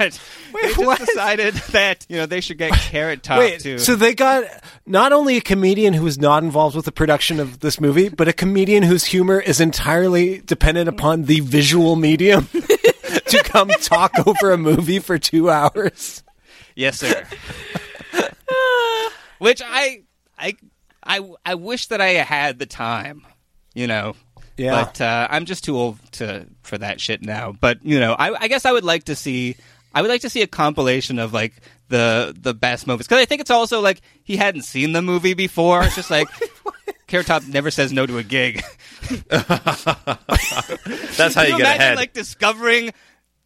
[0.53, 3.77] they just decided that you know they should get Carrot Top Wait, too.
[3.77, 4.45] so they got
[4.85, 8.27] not only a comedian who was not involved with the production of this movie, but
[8.27, 12.47] a comedian whose humor is entirely dependent upon the visual medium
[13.27, 16.23] to come talk over a movie for two hours.
[16.75, 17.25] Yes, sir.
[19.39, 20.03] Which I,
[20.37, 20.53] I,
[21.07, 23.25] I, I wish that I had the time,
[23.73, 24.15] you know.
[24.57, 24.83] Yeah.
[24.83, 27.53] But uh, I'm just too old to for that shit now.
[27.59, 29.55] But you know, I, I guess I would like to see.
[29.93, 31.53] I would like to see a compilation of like
[31.89, 35.33] the the best movies because I think it's also like he hadn't seen the movie
[35.33, 35.83] before.
[35.83, 36.27] It's just like
[37.07, 38.63] Carrot Top never says no to a gig.
[39.29, 41.97] That's how Can you get imagine, ahead.
[41.97, 42.91] Like discovering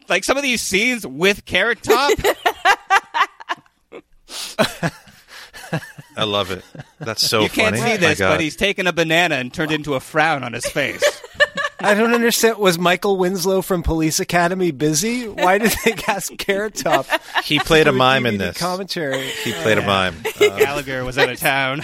[0.10, 2.12] like some of these scenes with Carrot Top.
[6.18, 6.64] I love it.
[7.00, 10.00] That's so you can't see this, but he's taken a banana and turned into a
[10.00, 11.04] frown on his face.
[11.80, 12.58] I don't understand.
[12.60, 15.28] Was Michael Winslow from Police Academy busy?
[15.28, 17.08] Why did they cast Carrot Top?
[17.44, 18.58] He played a mime in DVD this.
[18.58, 19.28] commentary.
[19.44, 20.16] He played a mime.
[20.40, 21.84] Uh, Gallagher was out of town.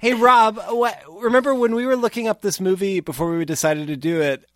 [0.00, 3.96] Hey Rob, what, remember when we were looking up this movie before we decided to
[3.96, 4.48] do it?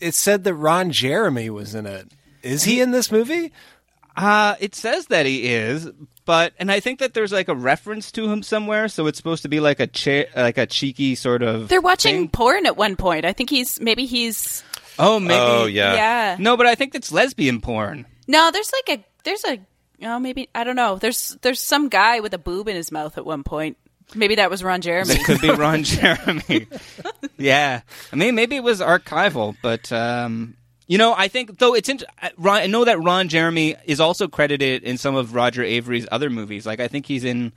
[0.00, 2.10] It said that Ron Jeremy was in it.
[2.42, 3.52] Is he in this movie?
[4.16, 5.88] Uh, it says that he is,
[6.24, 9.42] but and I think that there's like a reference to him somewhere, so it's supposed
[9.42, 11.68] to be like a che- like a cheeky sort of.
[11.68, 12.28] They're watching thing.
[12.28, 13.24] porn at one point.
[13.24, 14.62] I think he's maybe he's
[14.98, 15.34] Oh, maybe.
[15.40, 15.94] Oh, yeah.
[15.94, 16.36] Yeah.
[16.38, 18.04] No, but I think it's lesbian porn.
[18.28, 18.50] no.
[18.52, 19.58] There's like a there's a
[20.02, 20.96] oh maybe I don't know.
[20.96, 23.78] There's there's some guy with a boob in his mouth at one point.
[24.14, 25.14] Maybe that was Ron Jeremy.
[25.14, 26.66] It could be Ron Jeremy.
[27.38, 27.80] yeah,
[28.12, 30.54] I mean, maybe it was archival, but um,
[30.92, 31.88] you know, I think though it's.
[31.88, 35.62] Int- I- Ron, I know that Ron Jeremy is also credited in some of Roger
[35.64, 36.66] Avary's other movies.
[36.66, 37.52] Like I think he's in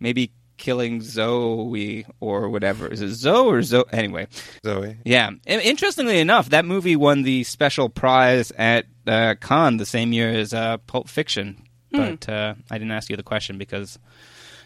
[0.00, 2.88] maybe Killing Zoe or whatever.
[2.88, 3.84] Is it Zoe or Zoe?
[3.92, 4.26] Anyway,
[4.64, 4.96] Zoe.
[5.04, 5.30] yeah.
[5.46, 10.52] Interestingly enough, that movie won the special prize at uh, Cannes the same year as
[10.54, 11.62] uh, Pulp Fiction.
[11.92, 13.98] But uh, I didn't ask you the question because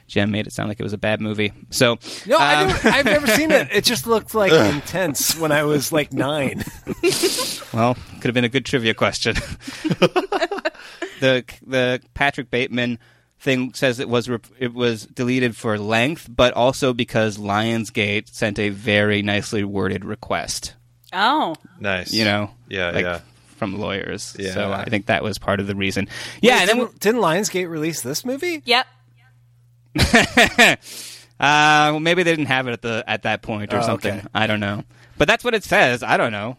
[0.07, 1.53] Jem made it sound like it was a bad movie.
[1.71, 3.69] So No, I um, don't, I've never seen it.
[3.73, 6.65] It just looked like intense when I was like nine.
[7.73, 9.35] Well, could have been a good trivia question.
[11.21, 12.99] the the Patrick Bateman
[13.41, 18.59] thing says it was rep- it was deleted for length, but also because Lionsgate sent
[18.59, 20.75] a very nicely worded request.
[21.13, 22.13] oh, Nice.
[22.13, 23.21] You know, Yeah, like, yeah.
[23.57, 24.37] from lawyers.
[24.39, 24.53] Yeah.
[24.53, 26.09] So I think that was part of the reason.
[26.41, 28.63] Yeah, and then didn't, didn't Lionsgate release this movie?
[28.65, 28.87] yep.
[29.99, 30.77] uh,
[31.39, 34.19] well, maybe they didn't have it at the at that point or Oh, something.
[34.19, 34.27] okay.
[34.35, 34.85] I don't know,
[35.19, 36.03] but that's what it says.
[36.03, 36.57] I don't know.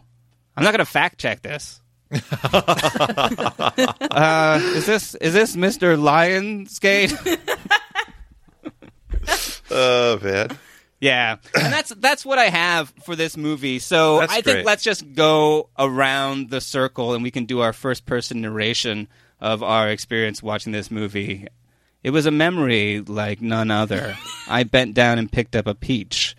[0.56, 1.80] I'm not going to fact check this.
[2.52, 5.96] uh, is this is this Mr.
[5.98, 7.40] Lionsgate?
[9.70, 10.56] Oh man.
[11.00, 13.78] yeah, and that's that's what I have for this movie.
[13.78, 14.66] So That's I think great.
[14.66, 19.08] let's just go around the circle and we can do our first person narration
[19.40, 21.46] of our experience watching this movie.
[22.04, 24.16] It was a memory like none other.
[24.46, 26.36] I bent down and picked up a peach.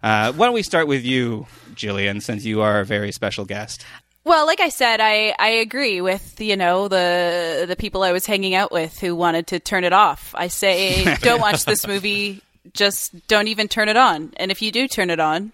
[0.00, 3.84] Uh, why don't we start with you, Gillian, since you are a very special guest?
[4.22, 8.26] Well, like I said, I, I agree with you know the the people I was
[8.26, 10.34] hanging out with who wanted to turn it off.
[10.36, 12.42] I say don't watch this movie.
[12.72, 14.32] Just don't even turn it on.
[14.36, 15.50] And if you do turn it on,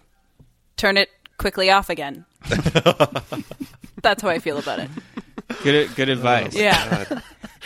[0.77, 1.09] turn it
[1.39, 2.27] quickly off again.
[4.03, 4.91] That's how I feel about it.
[5.63, 6.55] Good, good advice.
[6.55, 7.21] Yeah.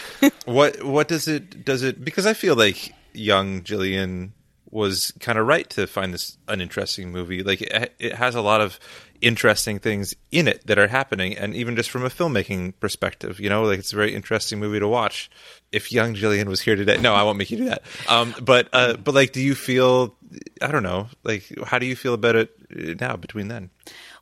[0.44, 4.32] What what does it does it because I feel like young Gillian
[4.70, 7.42] was kind of right to find this an interesting movie.
[7.42, 8.78] Like it, it has a lot of
[9.20, 13.48] interesting things in it that are happening, and even just from a filmmaking perspective, you
[13.48, 15.30] know, like it's a very interesting movie to watch.
[15.72, 17.82] If young Gillian was here today, no, I won't make you do that.
[18.08, 20.14] Um, but uh, but like, do you feel?
[20.60, 21.08] I don't know.
[21.24, 23.16] Like, how do you feel about it now?
[23.16, 23.70] Between then,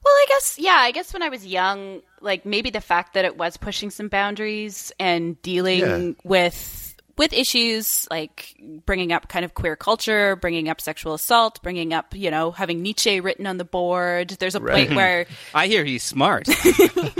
[0.06, 0.76] Well, I guess yeah.
[0.78, 4.06] I guess when I was young, like maybe the fact that it was pushing some
[4.06, 6.12] boundaries and dealing Yeah.
[6.22, 6.84] with
[7.18, 8.54] with issues like
[8.84, 12.82] bringing up kind of queer culture, bringing up sexual assault, bringing up you know having
[12.82, 14.28] Nietzsche written on the board.
[14.38, 14.86] There's a Right.
[14.86, 16.46] point where I hear he's smart.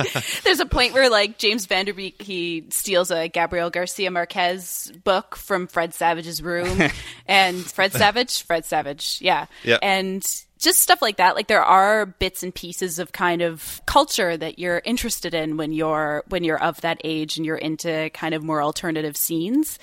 [0.45, 4.93] there's a point where like James Van Der Beek he steals a Gabriel Garcia Marquez
[5.03, 6.83] book from Fred Savage's room,
[7.27, 9.79] and Fred Savage, Fred Savage, yeah, Yeah.
[9.83, 10.25] and
[10.59, 11.35] just stuff like that.
[11.37, 15.73] Like there are bits and pieces of kind of culture that you're interested in when
[15.73, 19.79] you're when you're of that age and you're into kind of more alternative scenes.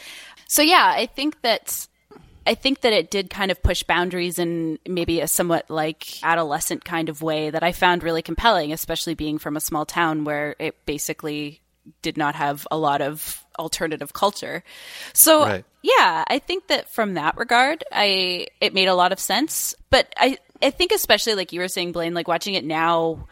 [0.48, 1.88] So yeah, I think that
[2.46, 6.84] I think that it did kind of push boundaries in maybe a somewhat like adolescent
[6.84, 10.56] kind of way that I found really compelling, especially being from a small town where
[10.60, 11.62] it basically
[12.02, 14.64] did not have a lot of alternative culture.
[15.14, 15.66] So Right.
[15.82, 19.76] yeah, I think that from that regard, I it made a lot of sense.
[19.90, 23.28] But I I think especially like you were saying, Blaine, like watching it now,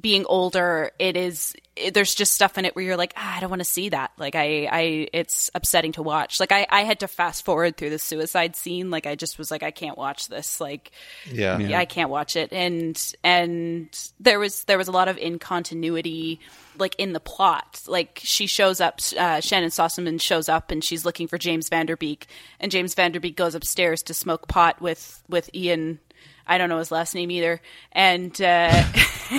[0.00, 3.40] being older, it is it, there's just stuff in it where you're like, ah, I
[3.40, 4.12] don't want to see that.
[4.18, 6.40] Like I I it's upsetting to watch.
[6.40, 8.90] Like I I had to fast forward through the suicide scene.
[8.90, 10.60] Like I just was like, I can't watch this.
[10.60, 10.90] Like
[11.30, 11.58] Yeah.
[11.58, 12.52] yeah, I can't watch it.
[12.52, 13.88] And and
[14.20, 16.40] there was there was a lot of incontinuity
[16.78, 17.80] like in the plot.
[17.86, 21.86] Like she shows up, uh, Shannyn Sossamon shows up, and she's looking for James Van
[21.86, 22.26] Der Beek,
[22.58, 26.00] and James Van Der Beek goes upstairs to smoke pot with with Ian.
[26.46, 27.60] I don't know his last name either,
[27.92, 28.84] and uh,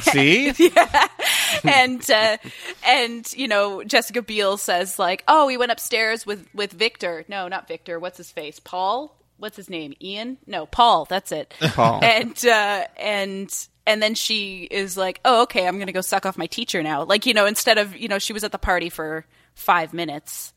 [0.01, 0.51] See?
[0.57, 1.07] yeah,
[1.63, 2.37] and uh,
[2.85, 7.25] and you know Jessica Biel says like, oh, he went upstairs with with Victor.
[7.27, 7.99] No, not Victor.
[7.99, 8.59] What's his face?
[8.59, 9.15] Paul.
[9.37, 9.93] What's his name?
[10.01, 10.37] Ian?
[10.47, 11.05] No, Paul.
[11.05, 11.53] That's it.
[11.59, 11.99] Paul.
[12.03, 16.37] And uh, and and then she is like, oh, okay, I'm gonna go suck off
[16.37, 17.03] my teacher now.
[17.03, 20.53] Like you know, instead of you know, she was at the party for five minutes.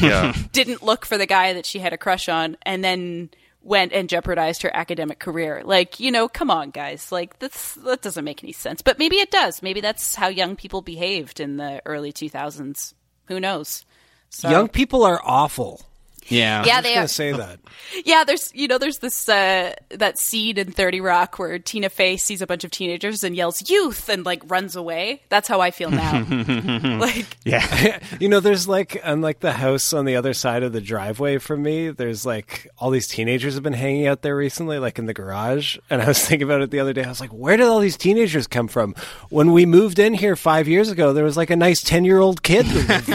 [0.00, 0.32] Yeah.
[0.52, 3.30] Didn't look for the guy that she had a crush on, and then
[3.62, 5.62] went and jeopardized her academic career.
[5.64, 7.12] Like, you know, come on, guys.
[7.12, 8.82] Like, that's, that doesn't make any sense.
[8.82, 9.62] But maybe it does.
[9.62, 12.94] Maybe that's how young people behaved in the early 2000s.
[13.26, 13.84] Who knows?
[14.30, 15.82] So- Young people are awful.
[16.28, 16.64] Yeah.
[16.64, 17.08] Yeah, I'm they gonna are.
[17.08, 17.58] say that.
[18.06, 22.16] Yeah, there's you know there's this uh, that scene in Thirty Rock where Tina Fey
[22.16, 25.20] sees a bunch of teenagers and yells "youth" and like runs away.
[25.28, 26.24] That's how I feel now.
[26.98, 27.98] like Yeah.
[28.20, 31.36] you know, there's like on like the house on the other side of the driveway
[31.36, 35.04] from me, there's like all these teenagers have been hanging out there recently, like in
[35.06, 35.76] the garage.
[35.90, 37.04] And I was thinking about it the other day.
[37.04, 38.94] I was like, where did all these teenagers come from?
[39.28, 42.20] When we moved in here five years ago, there was like a nice ten year
[42.20, 43.06] old kid that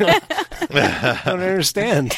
[0.00, 1.20] lived there.
[1.24, 2.14] I don't understand.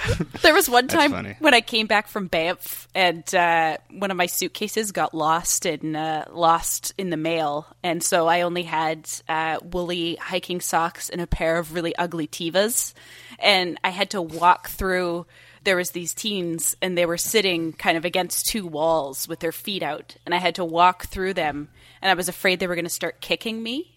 [0.42, 4.26] There was one time when I came back from Banff and uh, one of my
[4.26, 9.58] suitcases got lost in uh, lost in the mail, and so I only had uh,
[9.62, 12.92] woolly hiking socks and a pair of really ugly Tevas,
[13.38, 15.26] and I had to walk through.
[15.64, 19.52] There was these teens, and they were sitting kind of against two walls with their
[19.52, 21.68] feet out, and I had to walk through them,
[22.00, 23.92] and I was afraid they were going to start kicking me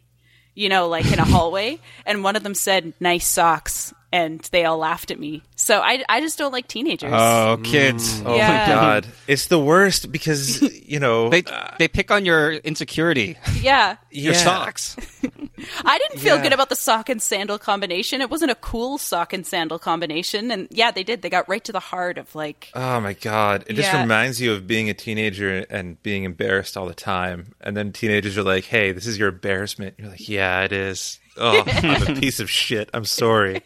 [0.55, 1.79] you know, like in a hallway.
[2.05, 3.93] And one of them said, nice socks.
[4.11, 5.41] And they all laughed at me.
[5.57, 7.11] So I, I just don't like teenagers.
[7.13, 8.21] Oh, kids.
[8.21, 8.25] Mm.
[8.27, 8.47] Oh Yeah.
[8.47, 13.37] my god, it's the worst because you know they uh, they pick on your insecurity.
[13.61, 13.97] Yeah.
[14.11, 14.39] Your Yeah.
[14.39, 14.95] socks.
[15.83, 16.43] I didn't feel Yeah.
[16.43, 18.21] good about the sock and sandal combination.
[18.21, 20.51] It wasn't a cool sock and sandal combination.
[20.51, 21.21] And yeah, they did.
[21.21, 23.65] They got right to the heart of like, Oh my god!
[23.67, 24.01] It just Yeah.
[24.01, 27.53] reminds you of being a teenager and being embarrassed all the time.
[27.59, 31.19] And then teenagers are like, "Hey, this is your embarrassment." You're like, "Yeah, it is."
[31.37, 32.89] Oh, I'm a piece of shit.
[32.93, 33.61] I'm sorry.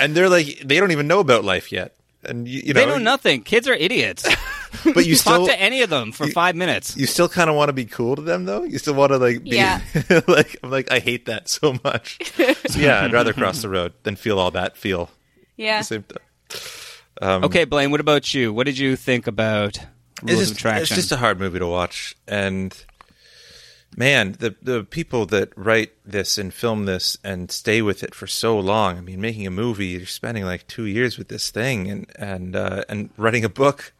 [0.00, 1.94] And they're like, they don't even know about life yet.
[2.24, 3.42] And you, you know, they know nothing.
[3.42, 4.24] Kids are idiots.
[4.94, 6.96] but you still talk to any of them for five minutes.
[6.96, 8.62] you still kind of want to be cool to them, though.
[8.62, 9.80] You still want to like be Yeah.
[10.28, 12.18] like, I'm like, I hate that so much.
[12.36, 15.10] so yeah, I'd rather cross the road than feel all that feel.
[15.56, 15.78] yeah.
[15.80, 16.18] The same time.
[17.20, 17.90] Um, okay, Blaine.
[17.90, 18.52] What about you?
[18.52, 19.78] What did you think about
[20.22, 20.82] Rules it's just, of Attraction?
[20.82, 22.74] It's just a hard movie to watch, and
[23.96, 28.26] man, the the people that write this and film this and stay with it for
[28.26, 28.98] so long.
[28.98, 32.56] I mean, making a movie, you're spending like two years with this thing, and and
[32.56, 33.92] uh, and writing a book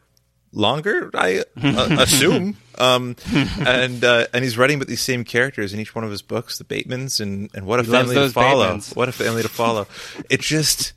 [0.53, 2.57] longer, I uh, assume.
[2.79, 3.17] Um,
[3.67, 6.59] and uh, and he's writing about these same characters in each one of his books,
[6.59, 8.67] the Batemans, and and what a He family to follow.
[8.67, 8.97] Batemans.
[8.97, 9.87] What a family to follow.
[10.31, 10.93] It just,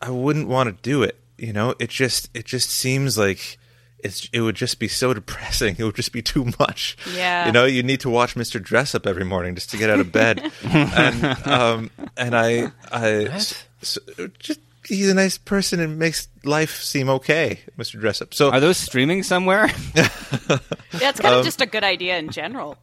[0.00, 1.16] I wouldn't want to do it.
[1.36, 3.58] You know, it just it just seems like
[4.02, 5.76] it's it would just be so depressing.
[5.78, 6.96] It would just be too much.
[7.14, 7.46] Yeah.
[7.46, 8.60] You know, you need to watch Mr.
[8.60, 10.40] Dressup every morning just to get out of bed.
[10.64, 13.38] and um and I I
[13.82, 14.00] so,
[14.38, 18.00] just he's a nice person and makes life seem okay, Mr.
[18.00, 18.34] Dressup.
[18.34, 19.68] So are those streaming somewhere?
[21.00, 22.76] Yeah, it's kind of Um, just a good idea in general.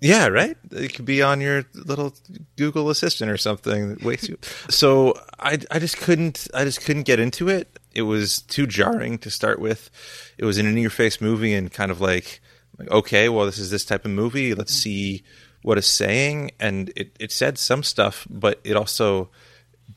[0.00, 0.56] Yeah, right.
[0.72, 2.12] It could be on your little
[2.56, 3.90] Google Assistant or something.
[3.90, 4.36] that wakes you.
[4.68, 7.71] So I, I just couldn't, I just couldn't get into it.
[7.94, 9.90] It was too jarring to start with.
[10.38, 12.40] It was an in-your-face movie, and kind of like,
[12.78, 14.54] like, okay, well, this is this type of movie.
[14.54, 15.22] Let's see
[15.62, 16.52] what it's saying.
[16.58, 19.30] And it, it said some stuff, but it also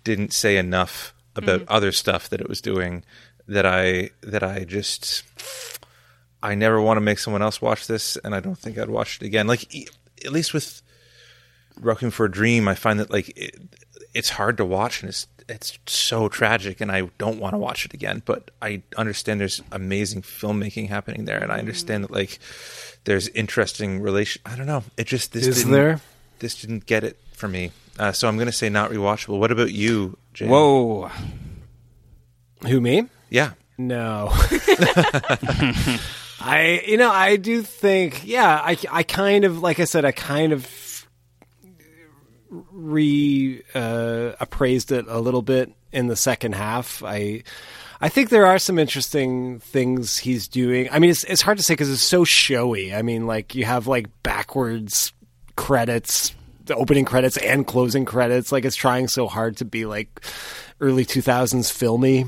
[0.03, 1.65] didn't say enough about Mhm.
[1.67, 3.03] other stuff that it was doing
[3.47, 5.23] that I that I just
[6.41, 9.17] I never want to make someone else watch this, and I don't think I'd watch
[9.22, 9.47] it again.
[9.47, 9.88] Like e-
[10.23, 10.81] at least with
[11.80, 13.55] Requiem for a Dream, I find that like it,
[14.16, 17.86] it's hard to watch, and it's it's so tragic, and I don't want to watch
[17.86, 18.24] it again.
[18.26, 22.40] But I understand there's amazing filmmaking happening there, and I understand that like
[23.04, 24.42] there's interesting relation.
[24.46, 24.84] I don't know.
[24.98, 26.02] It just this Is didn't, there?
[26.40, 27.72] this didn't get it for me.
[28.00, 29.38] Uh, so I'm going to say not rewatchable.
[29.40, 30.48] What about you, Jay?
[30.48, 31.12] Whoa.
[32.68, 33.08] Who me?
[33.30, 33.52] Yeah.
[33.78, 34.30] No.
[36.40, 40.12] I you know I do think yeah I I kind of like I said I
[40.12, 40.66] kind of
[42.49, 47.03] re uh, appraised it a little bit in the second half.
[47.03, 47.43] I
[48.01, 50.89] I think there are some interesting things he's doing.
[50.91, 52.93] I mean, it's it's hard to say because it's so showy.
[52.93, 55.13] I mean, like you have like backwards
[55.55, 56.34] credits,
[56.65, 58.51] the opening credits and closing credits.
[58.51, 60.22] Like it's trying so hard to be like
[60.81, 62.26] early two thousands filmy.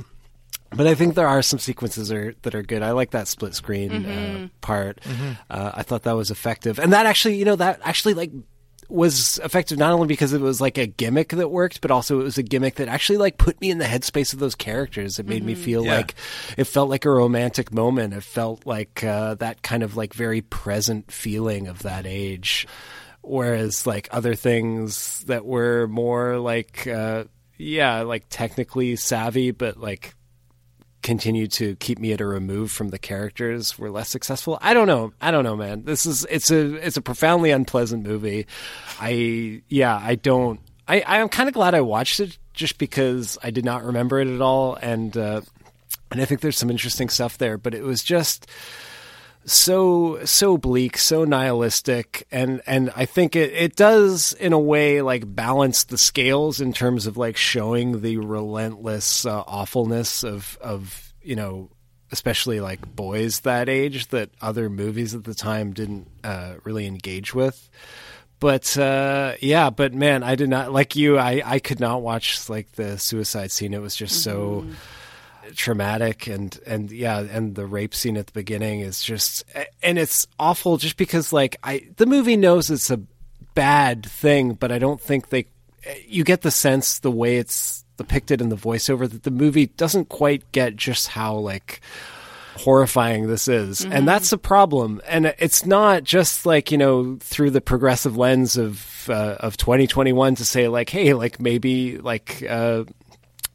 [0.76, 2.82] But I think there are some sequences are, that are good.
[2.82, 4.50] I like that split screen uh, Mhm.
[4.60, 5.00] part.
[5.02, 5.38] Mhm.
[5.50, 8.32] Uh, I thought that was effective, and that actually, you know, that actually like
[8.90, 12.24] was effective not only because it was like a gimmick that worked, but also it
[12.24, 15.20] was a gimmick that actually like put me in the headspace of those characters.
[15.20, 15.58] It made me Mhm.
[15.64, 15.98] feel Yeah.
[15.98, 16.16] like
[16.58, 18.14] it felt like a romantic moment.
[18.14, 22.66] It felt like uh, that kind of like very present feeling of that age.
[23.22, 27.26] Whereas like other things that were more like, uh,
[27.58, 30.14] yeah, like technically savvy, but like
[31.08, 34.60] continue to keep me at a remove from the characters were less successful.
[34.62, 35.14] I don't know.
[35.22, 35.86] I don't know, man.
[35.86, 38.46] This is it's a it's a profoundly unpleasant movie.
[39.00, 43.52] I yeah, I don't I I'm kind of glad I watched it just because I
[43.52, 45.42] did not remember it at all and uh
[46.12, 48.46] and I think there's some interesting stuff there, but it was just
[49.48, 55.02] so so bleak, so nihilistic, and and I think it it does in a way
[55.02, 61.14] like balance the scales in terms of like showing the relentless uh, awfulness of of
[61.22, 61.70] you know
[62.12, 67.34] especially like boys that age that other movies at the time didn't uh, really engage
[67.34, 67.70] with.
[68.40, 71.18] But uh, yeah, but man, I did not like you.
[71.18, 73.74] I I could not watch like the suicide scene.
[73.74, 74.66] It was just so
[75.58, 79.44] traumatic and and yeah and the rape scene at the beginning is just
[79.82, 83.02] and it's awful just because like i the movie knows it's a
[83.56, 85.48] bad thing but i don't think they
[86.08, 90.10] you get the sense the way it's depicted in the voiceover that the movie doesn't
[90.10, 91.82] quite get just how like
[92.58, 93.92] horrifying this is Mhm.
[93.94, 98.58] and that's a problem and it's not just like you know through the progressive lens
[98.58, 102.84] of uh, of 2021 to say like hey like maybe like uh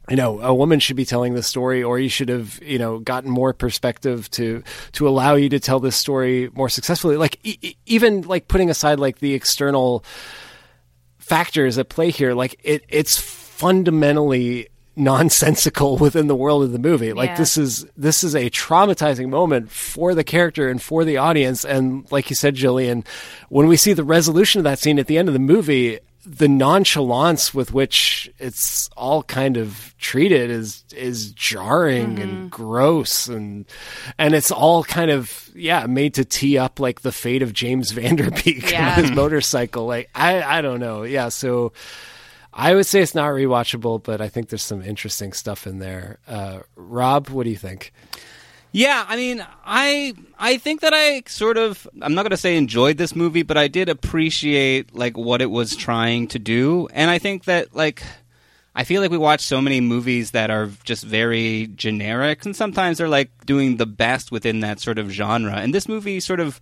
[0.09, 2.99] you know a woman should be telling this story or you should have you know
[2.99, 4.61] gotten more perspective to
[4.93, 7.15] to allow you to tell this story more successfully.
[7.17, 10.03] Like e- even like putting aside like the external
[11.19, 17.13] factors at play here like it it's fundamentally nonsensical within the world of the movie.
[17.13, 17.37] Like Yeah.
[17.37, 21.63] this is this is a traumatizing moment for the character and for the audience.
[21.65, 23.03] And like you said Gillian
[23.49, 26.47] when we see the resolution of that scene at the end of the movie the
[26.47, 33.65] nonchalance with which it's all kind of treated is is jarring and gross and
[34.17, 37.91] and it's all kind of yeah made to tee up like the fate of James
[37.93, 38.95] Van Der Beek Yeah.
[38.97, 39.85] on his motorcycle.
[39.85, 41.03] Like I I don't know.
[41.03, 41.73] Yeah so
[42.53, 46.19] I would say it's not rewatchable but I think there's some interesting stuff in there.
[46.27, 47.91] Uh, Rob what do you think
[48.75, 52.57] Yeah, I mean, I I think that I sort of I'm not going to say
[52.57, 57.09] enjoyed this movie, but I did appreciate like what it was trying to do, and
[57.11, 58.01] I think that like
[58.75, 62.97] I feel like we watch so many movies that are just very generic, and sometimes
[62.97, 65.53] they're like doing the best within that sort of genre.
[65.53, 66.59] And this movie sort of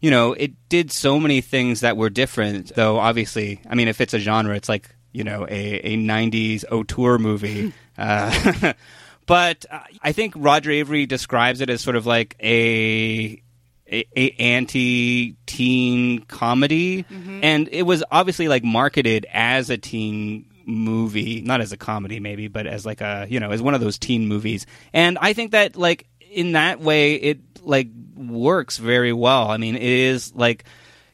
[0.00, 4.00] you know, it did so many things that were different, though obviously, I mean, if
[4.00, 7.72] it's a genre, it's like, you know, a, a 90s auteur movie.
[7.98, 8.72] uh,
[9.28, 13.40] but uh, I think Roger Avary describes it as sort of like a,
[13.86, 17.04] a, a anti-teen comedy.
[17.42, 22.48] And it was obviously like marketed as a teen movie, not as a comedy maybe,
[22.48, 24.66] but as like a, you know, as one of those teen movies.
[24.92, 29.48] And I think that like in that way, it like works very well.
[29.50, 30.64] I mean, it is like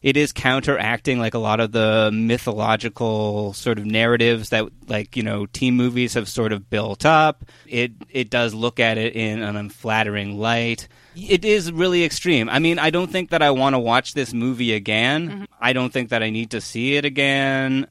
[0.05, 5.23] it is counteracting like a lot of the mythological sort of narratives that like you
[5.23, 7.47] know teen movies have sort of built up.
[7.67, 10.89] It it does look at it in an unflattering light.
[11.17, 12.51] It is really extreme.
[12.51, 15.31] I mean, I don't think that I want to watch this movie again.
[15.31, 15.45] Mm-hmm.
[15.59, 17.87] I don't think that I need to see it again.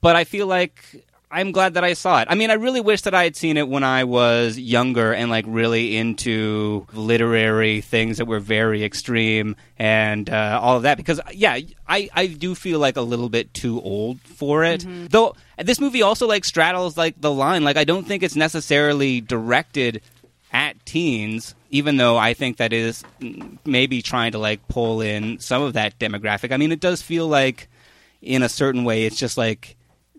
[0.00, 2.28] But I feel like I'm glad that I saw it.
[2.30, 5.28] I mean, I really wish that I had seen it when I was younger and
[5.28, 10.96] like really into literary things that were very extreme and uh, all of that.
[10.96, 11.58] Because yeah,
[11.88, 14.86] I I do feel like a little bit too old for it.
[15.10, 17.64] Though this movie also like straddles like the line.
[17.64, 20.02] Like I don't think it's necessarily directed
[20.52, 23.02] at teens, even though I think that is
[23.64, 26.52] maybe trying to like pull in some of that demographic.
[26.52, 27.68] I mean, it does feel like
[28.22, 29.75] in a certain way, it's just like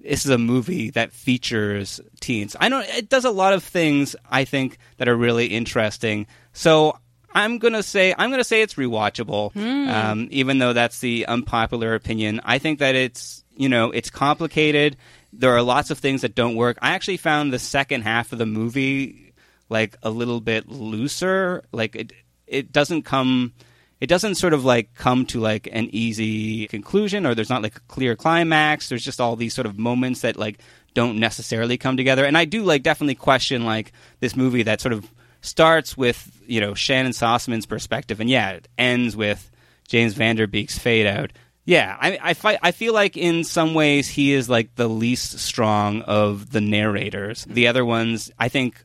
[0.08, 2.56] this is a movie that features teens.
[2.60, 6.28] I know it does a lot of things I think that are really interesting.
[6.54, 6.98] So
[7.34, 9.90] I'm gonna say I'm gonna say it's rewatchable, Hmm.
[9.90, 12.42] um, even though that's the unpopular opinion.
[12.44, 14.98] I think that it's you know it's complicated.
[15.34, 16.78] There are lots of things that don't work.
[16.82, 19.34] I actually found the second half of the movie
[19.70, 21.64] like a little bit looser.
[21.72, 22.14] Like it
[22.48, 23.54] it doesn't come
[24.00, 27.78] it doesn't sort of like come to like an easy conclusion or there's not like
[27.78, 28.90] a clear climax.
[28.90, 30.60] There's just all these sort of moments that like
[30.94, 32.26] don't necessarily come together.
[32.26, 35.10] And i do like definitely question like this movie that sort of
[35.42, 39.50] starts with you know Shannyn Sossamon's perspective and yeah it ends with
[39.88, 41.32] James Van Der Beek's fade out.
[41.66, 45.40] Yeah i I, fi- I feel like in some ways he is like the least
[45.40, 47.46] strong of the narrators.
[47.46, 48.84] The other ones i think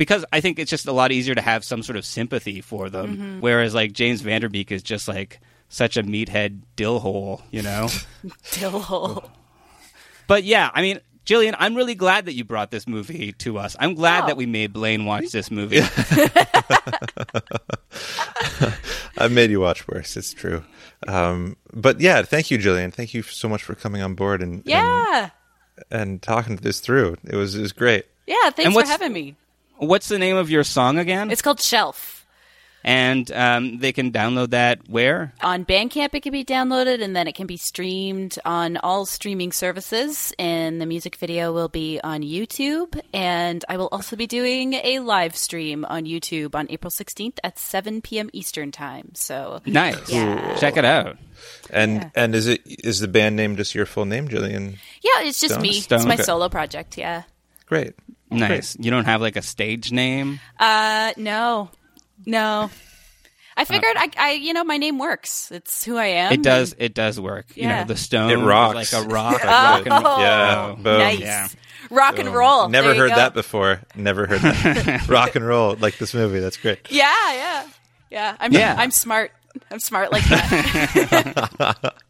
[0.00, 2.88] because I think it's just a lot easier to have some sort of sympathy for
[2.88, 3.18] them.
[3.18, 3.40] Mhm.
[3.40, 7.60] Whereas like James Van Der Beek is just like such a meathead dill hole, you
[7.60, 7.90] know.
[8.52, 9.30] Dill hole.
[10.26, 13.76] but yeah, I mean, Gillian, I'm really glad that you brought this movie to us.
[13.78, 14.28] I'm glad Oh.
[14.28, 15.80] that we made Blaine watch this movie.
[19.18, 20.16] I've made you watch worse.
[20.16, 20.64] It's true.
[21.06, 22.90] Um, but yeah, thank you, Gillian.
[22.90, 25.30] Thank you so much for coming on board and Yeah.
[25.90, 27.16] and, and talking this through.
[27.24, 28.06] It was it was great.
[28.26, 29.36] Yeah, thanks And for having me.
[29.80, 31.30] What's the name of your song again?
[31.30, 32.16] It's called Shelf.
[32.82, 35.34] and um, they can download that where?
[35.42, 39.52] On Bandcamp, it can be downloaded and then it can be streamed on all streaming
[39.52, 40.32] services.
[40.38, 42.98] And the music video will be on YouTube.
[43.12, 47.58] And I will also be doing a live stream on YouTube on April 16th at
[47.58, 48.30] 7 p.m.
[48.32, 49.10] Eastern Time.
[49.14, 50.08] So Nice.
[50.10, 50.56] Yeah.
[50.56, 51.18] Check it out.
[51.70, 54.76] And and is it is the band name just your full name, Gillian?
[55.02, 55.62] Yeah, it's just Stone?
[55.62, 55.80] me.
[55.80, 55.96] Stone.
[55.98, 56.22] It's my Okay.
[56.24, 56.96] solo project.
[56.98, 57.22] Yeah.
[57.66, 57.94] Great.
[58.30, 58.76] Nice.
[58.78, 60.40] You don't have like a stage name?
[60.58, 61.70] Uh, no,
[62.26, 62.70] no.
[63.56, 65.50] I figured I, I, you know, my name works.
[65.52, 66.32] It's who I am.
[66.32, 66.74] It does.
[66.78, 67.46] It does work.
[67.56, 67.80] You Yeah.
[67.80, 68.92] know, the stone It rocks.
[68.92, 69.40] like a rock.
[69.42, 70.98] Oh, rock and, Yeah, boom.
[70.98, 71.18] nice.
[71.20, 71.48] Yeah.
[71.90, 72.68] Rock and roll.
[72.68, 73.16] Never There heard go.
[73.16, 73.80] that before.
[73.96, 75.08] Never heard that.
[75.08, 76.38] Rock and roll like this movie.
[76.38, 76.78] That's great.
[76.90, 77.66] Yeah, yeah,
[78.10, 78.36] yeah.
[78.38, 78.76] I'm, Yeah.
[78.78, 79.32] I'm smart.
[79.70, 81.94] I'm smart like that.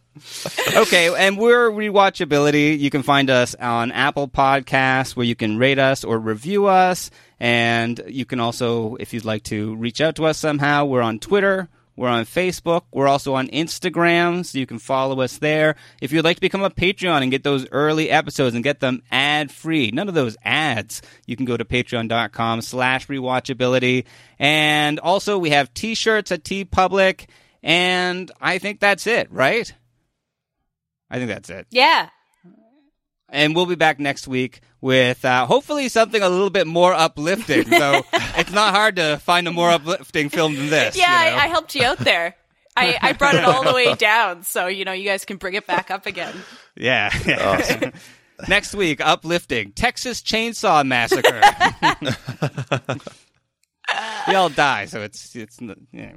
[0.77, 2.78] okay, and we're rewatchability.
[2.78, 7.11] You can find us on Apple Podcasts where you can rate us or review us.
[7.39, 11.19] And you can also, if you'd like to reach out to us somehow, we're on
[11.19, 11.69] Twitter.
[11.97, 12.85] We're on Facebook.
[12.93, 15.77] We're also on Instagram, so you can follow us there.
[16.01, 19.03] If you'd like to become a Patreon and get those early episodes and get them
[19.11, 24.07] ad free, none of those ads, you can go to patreon.com slash rewatchability.
[24.39, 27.27] And also we have t-shirts at TeePublic.
[27.62, 29.70] And I think that's it, right?
[31.11, 31.66] I think that's it.
[31.70, 32.09] yeah.
[33.32, 37.65] And we'll be back next week with uh, hopefully something a little bit more uplifting.
[37.65, 40.97] So it's not hard to find a more uplifting film than this.
[40.97, 41.37] Yeah, you know?
[41.37, 42.35] I, I helped you out there.
[42.77, 45.55] I, I brought it all the way down, so you know you guys can bring
[45.55, 46.35] it back up again.
[46.77, 47.11] yeah.
[47.41, 47.93] Awesome.
[48.49, 51.41] next week, uplifting Texas Chainsaw Massacre.
[54.27, 55.61] they all die, so it's it's.
[55.93, 56.12] Yeah.